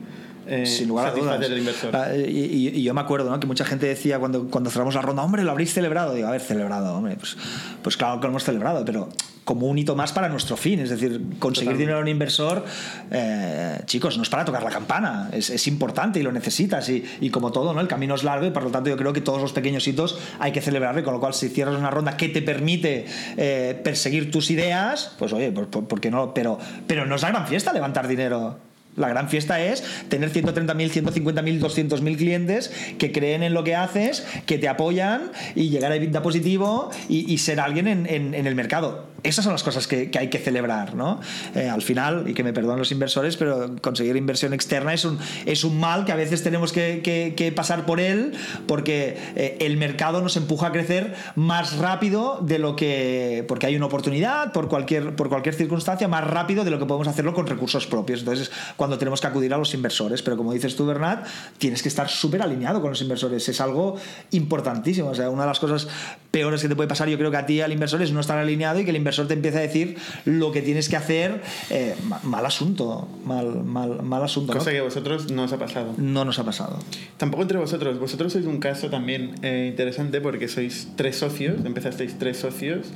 eh, 0.47 0.67
Sin 0.67 0.88
lugar 0.88 1.09
a 1.09 1.11
dudas. 1.12 1.41
al 1.45 1.59
inversor. 1.59 1.95
Ah, 1.95 2.17
Y, 2.17 2.21
y- 2.23 2.69
y 2.71 2.83
yo 2.83 2.95
me 2.95 3.01
acuerdo 3.03 3.31
¿no? 3.31 3.38
que 3.38 3.47
mucha 3.47 3.65
gente 3.65 3.87
decía 3.87 4.19
cuando, 4.19 4.49
cuando 4.49 4.71
cerramos 4.71 4.95
la 4.95 5.03
ronda, 5.03 5.23
hombre, 5.23 5.45
lo 5.45 5.51
habréis 5.53 5.73
celebrado. 5.75 6.15
Digo, 6.15 6.27
a 6.29 6.31
ver, 6.33 6.41
celebrado, 6.41 6.97
hombre, 6.97 7.17
pues, 7.17 7.37
pues 7.83 7.97
claro 7.97 8.19
que 8.19 8.25
lo 8.27 8.31
hemos 8.31 8.43
celebrado, 8.45 8.85
pero 8.85 9.09
como 9.44 9.66
un 9.66 9.76
hito 9.78 9.96
más 9.96 10.12
para 10.12 10.28
nuestro 10.28 10.57
fin. 10.57 10.81
Es 10.81 10.90
decir, 10.90 11.11
conseguir 11.38 11.70
Totalmente. 11.70 11.78
dinero 11.78 11.98
a 11.98 12.00
un 12.02 12.09
inversor, 12.09 12.64
eh, 13.11 13.78
chicos, 13.87 14.16
no 14.16 14.22
es 14.22 14.28
para 14.28 14.44
tocar 14.44 14.62
la 14.62 14.70
campana, 14.70 15.28
es, 15.33 15.50
es 15.50 15.66
importante 15.66 16.20
y 16.20 16.22
lo 16.22 16.33
necesitas. 16.33 16.88
Y, 16.88 17.05
y 17.20 17.31
como 17.31 17.50
todo, 17.52 17.72
¿no? 17.74 17.81
el 17.81 17.88
camino 17.88 18.14
es 18.14 18.22
largo 18.24 18.46
y 18.46 18.50
por 18.50 18.62
lo 18.62 18.70
tanto 18.70 18.90
yo 18.90 18.96
creo 18.96 19.12
que 19.12 19.20
todos 19.20 19.40
los 19.40 19.52
pequeños 19.52 19.87
hitos 19.88 20.18
hay 20.38 20.52
que 20.52 20.61
celebrarlo. 20.61 21.02
Con 21.05 21.14
lo 21.14 21.20
cual, 21.20 21.35
si 21.35 21.48
cierras 21.48 21.76
una 21.76 21.90
ronda 21.90 22.16
que 22.16 22.28
te 22.28 22.42
permite 22.42 23.07
eh, 23.37 23.81
perseguir 23.83 24.31
tus 24.31 24.50
ideas, 24.50 25.12
pues 25.18 25.33
oye, 25.33 25.50
¿por, 25.52 25.68
por- 25.68 25.87
por 25.87 26.00
qué 26.00 26.11
no? 26.11 26.33
Pero, 26.35 26.59
pero 26.87 27.07
no 27.07 27.16
es 27.16 27.22
la 27.22 27.28
gran 27.31 27.46
fiesta 27.46 27.72
levantar 27.72 28.07
dinero. 28.09 28.59
La 28.94 29.09
gran 29.09 29.31
fiesta 29.31 29.59
es 29.64 29.83
tener 30.11 30.31
130.000, 30.31 30.76
150.000, 30.90 31.61
200.000 31.61 32.16
clientes 32.18 32.70
que 32.98 33.11
creen 33.11 33.42
en 33.42 33.55
lo 33.55 33.64
que 33.64 33.74
haces, 33.74 34.22
que 34.44 34.59
te 34.59 34.68
apoyan 34.68 35.33
y 35.55 35.70
llegar 35.70 35.92
a 35.92 35.96
EBITDA 35.96 36.20
positivo 36.22 36.90
y, 37.09 37.33
y 37.33 37.38
ser 37.38 37.59
alguien 37.61 37.88
en, 37.88 38.07
en- 38.07 38.35
en 38.35 38.46
el 38.46 38.55
mercado. 38.55 39.07
Esas 39.22 39.44
son 39.44 39.52
las 39.52 39.62
cosas 39.62 39.87
que, 39.87 40.11
hay 40.18 40.28
que 40.28 40.38
celebrar, 40.38 40.94
¿no? 40.94 41.20
Eh, 41.54 41.68
al 41.68 41.82
final, 41.82 42.24
y 42.28 42.35
que 42.35 42.42
me 42.42 42.52
perdonen 42.52 42.78
los 42.78 42.90
inversores, 42.92 43.37
pero 43.37 43.76
conseguir 43.80 44.16
inversión 44.16 44.52
externa 44.52 44.92
es 44.92 45.04
un, 45.04 45.18
es 45.46 45.64
un 45.64 45.78
mal 45.78 46.04
que 46.04 46.12
a 46.12 46.16
veces 46.16 46.42
tenemos 46.42 46.72
que, 46.72 47.52
pasar 47.54 47.87
por 47.87 48.00
él 48.00 48.32
porque 48.66 49.16
eh, 49.37 49.56
el 49.61 49.76
mercado 49.76 50.22
nos 50.22 50.37
empuja 50.37 50.68
a 50.68 50.72
crecer 50.72 51.14
más 51.37 51.76
rápido 51.78 52.40
de 52.42 52.58
lo 52.58 52.76
que. 52.76 53.44
porque 53.46 53.66
hay 53.66 53.76
una 53.76 53.87
oportunidad, 53.87 54.52
por 54.52 54.68
cualquier, 54.68 55.14
por 55.14 55.28
cualquier 55.28 55.54
circunstancia, 55.54 56.08
más 56.08 56.24
rápido 56.24 56.64
de 56.64 56.70
lo 56.70 56.78
que 56.78 56.87
podemos 56.87 57.08
hacerlo 57.08 57.35
con 57.35 57.46
recursos 57.46 57.87
propios. 57.87 58.20
Entonces, 58.20 58.48
es 58.48 58.50
cuando 58.76 58.98
tenemos 58.98 59.20
que 59.20 59.26
acudir 59.26 59.54
a 59.54 59.58
los 59.58 59.72
inversores. 59.74 60.22
Pero 60.22 60.37
como 60.37 60.52
dices 60.52 60.76
tú, 60.76 60.87
Bernat, 60.87 61.26
tienes 61.58 61.82
que 61.82 61.88
estar 61.88 62.08
súper 62.08 62.42
alineado 62.42 62.80
con 62.80 62.90
los 62.90 63.00
inversores. 63.00 63.48
Es 63.48 63.61
algo 63.61 63.96
importantísimo. 64.32 65.11
O 65.11 65.14
sea, 65.14 65.30
una 65.30 65.42
de 65.42 65.48
las 65.48 65.61
cosas 65.61 65.88
peores 66.30 66.62
que 66.62 66.68
te 66.68 66.76
puede 66.76 66.88
pasar, 66.88 67.08
yo 67.08 67.18
creo 67.18 67.30
que 67.30 67.37
a 67.37 67.46
ti, 67.46 67.61
al 67.61 67.72
inversor, 67.72 68.02
es 68.02 68.12
no 68.12 68.20
estar 68.20 68.38
alineado 68.38 68.80
y 68.80 68.85
que 68.85 68.90
el 68.90 68.96
inversor 68.96 69.12
te 69.29 69.35
empiece 69.35 69.59
a 69.59 69.61
decir 69.61 69.96
lo 70.25 70.51
que 70.53 70.62
tienes 70.62 70.88
que 70.88 70.96
hacer. 70.96 71.40
Eh, 71.70 71.94
ma- 72.09 72.20
mal 72.22 72.44
asunto. 72.46 73.09
Mal, 73.25 73.62
mal, 73.64 74.03
mal 74.03 74.22
asunto. 74.25 74.53
¿no? 74.53 74.59
Cosa 74.59 74.70
que 74.72 74.79
a 74.79 74.83
vosotros 74.83 75.31
no 75.31 75.44
os 75.44 75.53
ha 75.53 75.59
pasado. 75.59 75.94
no 75.96 76.25
nos 76.25 76.38
ha 76.38 76.44
pasado. 76.44 76.79
Tampoco 77.18 77.42
entre 77.42 77.59
vosotros. 77.59 77.98
Vosotros 77.98 78.33
sois 78.33 78.46
un 78.46 78.59
caso 78.59 78.88
también 78.90 79.35
eh, 79.42 79.66
interesante 79.70 80.20
porque 80.20 80.48
sois 80.48 80.88
tres 80.96 81.16
socios, 81.16 81.64
empezasteis 81.64 82.18
tres 82.18 82.38
socios 82.38 82.87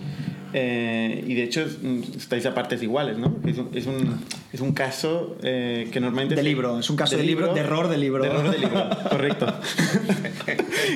eh, 0.58 1.22
y 1.26 1.34
de 1.34 1.42
hecho 1.42 1.66
estáis 2.16 2.46
a 2.46 2.54
partes 2.54 2.82
iguales, 2.82 3.18
¿no? 3.18 3.36
Es 3.44 3.58
un, 3.58 3.68
es 3.74 3.86
un, 3.86 4.20
es 4.54 4.60
un 4.62 4.72
caso 4.72 5.36
eh, 5.42 5.90
que 5.92 6.00
normalmente... 6.00 6.34
De 6.34 6.42
libro, 6.42 6.78
es 6.78 6.88
un 6.88 6.96
caso 6.96 7.14
de 7.14 7.24
libro, 7.24 7.52
de 7.52 7.60
error 7.60 7.88
de 7.88 7.98
libro. 7.98 8.22
De 8.22 8.30
error 8.30 8.50
de 8.50 8.58
libro, 8.58 8.88
correcto. 9.10 9.52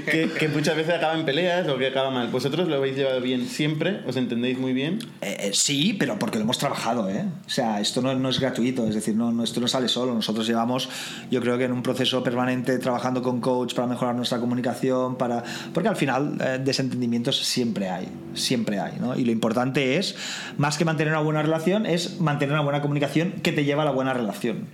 que, 0.06 0.30
que 0.30 0.48
muchas 0.48 0.76
veces 0.76 0.94
acaba 0.94 1.12
en 1.12 1.26
peleas 1.26 1.68
o 1.68 1.76
que 1.76 1.88
acaba 1.88 2.10
mal. 2.10 2.28
Vosotros 2.28 2.68
lo 2.68 2.76
habéis 2.76 2.96
llevado 2.96 3.20
bien 3.20 3.46
siempre, 3.46 4.00
os 4.06 4.16
entendéis 4.16 4.58
muy 4.58 4.72
bien. 4.72 4.98
Eh, 5.20 5.36
eh, 5.40 5.50
sí, 5.52 5.92
pero 5.92 6.18
porque 6.18 6.38
lo 6.38 6.44
hemos 6.44 6.56
trabajado, 6.56 7.10
¿eh? 7.10 7.26
O 7.44 7.50
sea, 7.50 7.82
esto 7.82 8.00
no, 8.00 8.14
no 8.14 8.30
es 8.30 8.40
gratuito, 8.40 8.86
es 8.86 8.94
decir, 8.94 9.14
no, 9.14 9.30
no, 9.30 9.44
esto 9.44 9.60
no 9.60 9.68
sale 9.68 9.88
solo. 9.88 10.14
Nosotros 10.14 10.46
llevamos, 10.46 10.88
yo 11.30 11.42
creo 11.42 11.58
que 11.58 11.64
en 11.64 11.72
un 11.72 11.82
proceso 11.82 12.22
permanente 12.22 12.78
trabajando 12.78 13.22
con 13.22 13.42
coach 13.42 13.74
para 13.74 13.86
mejorar 13.86 14.14
nuestra 14.14 14.40
comunicación, 14.40 15.16
para 15.16 15.44
porque 15.74 15.90
al 15.90 15.96
final 15.96 16.38
eh, 16.40 16.58
desentendimientos 16.64 17.36
siempre 17.36 17.90
hay, 17.90 18.08
siempre 18.32 18.80
hay, 18.80 18.94
¿no? 18.98 19.18
Y 19.18 19.26
lo 19.26 19.32
importante 19.32 19.49
es, 19.98 20.16
más 20.58 20.78
que 20.78 20.84
mantener 20.84 21.12
una 21.12 21.22
buena 21.22 21.42
relación, 21.42 21.86
es 21.86 22.20
mantener 22.20 22.52
una 22.54 22.62
buena 22.62 22.82
comunicación 22.82 23.32
que 23.42 23.52
te 23.52 23.64
lleva 23.64 23.82
a 23.82 23.84
la 23.86 23.92
buena 23.92 24.12
relación. 24.14 24.68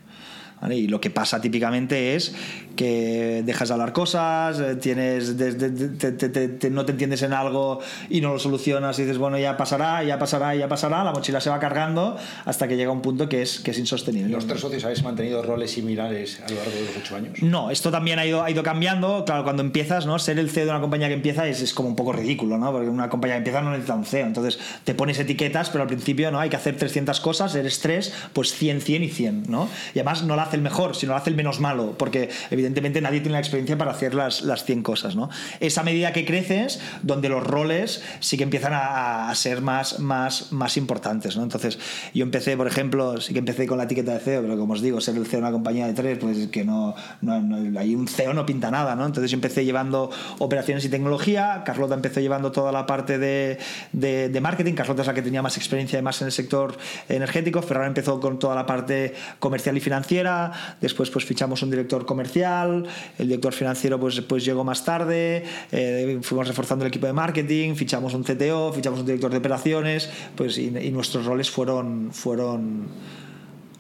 ¿Vale? 0.61 0.77
Y 0.77 0.87
lo 0.89 1.01
que 1.01 1.11
pasa 1.11 1.41
típicamente 1.41 2.15
es 2.15 2.35
que 2.77 3.43
dejas 3.45 3.69
de 3.69 3.75
hablar 3.75 3.93
cosas, 3.93 4.61
eh, 4.61 4.77
tienes 4.77 5.37
de- 5.39 5.53
de- 5.53 5.71
de- 5.71 6.49
te- 6.49 6.71
no 6.71 6.85
te 6.85 6.93
entiendes 6.93 7.23
en 7.23 7.33
algo 7.33 7.81
y 8.11 8.21
no 8.21 8.33
lo 8.35 8.39
solucionas 8.39 8.99
y 8.99 9.03
dices, 9.03 9.19
bueno, 9.19 9.39
ya 9.39 9.57
pasará, 9.57 10.03
ya 10.05 10.19
pasará, 10.19 10.55
ya 10.55 10.69
pasará, 10.69 11.03
la 11.05 11.13
mochila 11.13 11.41
se 11.41 11.49
va 11.51 11.59
cargando 11.59 12.17
hasta 12.45 12.69
que 12.69 12.77
llega 12.77 12.91
un 12.93 13.01
punto 13.03 13.29
que 13.29 13.43
es, 13.43 13.61
que 13.61 13.71
es 13.71 13.79
insostenible. 13.79 14.31
¿Los 14.33 14.47
tres 14.47 14.61
socios 14.61 14.85
habéis 14.85 15.03
mantenido 15.03 15.43
roles 15.43 15.71
similares 15.71 16.41
a 16.45 16.49
lo 16.51 16.57
largo 16.57 16.73
de 16.73 16.81
los 16.85 16.97
ocho 16.99 17.17
años? 17.17 17.43
No, 17.43 17.71
esto 17.71 17.91
también 17.91 18.19
ha 18.19 18.27
ido, 18.27 18.43
ha 18.43 18.51
ido 18.51 18.63
cambiando. 18.63 19.25
Claro, 19.25 19.45
cuando 19.45 19.63
empiezas, 19.63 20.05
¿no? 20.07 20.19
Ser 20.19 20.39
el 20.39 20.51
CEO 20.51 20.65
de 20.65 20.71
una 20.71 20.81
compañía 20.81 21.09
que 21.09 21.15
empieza 21.15 21.47
es, 21.49 21.63
es 21.63 21.73
como 21.73 21.89
un 21.89 21.97
poco 21.97 22.13
ridículo, 22.13 22.59
¿no? 22.59 22.73
Porque 22.73 22.89
una 22.91 23.09
compañía 23.09 23.37
que 23.37 23.39
empieza 23.39 23.63
no 23.63 23.71
necesita 23.71 23.95
un 23.95 24.05
CEO. 24.05 24.27
Entonces 24.27 24.59
te 24.85 24.95
pones 24.95 25.19
etiquetas, 25.19 25.71
pero 25.71 25.83
al 25.83 25.89
principio 25.89 26.31
no 26.31 26.39
hay 26.41 26.51
que 26.51 26.57
hacer 26.57 26.77
300 26.77 27.21
cosas, 27.21 27.55
eres 27.55 27.81
tres, 27.81 28.13
pues 28.35 28.53
100, 28.53 28.81
100 28.83 29.03
y 29.05 29.09
100, 29.09 29.45
¿no? 29.49 29.69
Y 29.95 29.99
además 30.01 30.23
no 30.25 30.37
lo 30.37 30.43
hace 30.47 30.57
el 30.57 30.63
mejor, 30.63 30.97
sino 30.97 31.13
lo 31.13 31.19
hace 31.19 31.31
el 31.31 31.37
menos 31.37 31.61
malo, 31.61 31.95
porque 31.99 32.31
evidentemente 32.51 33.01
nadie 33.01 33.21
tiene 33.21 33.35
la 33.35 33.39
experiencia 33.41 33.77
para 33.79 33.91
hacer 33.91 34.15
las, 34.15 34.43
las 34.43 34.65
100 34.65 34.83
cosas, 34.83 35.17
¿no? 35.17 35.29
Esa 35.61 35.83
medida 35.83 36.13
que 36.13 36.25
creces, 36.25 36.81
donde 37.03 37.29
los 37.29 37.45
roles 37.45 38.03
sí 38.21 38.37
que 38.37 38.43
empiezan 38.45 38.73
a, 38.73 39.31
a 39.31 39.35
ser 39.35 39.61
más, 39.61 39.99
más, 40.01 40.53
más 40.53 40.77
importantes, 40.77 41.37
¿no? 41.37 41.43
Entonces 41.43 41.79
yo 42.15 42.23
empecé, 42.25 42.57
por 42.57 42.67
ejemplo, 42.67 43.21
sí 43.21 43.33
que 43.33 43.39
empecé 43.41 43.67
con 43.67 43.79
la 43.79 43.85
etiqueta 43.85 44.13
de 44.15 44.21
CEO, 44.21 44.43
pero 44.43 44.57
como 44.57 44.73
os 44.75 44.83
digo, 44.83 45.01
ser 45.01 45.17
el 45.17 45.27
CEO 45.27 45.39
de 45.41 45.45
una 45.45 45.53
compañía 45.53 45.87
de 45.87 45.93
tres, 45.95 46.19
pues 46.19 46.49
que 46.49 46.65
no, 46.65 46.95
no, 47.21 47.41
no- 47.41 47.79
ahí 47.79 47.95
un 47.95 48.09
CEO 48.09 48.33
no 48.35 48.47
pinta 48.47 48.71
nada, 48.71 48.95
¿no? 48.95 49.05
Entonces 49.07 49.31
yo 49.31 49.37
empecé 49.37 49.65
llevando 49.65 50.11
operaciones 50.39 50.85
y 50.85 50.89
tecnología, 50.89 51.63
Carlota 51.65 51.95
empezó 51.95 52.21
llevando 52.21 52.53
toda 52.53 52.73
la 52.73 52.87
parte 52.87 53.19
de, 53.19 53.59
de, 53.93 54.29
de 54.29 54.41
marketing, 54.41 54.75
Carlota 54.75 55.03
es 55.03 55.09
la 55.09 55.15
que 55.15 55.23
tenía 55.23 55.43
más 55.43 55.57
experiencia 55.57 55.97
además 55.99 56.21
en 56.23 56.27
el 56.27 56.33
sector 56.33 56.77
energético, 57.09 57.63
Ferran 57.63 57.89
empezó 57.89 58.21
con 58.21 58.39
toda 58.39 58.55
la 58.55 58.67
parte 58.67 59.15
comercial 59.39 59.77
y 59.77 59.81
financiera, 59.81 60.36
después 60.81 61.11
pues 61.11 61.25
fichamos 61.25 61.63
un 61.63 61.71
director 61.71 62.05
comercial, 62.07 62.87
el 63.19 63.27
director 63.29 63.53
financiero 63.53 63.99
pues, 63.99 64.21
pues 64.23 64.45
llegó 64.45 64.65
más 64.65 64.85
tarde, 64.85 65.45
eh, 65.73 66.19
fuimos 66.23 66.49
reforzando 66.49 66.85
el 66.85 66.89
equipo 66.89 67.07
de 67.07 67.13
marketing, 67.13 67.75
fichamos 67.75 68.15
un 68.15 68.23
CTO, 68.23 68.73
fichamos 68.73 69.01
un 69.01 69.07
director 69.07 69.31
de 69.31 69.39
operaciones, 69.39 70.11
pues 70.35 70.59
y, 70.59 70.71
nuestros 70.91 71.27
roles 71.27 71.51
fueron 71.51 72.11
fueron 72.13 72.89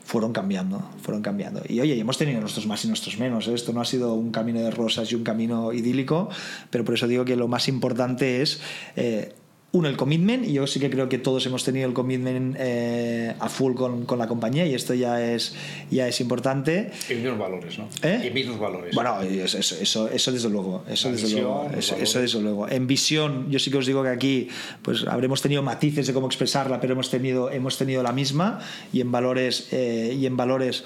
fueron 0.04 0.32
cambiando, 0.32 0.88
fueron 1.02 1.20
cambiando. 1.20 1.62
Y 1.68 1.80
oye, 1.80 1.98
hemos 1.98 2.16
tenido 2.16 2.40
nuestros 2.40 2.64
más 2.66 2.84
y 2.84 2.88
nuestros 2.88 3.18
menos. 3.18 3.48
¿eh? 3.48 3.54
Esto 3.54 3.72
no 3.72 3.80
ha 3.80 3.84
sido 3.84 4.14
un 4.14 4.30
camino 4.30 4.60
de 4.60 4.70
rosas 4.70 5.10
y 5.10 5.16
un 5.16 5.24
camino 5.24 5.72
idílico, 5.72 6.28
pero 6.70 6.84
por 6.84 6.94
eso 6.94 7.08
digo 7.08 7.24
que 7.24 7.34
lo 7.34 7.48
más 7.48 7.66
importante 7.66 8.40
es 8.40 8.60
eh, 8.94 9.34
uno, 9.72 9.88
el 9.88 9.96
commitment, 9.96 10.46
y 10.46 10.54
yo 10.54 10.66
sí 10.66 10.80
que 10.80 10.88
creo 10.88 11.08
que 11.08 11.18
todos 11.18 11.44
hemos 11.44 11.62
tenido 11.64 11.86
el 11.86 11.92
commitment 11.92 12.56
eh, 12.58 13.34
a 13.38 13.48
full 13.48 13.74
con, 13.74 14.06
con 14.06 14.18
la 14.18 14.26
compañía, 14.26 14.64
y 14.66 14.74
esto 14.74 14.94
ya 14.94 15.22
es, 15.22 15.54
ya 15.90 16.08
es 16.08 16.20
importante. 16.20 16.92
Y 17.10 17.14
mismos 17.14 17.38
valores, 17.38 17.78
¿no? 17.78 17.88
¿Eh? 18.02 18.26
Y 18.26 18.30
mismos 18.30 18.58
valores. 18.58 18.94
Bueno, 18.94 19.20
eso, 19.20 19.58
eso, 19.58 20.08
eso, 20.08 20.32
desde 20.32 20.48
luego, 20.48 20.84
eso 20.88 21.10
desde 21.10 21.24
visión, 21.24 21.42
luego, 21.42 21.70
eso 21.76 22.20
desde 22.20 22.40
luego. 22.40 22.68
En 22.68 22.86
visión, 22.86 23.50
yo 23.50 23.58
sí 23.58 23.70
que 23.70 23.76
os 23.76 23.86
digo 23.86 24.02
que 24.02 24.08
aquí, 24.08 24.48
pues 24.82 25.06
habremos 25.06 25.42
tenido 25.42 25.62
matices 25.62 26.06
de 26.06 26.14
cómo 26.14 26.26
expresarla, 26.26 26.80
pero 26.80 26.94
hemos 26.94 27.10
tenido, 27.10 27.50
hemos 27.50 27.76
tenido 27.76 28.02
la 28.02 28.12
misma 28.12 28.60
y 28.92 29.00
en 29.00 29.12
valores, 29.12 29.68
eh, 29.72 30.16
y 30.18 30.24
en 30.24 30.36
valores, 30.36 30.84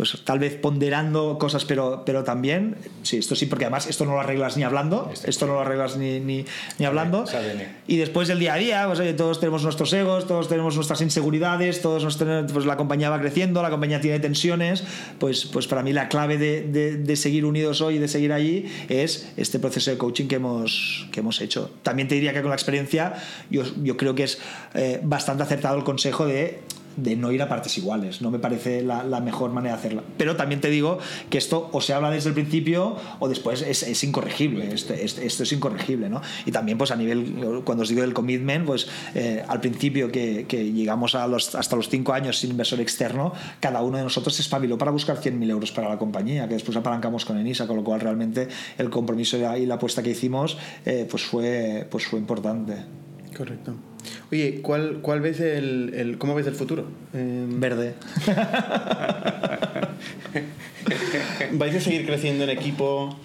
pues 0.00 0.16
tal 0.24 0.38
vez 0.38 0.54
ponderando 0.56 1.36
cosas, 1.38 1.66
pero, 1.66 2.04
pero 2.06 2.24
también, 2.24 2.74
sí, 3.02 3.18
esto 3.18 3.34
sí, 3.36 3.44
porque 3.44 3.66
además 3.66 3.86
esto 3.86 4.06
no 4.06 4.12
lo 4.12 4.20
arreglas 4.20 4.56
ni 4.56 4.62
hablando, 4.62 5.10
Está 5.12 5.28
esto 5.28 5.46
no 5.46 5.52
lo 5.52 5.60
arreglas 5.60 5.98
ni, 5.98 6.20
ni, 6.20 6.46
ni 6.78 6.86
hablando. 6.86 7.26
Y 7.86 7.98
después 7.98 8.26
del 8.26 8.38
día 8.38 8.54
a 8.54 8.56
día, 8.56 8.84
pues 8.86 8.98
oye, 9.00 9.12
todos 9.12 9.40
tenemos 9.40 9.62
nuestros 9.62 9.92
egos, 9.92 10.26
todos 10.26 10.48
tenemos 10.48 10.74
nuestras 10.74 11.02
inseguridades, 11.02 11.82
todos 11.82 12.02
nos 12.02 12.16
tenemos- 12.16 12.50
pues 12.50 12.64
la 12.64 12.78
compañía 12.78 13.10
va 13.10 13.20
creciendo, 13.20 13.60
la 13.60 13.68
compañía 13.68 14.00
tiene 14.00 14.18
tensiones, 14.20 14.84
pues, 15.18 15.44
pues 15.44 15.66
para 15.66 15.82
mí 15.82 15.92
la 15.92 16.08
clave 16.08 16.38
de, 16.38 16.62
de- 16.62 16.96
de 16.96 17.16
seguir 17.16 17.44
unidos 17.44 17.82
hoy 17.82 17.96
y 17.96 17.98
de 17.98 18.08
seguir 18.08 18.32
allí 18.32 18.72
es 18.88 19.30
este 19.36 19.58
proceso 19.58 19.90
de 19.90 19.98
coaching 19.98 20.28
que 20.28 20.36
hemos, 20.36 21.08
que 21.12 21.20
hemos 21.20 21.42
hecho. 21.42 21.70
También 21.82 22.08
te 22.08 22.14
diría 22.14 22.32
que 22.32 22.40
con 22.40 22.48
la 22.48 22.56
experiencia 22.56 23.16
yo, 23.50 23.64
yo 23.82 23.98
creo 23.98 24.14
que 24.14 24.22
es 24.22 24.38
eh, 24.72 24.98
bastante 25.02 25.42
acertado 25.42 25.76
el 25.76 25.84
consejo 25.84 26.24
de 26.24 26.60
de 27.02 27.16
no 27.16 27.32
ir 27.32 27.42
a 27.42 27.48
partes 27.48 27.76
iguales. 27.78 28.20
No 28.22 28.30
me 28.30 28.38
parece 28.38 28.82
la, 28.82 29.02
mejor 29.20 29.50
manera 29.52 29.74
de 29.74 29.78
hacerla. 29.80 30.02
Pero 30.16 30.36
también 30.36 30.60
te 30.60 30.70
digo 30.70 30.98
que 31.28 31.38
esto 31.38 31.68
o 31.72 31.80
se 31.80 31.92
habla 31.94 32.10
desde 32.10 32.28
el 32.28 32.34
principio 32.34 32.96
o 33.18 33.28
después 33.28 33.62
es, 33.62 33.82
es 33.82 34.02
incorregible. 34.04 34.72
Esto, 34.72 34.94
esto- 34.94 35.20
esto 35.20 35.42
es 35.42 35.52
incorregible. 35.52 36.08
¿no? 36.08 36.20
Y 36.46 36.52
también 36.52 36.78
pues 36.78 36.90
a 36.90 36.96
nivel, 36.96 37.62
cuando 37.64 37.82
os 37.82 37.88
digo 37.88 38.02
del 38.02 38.14
commitment, 38.14 38.66
pues 38.66 38.86
eh, 39.14 39.42
al 39.48 39.60
principio 39.60 40.10
que, 40.12 40.44
llegamos 40.74 41.14
a 41.14 41.26
los, 41.26 41.54
hasta 41.54 41.76
los 41.76 41.88
cinco 41.88 42.12
años 42.12 42.38
sin 42.38 42.50
inversor 42.50 42.80
externo, 42.80 43.32
cada 43.60 43.82
uno 43.82 43.98
de 43.98 44.04
nosotros 44.04 44.34
se 44.34 44.42
espabiló 44.42 44.78
para 44.78 44.90
buscar 44.90 45.18
100.000 45.20 45.50
euros 45.50 45.72
para 45.72 45.88
la 45.88 45.98
compañía, 45.98 46.46
que 46.48 46.54
después 46.54 46.76
apalancamos 46.76 47.24
con 47.24 47.38
Enisa, 47.38 47.66
con 47.66 47.76
lo 47.76 47.84
cual 47.84 48.00
realmente 48.00 48.48
el 48.78 48.90
compromiso 48.90 49.36
y 49.36 49.40
la- 49.40 49.58
y 49.58 49.66
la 49.66 49.74
apuesta 49.76 50.02
que 50.02 50.10
hicimos 50.10 50.58
eh, 50.84 51.06
pues, 51.10 51.22
fue, 51.24 51.86
pues 51.90 52.06
fue 52.06 52.18
importante. 52.18 52.74
Correcto. 53.36 53.74
Oye, 54.32 54.60
¿cuál, 54.62 54.98
cuál 55.02 55.20
ves 55.20 55.40
el, 55.40 55.92
el- 55.94 56.18
¿cómo 56.18 56.34
ves 56.34 56.46
el 56.46 56.54
futuro? 56.54 56.86
Eh, 57.14 57.44
Verde. 57.48 57.94
¿Vais 61.52 61.74
a 61.74 61.80
seguir 61.80 62.06
creciendo 62.06 62.44
en 62.44 62.50
equipo? 62.50 63.18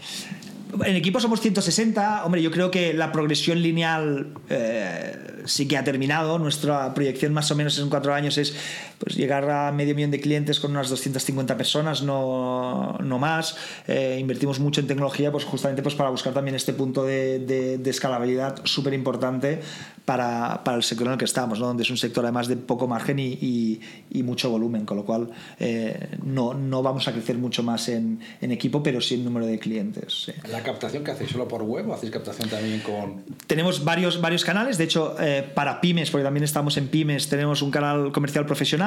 En 0.84 0.96
equipo 0.96 1.20
somos 1.20 1.42
160. 1.42 2.26
Hombre, 2.26 2.42
yo 2.42 2.52
creo 2.52 2.72
que 2.72 2.94
la 2.94 3.12
progresión 3.12 3.62
lineal 3.62 4.28
eh, 4.50 5.16
sí 5.46 5.68
que 5.68 5.78
ha 5.78 5.84
terminado. 5.84 6.40
Nuestra 6.40 6.94
proyección 6.94 7.34
más 7.34 7.50
o 7.52 7.56
menos 7.56 7.78
en 7.80 7.90
cuatro 7.90 8.14
años 8.14 8.38
es 8.38 8.56
pues, 9.00 9.16
llegar 9.16 9.50
a 9.50 9.72
medio 9.72 9.96
millón 9.96 10.12
de 10.12 10.20
clientes 10.22 10.60
con 10.60 10.72
unas 10.72 10.90
250 10.90 11.58
personas, 11.58 12.02
no, 12.04 12.98
no 13.04 13.20
más. 13.20 13.56
Eh, 13.88 14.18
invertimos 14.20 14.60
mucho 14.60 14.82
en 14.82 14.88
tecnología 14.88 15.32
pues, 15.32 15.44
justamente 15.44 15.82
pues, 15.82 15.96
para 15.96 16.10
buscar 16.10 16.34
también 16.34 16.56
este 16.56 16.74
punto 16.74 17.04
de, 17.04 17.40
de- 17.40 17.78
de 17.78 17.90
escalabilidad 17.90 18.62
súper 18.64 18.94
importante 18.94 19.60
para, 20.06 20.64
para 20.64 20.78
el 20.78 20.84
sector 20.84 21.08
en 21.08 21.14
el 21.14 21.20
que 21.20 21.26
estamos, 21.26 21.60
¿no? 21.60 21.68
donde 21.68 21.84
es 21.84 21.90
un 21.90 21.98
sector 21.98 22.24
además 22.26 22.48
de 22.48 22.58
poco 22.58 22.88
margen 22.88 23.20
y, 23.20 23.34
y- 23.42 23.82
y 24.12 24.24
mucho 24.24 24.50
volumen, 24.50 24.86
con 24.86 24.98
lo 24.98 25.06
cual 25.06 25.30
eh, 25.60 26.10
no, 26.24 26.54
no 26.54 26.84
vamos 26.84 27.08
a 27.08 27.12
crecer 27.12 27.38
mucho 27.38 27.64
más 27.64 27.90
en, 27.90 28.20
en 28.42 28.52
equipo, 28.52 28.84
pero 28.84 29.02
sí 29.02 29.16
en 29.16 29.26
número 29.26 29.46
de 29.48 29.58
clientes. 29.60 30.26
sí. 30.26 30.32
¿La 30.52 30.62
captación 30.64 31.04
que 31.04 31.12
hacéis 31.12 31.32
solo 31.32 31.48
por 31.48 31.64
web 31.64 31.90
o 31.90 31.94
hacéis 31.94 32.12
captación 32.12 32.50
también 32.50 32.80
con...? 32.82 33.24
Tenemos 33.48 33.84
varios, 33.84 34.22
varios 34.22 34.46
canales, 34.46 34.78
de 34.78 34.84
hecho, 34.84 35.16
eh, 35.20 35.44
para 35.56 35.82
pymes, 35.82 36.12
porque 36.12 36.24
también 36.24 36.44
estamos 36.44 36.78
en 36.78 36.88
pymes, 36.88 37.28
tenemos 37.28 37.62
un 37.62 37.72
canal 37.72 38.12
comercial 38.12 38.46
profesional, 38.46 38.85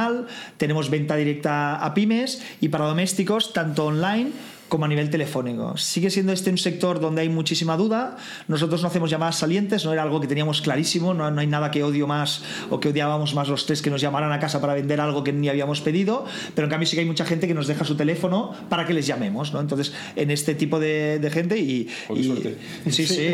tenemos 0.56 0.90
venta 0.90 1.16
directa 1.16 1.76
a 1.76 1.94
pymes 1.94 2.42
y 2.60 2.68
para 2.68 2.86
domésticos, 2.86 3.52
tanto 3.52 3.86
online 3.86 4.32
como 4.68 4.84
a 4.84 4.88
nivel 4.88 5.10
telefónico. 5.10 5.76
Sigue 5.76 6.10
siendo 6.10 6.32
este 6.32 6.50
un 6.50 6.58
sector 6.58 7.00
donde 7.00 7.22
hay 7.22 7.28
muchísima 7.28 7.76
duda. 7.76 8.16
Nosotros 8.48 8.82
no 8.82 8.88
hacemos 8.88 9.10
llamadas 9.10 9.36
salientes, 9.36 9.84
no 9.84 9.92
era 9.92 10.02
algo 10.02 10.20
que 10.20 10.26
teníamos 10.26 10.60
clarísimo, 10.60 11.14
no, 11.14 11.30
no 11.30 11.40
hay 11.40 11.46
nada 11.46 11.70
que 11.70 11.82
odio 11.82 12.06
más 12.06 12.42
o 12.70 12.78
que 12.80 12.88
odiábamos 12.90 13.34
más 13.34 13.48
los 13.48 13.66
tres 13.66 13.82
que 13.82 13.90
nos 13.90 14.00
llamaran 14.00 14.30
a 14.32 14.38
casa 14.40 14.60
para 14.60 14.74
vender 14.74 15.00
algo 15.00 15.24
que 15.24 15.32
ni 15.32 15.48
habíamos 15.48 15.80
pedido, 15.80 16.24
pero 16.54 16.66
en 16.66 16.70
cambio 16.70 16.86
sí 16.86 16.96
que 16.96 17.00
hay 17.00 17.06
mucha 17.08 17.24
gente 17.24 17.46
que 17.48 17.54
nos 17.54 17.66
deja 17.66 17.84
su 17.84 17.96
teléfono 17.96 18.52
para 18.68 18.86
que 18.86 18.92
les 18.94 19.06
llamemos. 19.06 19.52
¿no? 19.52 19.60
Entonces, 19.60 19.92
en 20.16 20.30
este 20.30 20.54
tipo 20.54 20.78
de, 20.78 21.18
de 21.18 21.30
gente 21.30 21.58
y, 21.58 21.88
y- 22.14 22.24
suerte. 22.24 22.56
Sí, 22.90 23.06
sí. 23.06 23.30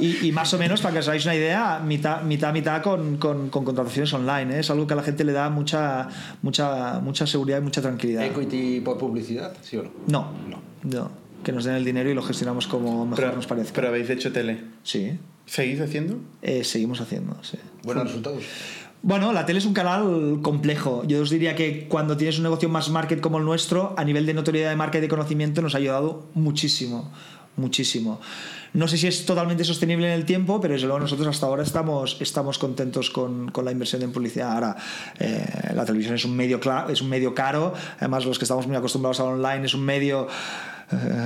Y, 0.00 0.26
y 0.28 0.32
más 0.32 0.52
o 0.54 0.58
menos, 0.58 0.80
para 0.80 0.92
que 0.94 0.98
os 1.00 1.08
hagáis 1.08 1.24
una 1.24 1.34
idea, 1.34 1.78
mitad, 1.84 2.22
mitad, 2.22 2.52
mitad 2.52 2.82
con, 2.82 3.16
con, 3.16 3.48
con 3.48 3.64
contrataciones 3.64 4.12
online. 4.12 4.56
¿eh? 4.56 4.60
Es 4.60 4.70
algo 4.70 4.86
que 4.86 4.92
a 4.92 4.96
la 4.96 5.02
gente 5.02 5.24
le 5.24 5.32
da 5.32 5.48
mucha, 5.50 6.08
mucha, 6.42 7.00
mucha 7.00 7.26
seguridad 7.26 7.58
y 7.58 7.62
mucha 7.62 7.80
tranquilidad. 7.80 8.24
¿Equity 8.24 8.80
por 8.80 8.98
publicidad? 8.98 9.54
¿Sí 9.62 9.76
o 9.76 9.82
no? 9.84 9.90
No, 10.08 10.20
No. 10.48 10.73
No. 10.84 11.10
Que 11.42 11.52
nos 11.52 11.64
den 11.64 11.74
el 11.74 11.84
dinero 11.84 12.08
y 12.10 12.14
lo 12.14 12.22
gestionamos 12.22 12.66
como 12.66 13.04
mejor 13.04 13.24
Pero, 13.24 13.36
nos 13.36 13.46
parece. 13.46 13.72
pero 13.74 13.88
habéis 13.88 14.08
hecho 14.08 14.32
tele. 14.32 14.62
sí, 14.82 15.18
¿Seguís 15.46 15.78
haciendo? 15.80 16.16
eh, 16.40 16.64
seguimos 16.64 17.00
haciendo. 17.02 17.36
Sí. 17.42 17.58
Buenos 17.82 18.04
resultados. 18.04 18.42
Bueno, 19.02 19.34
la 19.34 19.44
tele 19.44 19.58
es 19.58 19.66
un 19.66 19.74
canal 19.74 20.38
complejo. 20.40 21.02
Yo 21.06 21.20
os 21.20 21.28
diría 21.28 21.54
que 21.54 21.86
cuando 21.86 22.16
tienes 22.16 22.38
un 22.38 22.44
negocio 22.44 22.70
más 22.70 22.88
market 22.88 23.20
como 23.20 23.36
el 23.36 23.44
nuestro, 23.44 23.94
a 23.98 24.04
nivel 24.04 24.24
de 24.24 24.32
notoriedad 24.32 24.70
de 24.70 24.76
marca 24.76 24.96
y 24.96 25.00
de 25.02 25.08
conocimiento, 25.08 25.60
nos 25.60 25.74
ha 25.74 25.78
ayudado 25.78 26.28
muchísimo, 26.32 27.12
muchísimo. 27.58 28.22
No 28.72 28.88
sé 28.88 28.96
si 28.96 29.06
es 29.06 29.26
totalmente 29.26 29.62
sostenible 29.64 30.06
en 30.06 30.14
el 30.14 30.24
tiempo, 30.24 30.58
pero 30.62 30.72
desde 30.72 30.86
luego 30.86 31.00
nosotros 31.00 31.28
hasta 31.28 31.44
ahora 31.44 31.62
estamos, 31.62 32.16
estamos 32.20 32.58
contentos 32.58 33.10
con, 33.10 33.50
con 33.50 33.66
la 33.66 33.70
inversión 33.72 34.00
en 34.02 34.12
publicidad. 34.12 34.52
Ahora, 34.54 34.76
eh, 35.20 35.44
la 35.74 35.84
televisión 35.84 36.14
es 36.14 36.24
un, 36.24 36.34
medio 36.34 36.58
cla- 36.58 36.90
es 36.90 37.02
un 37.02 37.10
medio 37.10 37.34
caro, 37.34 37.74
además 37.98 38.24
los 38.24 38.38
que 38.38 38.46
estamos 38.46 38.66
muy 38.66 38.76
acostumbrados 38.76 39.20
al 39.20 39.26
online 39.26 39.66
es 39.66 39.74
un 39.74 39.84
medio 39.84 40.26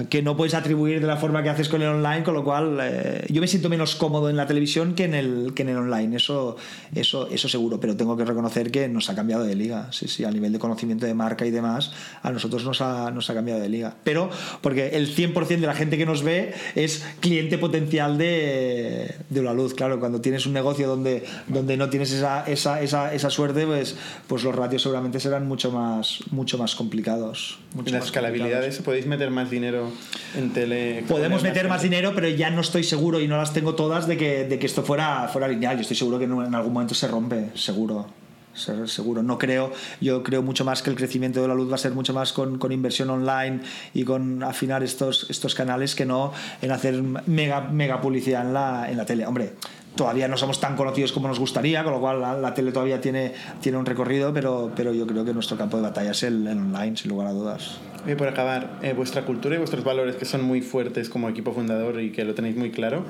que 0.08 0.22
no 0.22 0.36
puedes 0.36 0.54
atribuir 0.54 1.00
de 1.00 1.06
la 1.06 1.16
forma 1.16 1.42
que 1.42 1.48
haces 1.48 1.68
con 1.68 1.82
el 1.82 1.88
online, 1.88 2.22
con 2.22 2.34
lo 2.34 2.44
cual 2.44 2.78
eh, 2.80 3.26
yo 3.28 3.40
me 3.40 3.48
siento 3.48 3.68
menos 3.68 3.96
cómodo 3.96 4.30
en 4.30 4.36
la 4.36 4.46
televisión 4.46 4.94
que 4.94 5.04
en 5.04 5.14
el, 5.14 5.52
que 5.54 5.62
en 5.62 5.70
el 5.70 5.76
online, 5.76 6.16
eso, 6.16 6.56
eso, 6.94 7.28
eso 7.28 7.48
seguro, 7.48 7.80
pero 7.80 7.96
tengo 7.96 8.16
que 8.16 8.24
reconocer 8.24 8.70
que 8.70 8.88
nos 8.88 9.10
ha 9.10 9.14
cambiado 9.14 9.44
de 9.44 9.54
liga, 9.54 9.88
sí, 9.92 10.08
sí, 10.08 10.24
a 10.24 10.30
nivel 10.30 10.52
de 10.52 10.58
conocimiento 10.58 11.06
de 11.06 11.14
marca 11.14 11.46
y 11.46 11.50
demás, 11.50 11.92
a 12.22 12.30
nosotros 12.30 12.64
nos 12.64 12.80
ha, 12.80 13.10
nos 13.10 13.28
ha 13.30 13.34
cambiado 13.34 13.60
de 13.60 13.68
liga, 13.68 13.94
pero 14.04 14.30
porque 14.60 14.88
el 14.88 15.14
100% 15.14 15.46
de 15.46 15.66
la 15.66 15.74
gente 15.74 15.98
que 15.98 16.06
nos 16.06 16.22
ve 16.22 16.54
es 16.74 17.04
cliente 17.20 17.58
potencial 17.58 18.18
de, 18.18 19.14
de 19.28 19.42
la 19.42 19.52
luz, 19.52 19.74
claro, 19.74 20.00
cuando 20.00 20.20
tienes 20.20 20.46
un 20.46 20.52
negocio 20.52 20.88
donde, 20.88 21.24
donde 21.48 21.76
no 21.76 21.90
tienes 21.90 22.12
esa, 22.12 22.44
esa, 22.46 22.80
esa, 22.80 23.12
esa 23.12 23.30
suerte, 23.30 23.66
pues, 23.66 23.96
pues 24.26 24.44
los 24.44 24.54
ratios 24.54 24.82
seguramente 24.82 25.20
serán 25.20 25.46
mucho 25.46 25.70
más, 25.70 26.20
mucho 26.30 26.58
más 26.58 26.74
complicados. 26.74 27.58
Mucho 27.74 27.90
¿Y 27.90 27.92
la 27.92 27.98
escalabilidad 27.98 28.64
eso? 28.64 28.82
¿Podéis 28.82 29.06
meter 29.06 29.30
más 29.30 29.47
dinero 29.50 29.90
en 30.36 30.50
tele? 30.52 31.04
Podemos 31.08 31.42
meter 31.42 31.68
más 31.68 31.82
dinero, 31.82 32.12
pero 32.14 32.28
ya 32.28 32.50
no 32.50 32.60
estoy 32.60 32.84
seguro 32.84 33.20
y 33.20 33.28
no 33.28 33.36
las 33.36 33.52
tengo 33.52 33.74
todas 33.74 34.06
de 34.06 34.16
que, 34.16 34.44
de 34.44 34.58
que 34.58 34.66
esto 34.66 34.82
fuera, 34.82 35.28
fuera 35.32 35.48
lineal. 35.48 35.76
Yo 35.76 35.82
estoy 35.82 35.96
seguro 35.96 36.18
que 36.18 36.24
en 36.24 36.54
algún 36.54 36.72
momento 36.72 36.94
se 36.94 37.08
rompe, 37.08 37.50
seguro. 37.54 38.06
Se- 38.54 38.88
Seguro, 38.88 39.22
no 39.22 39.38
creo, 39.38 39.70
yo 40.00 40.24
creo 40.24 40.42
mucho 40.42 40.64
más 40.64 40.82
que 40.82 40.90
el 40.90 40.96
crecimiento 40.96 41.40
de 41.40 41.46
la 41.46 41.54
luz 41.54 41.70
va 41.70 41.76
a 41.76 41.78
ser 41.78 41.92
mucho 41.92 42.12
más 42.12 42.32
con, 42.32 42.58
con 42.58 42.72
inversión 42.72 43.08
online 43.08 43.60
y 43.94 44.02
con 44.02 44.42
afinar 44.42 44.82
estos, 44.82 45.26
estos 45.30 45.54
canales 45.54 45.94
que 45.94 46.04
no 46.04 46.32
en 46.60 46.72
hacer 46.72 47.00
mega, 47.26 47.60
mega 47.60 48.00
publicidad 48.00 48.44
en 48.44 48.54
la, 48.54 48.90
en 48.90 48.96
la 48.96 49.06
tele. 49.06 49.26
Hombre, 49.26 49.52
todavía 49.98 50.28
no 50.28 50.36
somos 50.36 50.60
tan 50.60 50.76
conocidos 50.76 51.10
como 51.10 51.26
nos 51.26 51.40
gustaría, 51.40 51.82
con 51.82 51.92
lo 51.92 52.00
cual 52.00 52.20
la, 52.20 52.38
la 52.38 52.54
tele 52.54 52.70
todavía 52.70 53.00
tiene, 53.00 53.34
tiene 53.60 53.78
un 53.78 53.84
recorrido, 53.84 54.32
pero, 54.32 54.70
pero 54.76 54.94
yo 54.94 55.08
creo 55.08 55.24
que 55.24 55.34
nuestro 55.34 55.58
campo 55.58 55.76
de 55.76 55.82
batalla 55.82 56.12
es 56.12 56.22
el, 56.22 56.46
el 56.46 56.56
online, 56.56 56.96
sin 56.96 57.10
lugar 57.10 57.26
a 57.26 57.32
dudas. 57.32 57.78
Y 58.06 58.14
por 58.14 58.28
acabar, 58.28 58.78
eh, 58.80 58.92
vuestra 58.92 59.22
cultura 59.22 59.56
y 59.56 59.58
vuestros 59.58 59.82
valores 59.82 60.14
que 60.14 60.24
son 60.24 60.44
muy 60.44 60.62
fuertes 60.62 61.10
como 61.10 61.28
equipo 61.28 61.52
fundador 61.52 62.00
y 62.00 62.12
que 62.12 62.24
lo 62.24 62.32
tenéis 62.32 62.56
muy 62.56 62.70
claro, 62.70 63.04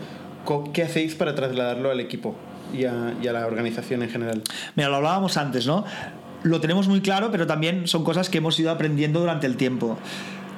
¿qué 0.72 0.82
hacéis 0.82 1.14
para 1.14 1.34
trasladarlo 1.34 1.90
al 1.90 2.00
equipo 2.00 2.34
y 2.72 2.86
a, 2.86 3.14
y 3.22 3.28
a 3.28 3.34
la 3.34 3.46
organización 3.46 4.02
en 4.02 4.08
general? 4.08 4.42
Mira, 4.74 4.88
lo 4.88 4.96
hablábamos 4.96 5.36
antes, 5.36 5.66
¿no? 5.66 5.84
Lo 6.42 6.58
tenemos 6.62 6.88
muy 6.88 7.02
claro, 7.02 7.30
pero 7.30 7.46
también 7.46 7.86
son 7.86 8.02
cosas 8.02 8.30
que 8.30 8.38
hemos 8.38 8.58
ido 8.58 8.70
aprendiendo 8.70 9.20
durante 9.20 9.46
el 9.46 9.58
tiempo. 9.58 9.98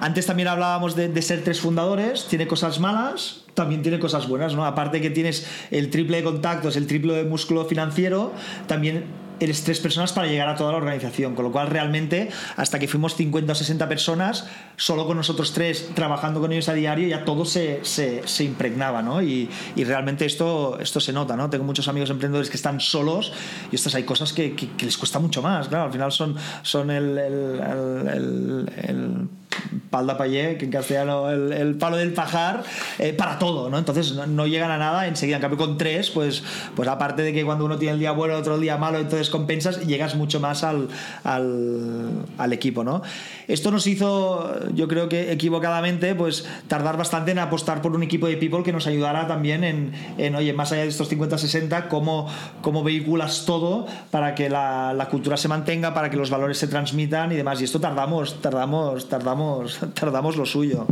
Antes 0.00 0.26
también 0.26 0.48
hablábamos 0.48 0.96
de, 0.96 1.08
de 1.08 1.22
ser 1.22 1.44
tres 1.44 1.60
fundadores, 1.60 2.26
tiene 2.26 2.46
cosas 2.46 2.80
malas, 2.80 3.44
también 3.54 3.82
tiene 3.82 3.98
cosas 3.98 4.26
buenas, 4.28 4.54
¿no? 4.54 4.64
Aparte 4.64 5.00
que 5.00 5.10
tienes 5.10 5.46
el 5.70 5.90
triple 5.90 6.16
de 6.18 6.24
contactos, 6.24 6.76
el 6.76 6.86
triple 6.86 7.12
de 7.14 7.24
músculo 7.24 7.64
financiero, 7.66 8.32
también 8.66 9.04
eres 9.40 9.64
tres 9.64 9.80
personas 9.80 10.12
para 10.12 10.26
llegar 10.26 10.48
a 10.50 10.54
toda 10.54 10.72
la 10.72 10.76
organización, 10.78 11.34
con 11.34 11.46
lo 11.46 11.50
cual 11.52 11.68
realmente 11.68 12.28
hasta 12.56 12.78
que 12.78 12.86
fuimos 12.88 13.14
50 13.16 13.52
o 13.52 13.54
60 13.54 13.88
personas, 13.88 14.46
solo 14.76 15.06
con 15.06 15.16
nosotros 15.16 15.52
tres 15.54 15.90
trabajando 15.94 16.40
con 16.40 16.52
ellos 16.52 16.68
a 16.68 16.74
diario, 16.74 17.08
ya 17.08 17.24
todo 17.24 17.46
se, 17.46 17.80
se, 17.82 18.20
se 18.26 18.44
impregnaba, 18.44 19.00
¿no? 19.02 19.22
Y, 19.22 19.48
y 19.76 19.84
realmente 19.84 20.26
esto, 20.26 20.78
esto 20.78 21.00
se 21.00 21.14
nota, 21.14 21.36
¿no? 21.36 21.48
Tengo 21.48 21.64
muchos 21.64 21.88
amigos 21.88 22.10
emprendedores 22.10 22.50
que 22.50 22.56
están 22.58 22.80
solos 22.80 23.32
y 23.72 23.76
estas 23.76 23.94
hay 23.94 24.02
cosas 24.04 24.34
que, 24.34 24.54
que- 24.54 24.72
que 24.72 24.84
les 24.84 24.98
cuesta 24.98 25.18
mucho 25.18 25.40
más, 25.40 25.68
claro, 25.68 25.84
al 25.84 25.92
final 25.92 26.12
son, 26.12 26.36
son 26.62 26.90
el, 26.90 27.16
el, 27.18 27.60
el, 27.60 28.72
el- 28.88 29.28
el 29.72 29.80
pal 29.80 30.06
de 30.06 30.14
payé, 30.14 30.56
que 30.56 30.64
en 30.64 30.70
castellano 30.70 31.30
el, 31.30 31.52
el 31.52 31.74
palo 31.76 31.96
del 31.96 32.12
pajar, 32.12 32.62
eh, 32.98 33.12
para 33.12 33.38
todo, 33.38 33.68
¿no? 33.70 33.78
Entonces 33.78 34.12
no, 34.12 34.26
no 34.26 34.46
llegan 34.46 34.70
a 34.70 34.78
nada 34.78 35.06
enseguida. 35.06 35.36
En 35.36 35.42
cambio, 35.42 35.58
con 35.58 35.78
tres, 35.78 36.10
pues, 36.10 36.42
pues 36.74 36.88
aparte 36.88 37.22
de 37.22 37.32
que 37.32 37.44
cuando 37.44 37.64
uno 37.64 37.78
tiene 37.78 37.94
el 37.94 38.00
día 38.00 38.12
bueno, 38.12 38.36
otro 38.36 38.58
día 38.58 38.76
malo, 38.76 38.98
entonces 38.98 39.30
compensas, 39.30 39.86
llegas 39.86 40.14
mucho 40.14 40.40
más 40.40 40.64
al, 40.64 40.88
al, 41.24 42.26
al 42.38 42.52
equipo, 42.52 42.84
¿no? 42.84 43.02
Esto 43.48 43.70
nos 43.70 43.86
hizo, 43.86 44.68
yo 44.74 44.86
creo 44.86 45.08
que 45.08 45.32
equivocadamente, 45.32 46.14
pues 46.14 46.46
tardar 46.68 46.96
bastante 46.96 47.32
en 47.32 47.38
apostar 47.38 47.82
por 47.82 47.94
un 47.94 48.02
equipo 48.02 48.28
de 48.28 48.36
people 48.36 48.62
que 48.62 48.72
nos 48.72 48.86
ayudara 48.86 49.26
también 49.26 49.64
en, 49.64 49.92
en 50.18 50.34
oye, 50.36 50.52
más 50.52 50.72
allá 50.72 50.82
de 50.82 50.88
estos 50.88 51.10
50-60, 51.10 51.88
cómo, 51.88 52.28
cómo 52.62 52.84
vehiculas 52.84 53.44
todo 53.46 53.86
para 54.10 54.34
que 54.34 54.48
la, 54.48 54.92
la 54.92 55.08
cultura 55.08 55.36
se 55.36 55.48
mantenga, 55.48 55.94
para 55.94 56.10
que 56.10 56.16
los 56.16 56.30
valores 56.30 56.58
se 56.58 56.68
transmitan 56.68 57.32
y 57.32 57.36
demás. 57.36 57.60
Y 57.60 57.64
esto 57.64 57.80
tardamos, 57.80 58.40
tardamos, 58.40 59.08
tardamos, 59.08 59.39
tardamos 59.94 60.36
lo 60.36 60.46
suyo. 60.46 60.86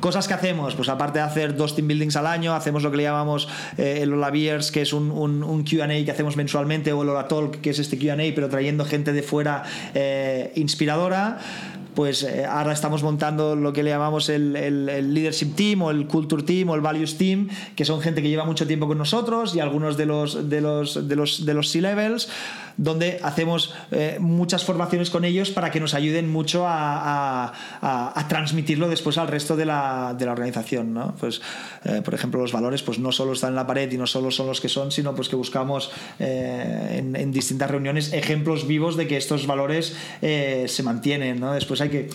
Cosas 0.00 0.26
que 0.26 0.32
hacemos, 0.34 0.74
pues 0.74 0.88
aparte 0.88 1.18
de 1.18 1.24
hacer 1.26 1.56
dos 1.56 1.74
team 1.76 1.86
buildings 1.88 2.16
al 2.16 2.26
año, 2.26 2.54
hacemos 2.54 2.82
lo 2.82 2.90
que 2.90 2.96
le 2.96 3.02
llamamos 3.02 3.48
eh, 3.76 3.98
el 4.02 4.12
Ola 4.14 4.30
Beers, 4.30 4.70
que 4.70 4.80
es 4.82 4.92
un, 4.94 5.10
un, 5.10 5.42
un 5.42 5.62
QA 5.64 5.86
que 6.04 6.10
hacemos 6.10 6.36
mensualmente, 6.36 6.92
o 6.94 7.02
el 7.02 7.10
Ola 7.10 7.28
Talk, 7.28 7.60
que 7.60 7.70
es 7.70 7.78
este 7.78 7.98
QA, 7.98 8.16
pero 8.34 8.48
trayendo 8.48 8.84
gente 8.86 9.12
de 9.12 9.22
fuera 9.22 9.62
eh, 9.94 10.52
inspiradora 10.56 11.38
pues 11.94 12.22
eh, 12.22 12.44
ahora 12.46 12.72
estamos 12.72 13.02
montando 13.02 13.56
lo 13.56 13.72
que 13.72 13.82
le 13.82 13.90
llamamos 13.90 14.28
el, 14.28 14.54
el- 14.54 14.88
el 14.88 15.12
leadership 15.12 15.56
team 15.56 15.82
o 15.82 15.90
el 15.90 16.06
culture 16.06 16.44
team 16.44 16.68
o 16.70 16.76
el 16.76 16.80
values 16.80 17.18
team 17.18 17.48
que 17.74 17.84
son 17.84 18.00
gente 18.00 18.22
que 18.22 18.28
lleva 18.28 18.44
mucho 18.44 18.64
tiempo 18.64 18.86
con 18.86 18.96
nosotros 18.96 19.56
y 19.56 19.60
algunos 19.60 19.96
de 19.96 20.06
los 20.06 20.48
de 20.48 20.60
los 20.60 21.08
de 21.08 21.16
los 21.16 21.44
de 21.44 21.52
los 21.52 21.68
C-levels 21.68 22.28
donde 22.80 23.20
hacemos 23.22 23.74
eh, 23.90 24.16
muchas 24.20 24.64
formaciones 24.64 25.10
con 25.10 25.26
ellos 25.26 25.50
para 25.50 25.70
que 25.70 25.80
nos 25.80 25.92
ayuden 25.92 26.30
mucho 26.30 26.64
a, 26.66 27.52
transmitirlo 28.28 28.88
después 28.88 29.18
al 29.18 29.28
resto 29.28 29.56
de 29.56 29.66
la, 29.66 30.14
de 30.16 30.24
la 30.24 30.32
organización 30.32 30.94
¿no? 30.94 31.14
pues 31.20 31.42
eh, 31.84 32.00
por 32.02 32.14
ejemplo 32.14 32.40
los 32.40 32.52
valores 32.52 32.82
pues 32.82 32.98
no 32.98 33.12
solo 33.12 33.32
están 33.32 33.50
en 33.50 33.56
la 33.56 33.66
pared 33.66 33.90
y 33.90 33.98
no 33.98 34.06
solo 34.06 34.30
son 34.30 34.46
los 34.46 34.60
que 34.60 34.68
son 34.68 34.92
sino 34.92 35.14
pues 35.14 35.28
que 35.28 35.36
buscamos 35.36 35.90
eh, 36.18 36.96
en, 36.98 37.16
en 37.16 37.32
distintas 37.32 37.70
reuniones 37.70 38.12
ejemplos 38.12 38.66
vivos 38.66 38.96
de 38.96 39.06
que 39.08 39.16
estos 39.16 39.46
valores 39.46 39.96
se 40.20 40.82
mantienen 40.82 41.40
¿no? 41.40 41.52
después 41.52 41.80
hay 41.80 41.90
que 41.90 42.08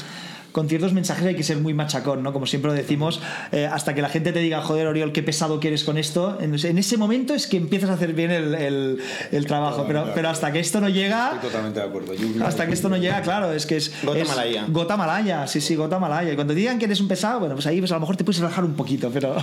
con 0.55 0.69
ciertos 0.69 0.93
mensajes 0.93 1.25
hay 1.25 1.35
que 1.35 1.43
ser 1.43 1.57
muy 1.57 1.73
machacón, 1.73 2.23
¿no? 2.23 2.31
Como 2.31 2.45
siempre 2.45 2.71
lo 2.71 2.77
decimos, 2.77 3.19
eh, 3.51 3.65
hasta 3.69 3.93
que 3.93 4.01
la 4.01 4.07
gente 4.07 4.31
te 4.31 4.39
diga, 4.39 4.61
joder, 4.61 4.87
Oriol, 4.87 5.11
qué 5.11 5.21
pesado 5.21 5.59
que 5.59 5.67
eres 5.67 5.83
con 5.83 5.97
esto, 5.97 6.37
en, 6.39 6.55
en 6.65 6.77
ese 6.77 6.95
momento 6.95 7.33
es 7.33 7.45
que 7.45 7.57
empiezas 7.57 7.89
a 7.89 7.93
hacer 7.95 8.13
bien 8.13 8.31
el, 8.31 8.55
el- 8.55 8.99
el 9.33 9.45
trabajo, 9.47 9.83
pero, 9.85 10.11
pero 10.15 10.29
hasta 10.29 10.53
que 10.53 10.61
esto 10.61 10.79
no 10.79 10.87
llega, 10.87 11.31
Estoy 11.33 11.49
totalmente 11.49 11.81
de 11.81 11.85
acuerdo. 11.85 12.13
Yo- 12.13 12.45
hasta 12.45 12.65
que 12.67 12.73
esto 12.73 12.87
no 12.87 12.95
llega, 12.95 13.21
claro, 13.21 13.51
es 13.51 13.65
que 13.65 13.75
es. 13.75 13.91
Gota 14.01 14.19
es 14.19 14.27
malaya. 14.29 14.65
Gota 14.69 14.95
malaya, 14.95 15.45
sí, 15.47 15.59
sí, 15.59 15.75
gota 15.75 15.99
malaya. 15.99 16.31
Y 16.31 16.35
cuando 16.35 16.53
te 16.53 16.59
digan 16.61 16.79
que 16.79 16.85
eres 16.85 17.01
un 17.01 17.09
pesado, 17.09 17.41
bueno, 17.41 17.55
pues 17.55 17.67
ahí 17.67 17.79
pues 17.79 17.91
a 17.91 17.95
lo 17.95 17.99
mejor 17.99 18.15
te 18.15 18.23
puedes 18.23 18.39
relajar 18.39 18.63
un 18.63 18.75
poquito, 18.75 19.09
pero, 19.13 19.35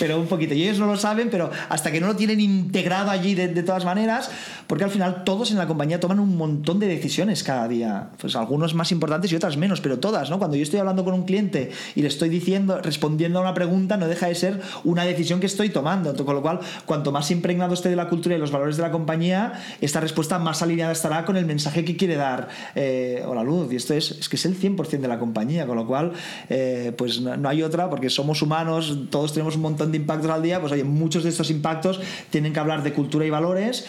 pero 0.00 0.18
un 0.18 0.26
poquito. 0.26 0.52
Y 0.54 0.64
ellos 0.64 0.80
no 0.80 0.86
lo 0.86 0.96
saben, 0.96 1.28
pero 1.30 1.48
hasta 1.68 1.92
que 1.92 2.00
no 2.00 2.08
lo 2.08 2.16
tienen 2.16 2.40
integrado 2.40 3.12
allí 3.12 3.36
de, 3.36 3.46
de 3.48 3.62
todas 3.62 3.84
maneras, 3.84 4.30
porque 4.66 4.82
al 4.82 4.90
final 4.90 5.22
todos 5.22 5.52
en 5.52 5.58
la 5.58 5.68
compañía 5.68 6.00
toman 6.00 6.18
un 6.18 6.36
montón 6.36 6.80
de 6.80 6.88
decisiones 6.88 7.44
cada 7.44 7.68
día. 7.68 8.08
Pues 8.20 8.34
algunos 8.34 8.74
más 8.74 8.90
importantes 8.90 9.30
y 9.30 9.36
otras 9.36 9.56
menos, 9.56 9.80
pero 9.80 10.00
todas, 10.00 10.28
¿no? 10.28 10.38
Cuando 10.40 10.55
yo 10.58 10.62
estoy 10.62 10.80
hablando 10.80 11.04
con 11.04 11.14
un 11.14 11.24
cliente 11.24 11.70
y 11.94 12.02
le 12.02 12.08
estoy 12.08 12.28
diciendo, 12.28 12.80
respondiendo 12.82 13.38
a 13.38 13.42
una 13.42 13.54
pregunta, 13.54 13.96
no 13.96 14.08
deja 14.08 14.28
de 14.28 14.34
ser 14.34 14.60
una 14.84 15.04
decisión 15.04 15.40
que 15.40 15.46
estoy 15.46 15.70
tomando. 15.70 16.14
Con 16.24 16.34
lo 16.34 16.42
cual, 16.42 16.60
cuanto 16.84 17.12
más 17.12 17.30
impregnado 17.30 17.74
esté 17.74 17.88
de 17.88 17.96
la 17.96 18.08
cultura 18.08 18.34
y 18.34 18.38
los 18.38 18.50
valores 18.50 18.76
de 18.76 18.82
la 18.82 18.90
compañía, 18.90 19.52
esta 19.80 20.00
respuesta 20.00 20.38
más 20.38 20.62
alineada 20.62 20.92
estará 20.92 21.24
con 21.24 21.36
el 21.36 21.46
mensaje 21.46 21.84
que 21.84 21.96
quiere 21.96 22.16
dar 22.16 22.48
eh, 22.74 23.22
o 23.26 23.34
la 23.34 23.42
luz. 23.42 23.72
Y 23.72 23.76
esto 23.76 23.94
es, 23.94 24.12
es 24.12 24.28
que 24.28 24.36
es 24.36 24.46
el 24.46 24.58
100% 24.58 25.00
de 25.00 25.08
la 25.08 25.18
compañía, 25.18 25.66
con 25.66 25.76
lo 25.76 25.86
cual, 25.86 26.12
eh, 26.48 26.92
pues 26.96 27.20
no, 27.20 27.36
no 27.36 27.48
hay 27.48 27.62
otra, 27.62 27.90
porque 27.90 28.10
somos 28.10 28.42
humanos, 28.42 28.98
todos 29.10 29.32
tenemos 29.32 29.56
un 29.56 29.62
montón 29.62 29.90
de 29.90 29.98
impactos 29.98 30.30
al 30.30 30.42
día, 30.42 30.60
pues 30.60 30.72
oye, 30.72 30.84
muchos 30.84 31.24
de 31.24 31.30
estos 31.30 31.50
impactos 31.50 32.00
tienen 32.30 32.52
que 32.52 32.60
hablar 32.60 32.82
de 32.82 32.92
cultura 32.92 33.24
y 33.24 33.30
valores. 33.30 33.86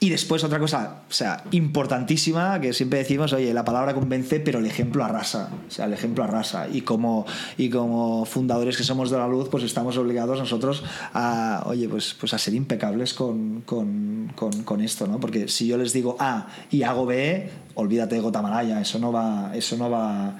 Y 0.00 0.10
después 0.10 0.44
otra 0.44 0.60
cosa, 0.60 1.02
o 1.08 1.12
sea, 1.12 1.42
importantísima, 1.50 2.60
que 2.60 2.72
siempre 2.72 3.00
decimos, 3.00 3.32
oye, 3.32 3.52
la 3.52 3.64
palabra 3.64 3.94
convence, 3.94 4.38
pero 4.38 4.60
el 4.60 4.66
ejemplo 4.66 5.04
arrasa. 5.04 5.50
O 5.66 5.70
sea, 5.70 5.86
el 5.86 5.92
ejemplo 5.92 6.22
arrasa. 6.22 6.68
Y 6.68 6.82
como, 6.82 7.26
y 7.56 7.68
como 7.68 8.24
fundadores 8.24 8.76
que 8.76 8.84
somos 8.84 9.10
de 9.10 9.18
la 9.18 9.26
luz, 9.26 9.48
pues 9.48 9.64
estamos 9.64 9.96
obligados 9.96 10.38
nosotros 10.38 10.84
a, 11.14 11.64
oye, 11.66 11.88
pues, 11.88 12.14
pues 12.14 12.32
a 12.32 12.38
ser 12.38 12.54
impecables 12.54 13.12
con, 13.12 13.62
con, 13.62 14.32
con, 14.36 14.80
esto, 14.80 15.08
¿no? 15.08 15.18
Porque 15.18 15.48
si 15.48 15.66
yo 15.66 15.76
les 15.76 15.92
digo 15.92 16.16
A 16.20 16.46
y 16.70 16.84
hago 16.84 17.04
B, 17.04 17.50
olvídate 17.74 18.14
de 18.14 18.20
Gotamalaya, 18.20 18.80
eso 18.80 19.00
no 19.00 19.10
va, 19.10 19.50
eso 19.54 19.76
no 19.76 19.90
va, 19.90 20.36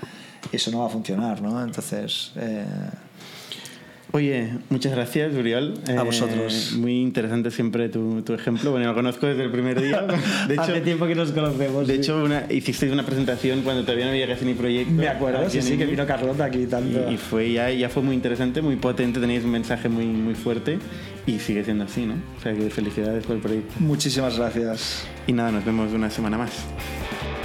eso 0.53 0.71
no 0.71 0.81
va 0.81 0.87
a 0.87 0.91
funcionar, 0.91 1.43
¿no? 1.43 1.61
Entonces, 1.65 2.31
eh, 2.37 2.65
Oye, 4.13 4.49
muchas 4.71 4.93
gracias, 4.93 5.35
Uriol. 5.35 5.75
A 5.97 6.03
vosotros. 6.03 6.73
Muy 6.79 7.01
interesante 7.03 7.51
siempre 7.51 7.91
tu, 7.91 8.23
tu 8.23 8.33
ejemplo. 8.33 8.71
Bueno, 8.71 8.87
lo 8.87 8.95
conozco 8.95 9.27
desde 9.27 9.45
el 9.45 9.51
primer 9.51 9.81
día. 9.81 10.03
De 10.49 10.55
hecho, 10.55 10.63
hace 10.63 10.81
tiempo 10.81 11.07
que 11.07 11.15
nos 11.15 11.31
conocemos. 11.33 11.87
de 11.87 11.95
sí. 11.95 12.01
hecho 12.01 12.25
una, 12.25 12.45
hicisteis 12.49 12.91
una 12.91 13.05
presentación 13.05 13.61
cuando 13.63 13.83
todavía 13.83 14.07
no 14.07 14.13
había 14.13 14.27
casi 14.27 14.47
ni 14.47 14.55
proyecto. 14.55 14.93
me 14.93 15.09
acuerdo, 15.09 15.49
sí, 15.51 15.61
sí, 15.61 15.77
que 15.77 15.85
vino 15.85 16.07
Carlota 16.07 16.47
aquí 16.47 16.67
tanto. 16.67 17.11
Y, 17.11 17.15
y 17.15 17.17
fue 17.19 17.53
ya, 17.53 17.71
ya 17.71 17.91
fue 17.91 18.03
muy 18.03 18.15
interesante, 18.15 18.63
muy 18.63 18.77
potente, 18.77 19.21
tenéis 19.21 19.45
un 19.45 19.51
mensaje 19.51 19.89
muy, 19.91 20.07
muy 20.07 20.35
fuerte 20.35 20.79
y 21.27 21.39
sigue 21.39 21.63
siendo 21.65 21.85
así, 21.85 22.07
¿no? 22.07 22.15
O 22.39 22.43
sea 22.43 22.55
que 22.55 22.71
felicidades 22.71 23.27
por 23.27 23.37
el 23.37 23.43
proyecto. 23.43 23.75
Muchísimas 23.79 24.39
gracias. 24.39 25.07
Y 25.27 25.33
nada, 25.35 25.53
nos 25.53 25.65
vemos 25.65 25.93
una 25.93 26.09
semana 26.09 26.39
más. 26.39 26.51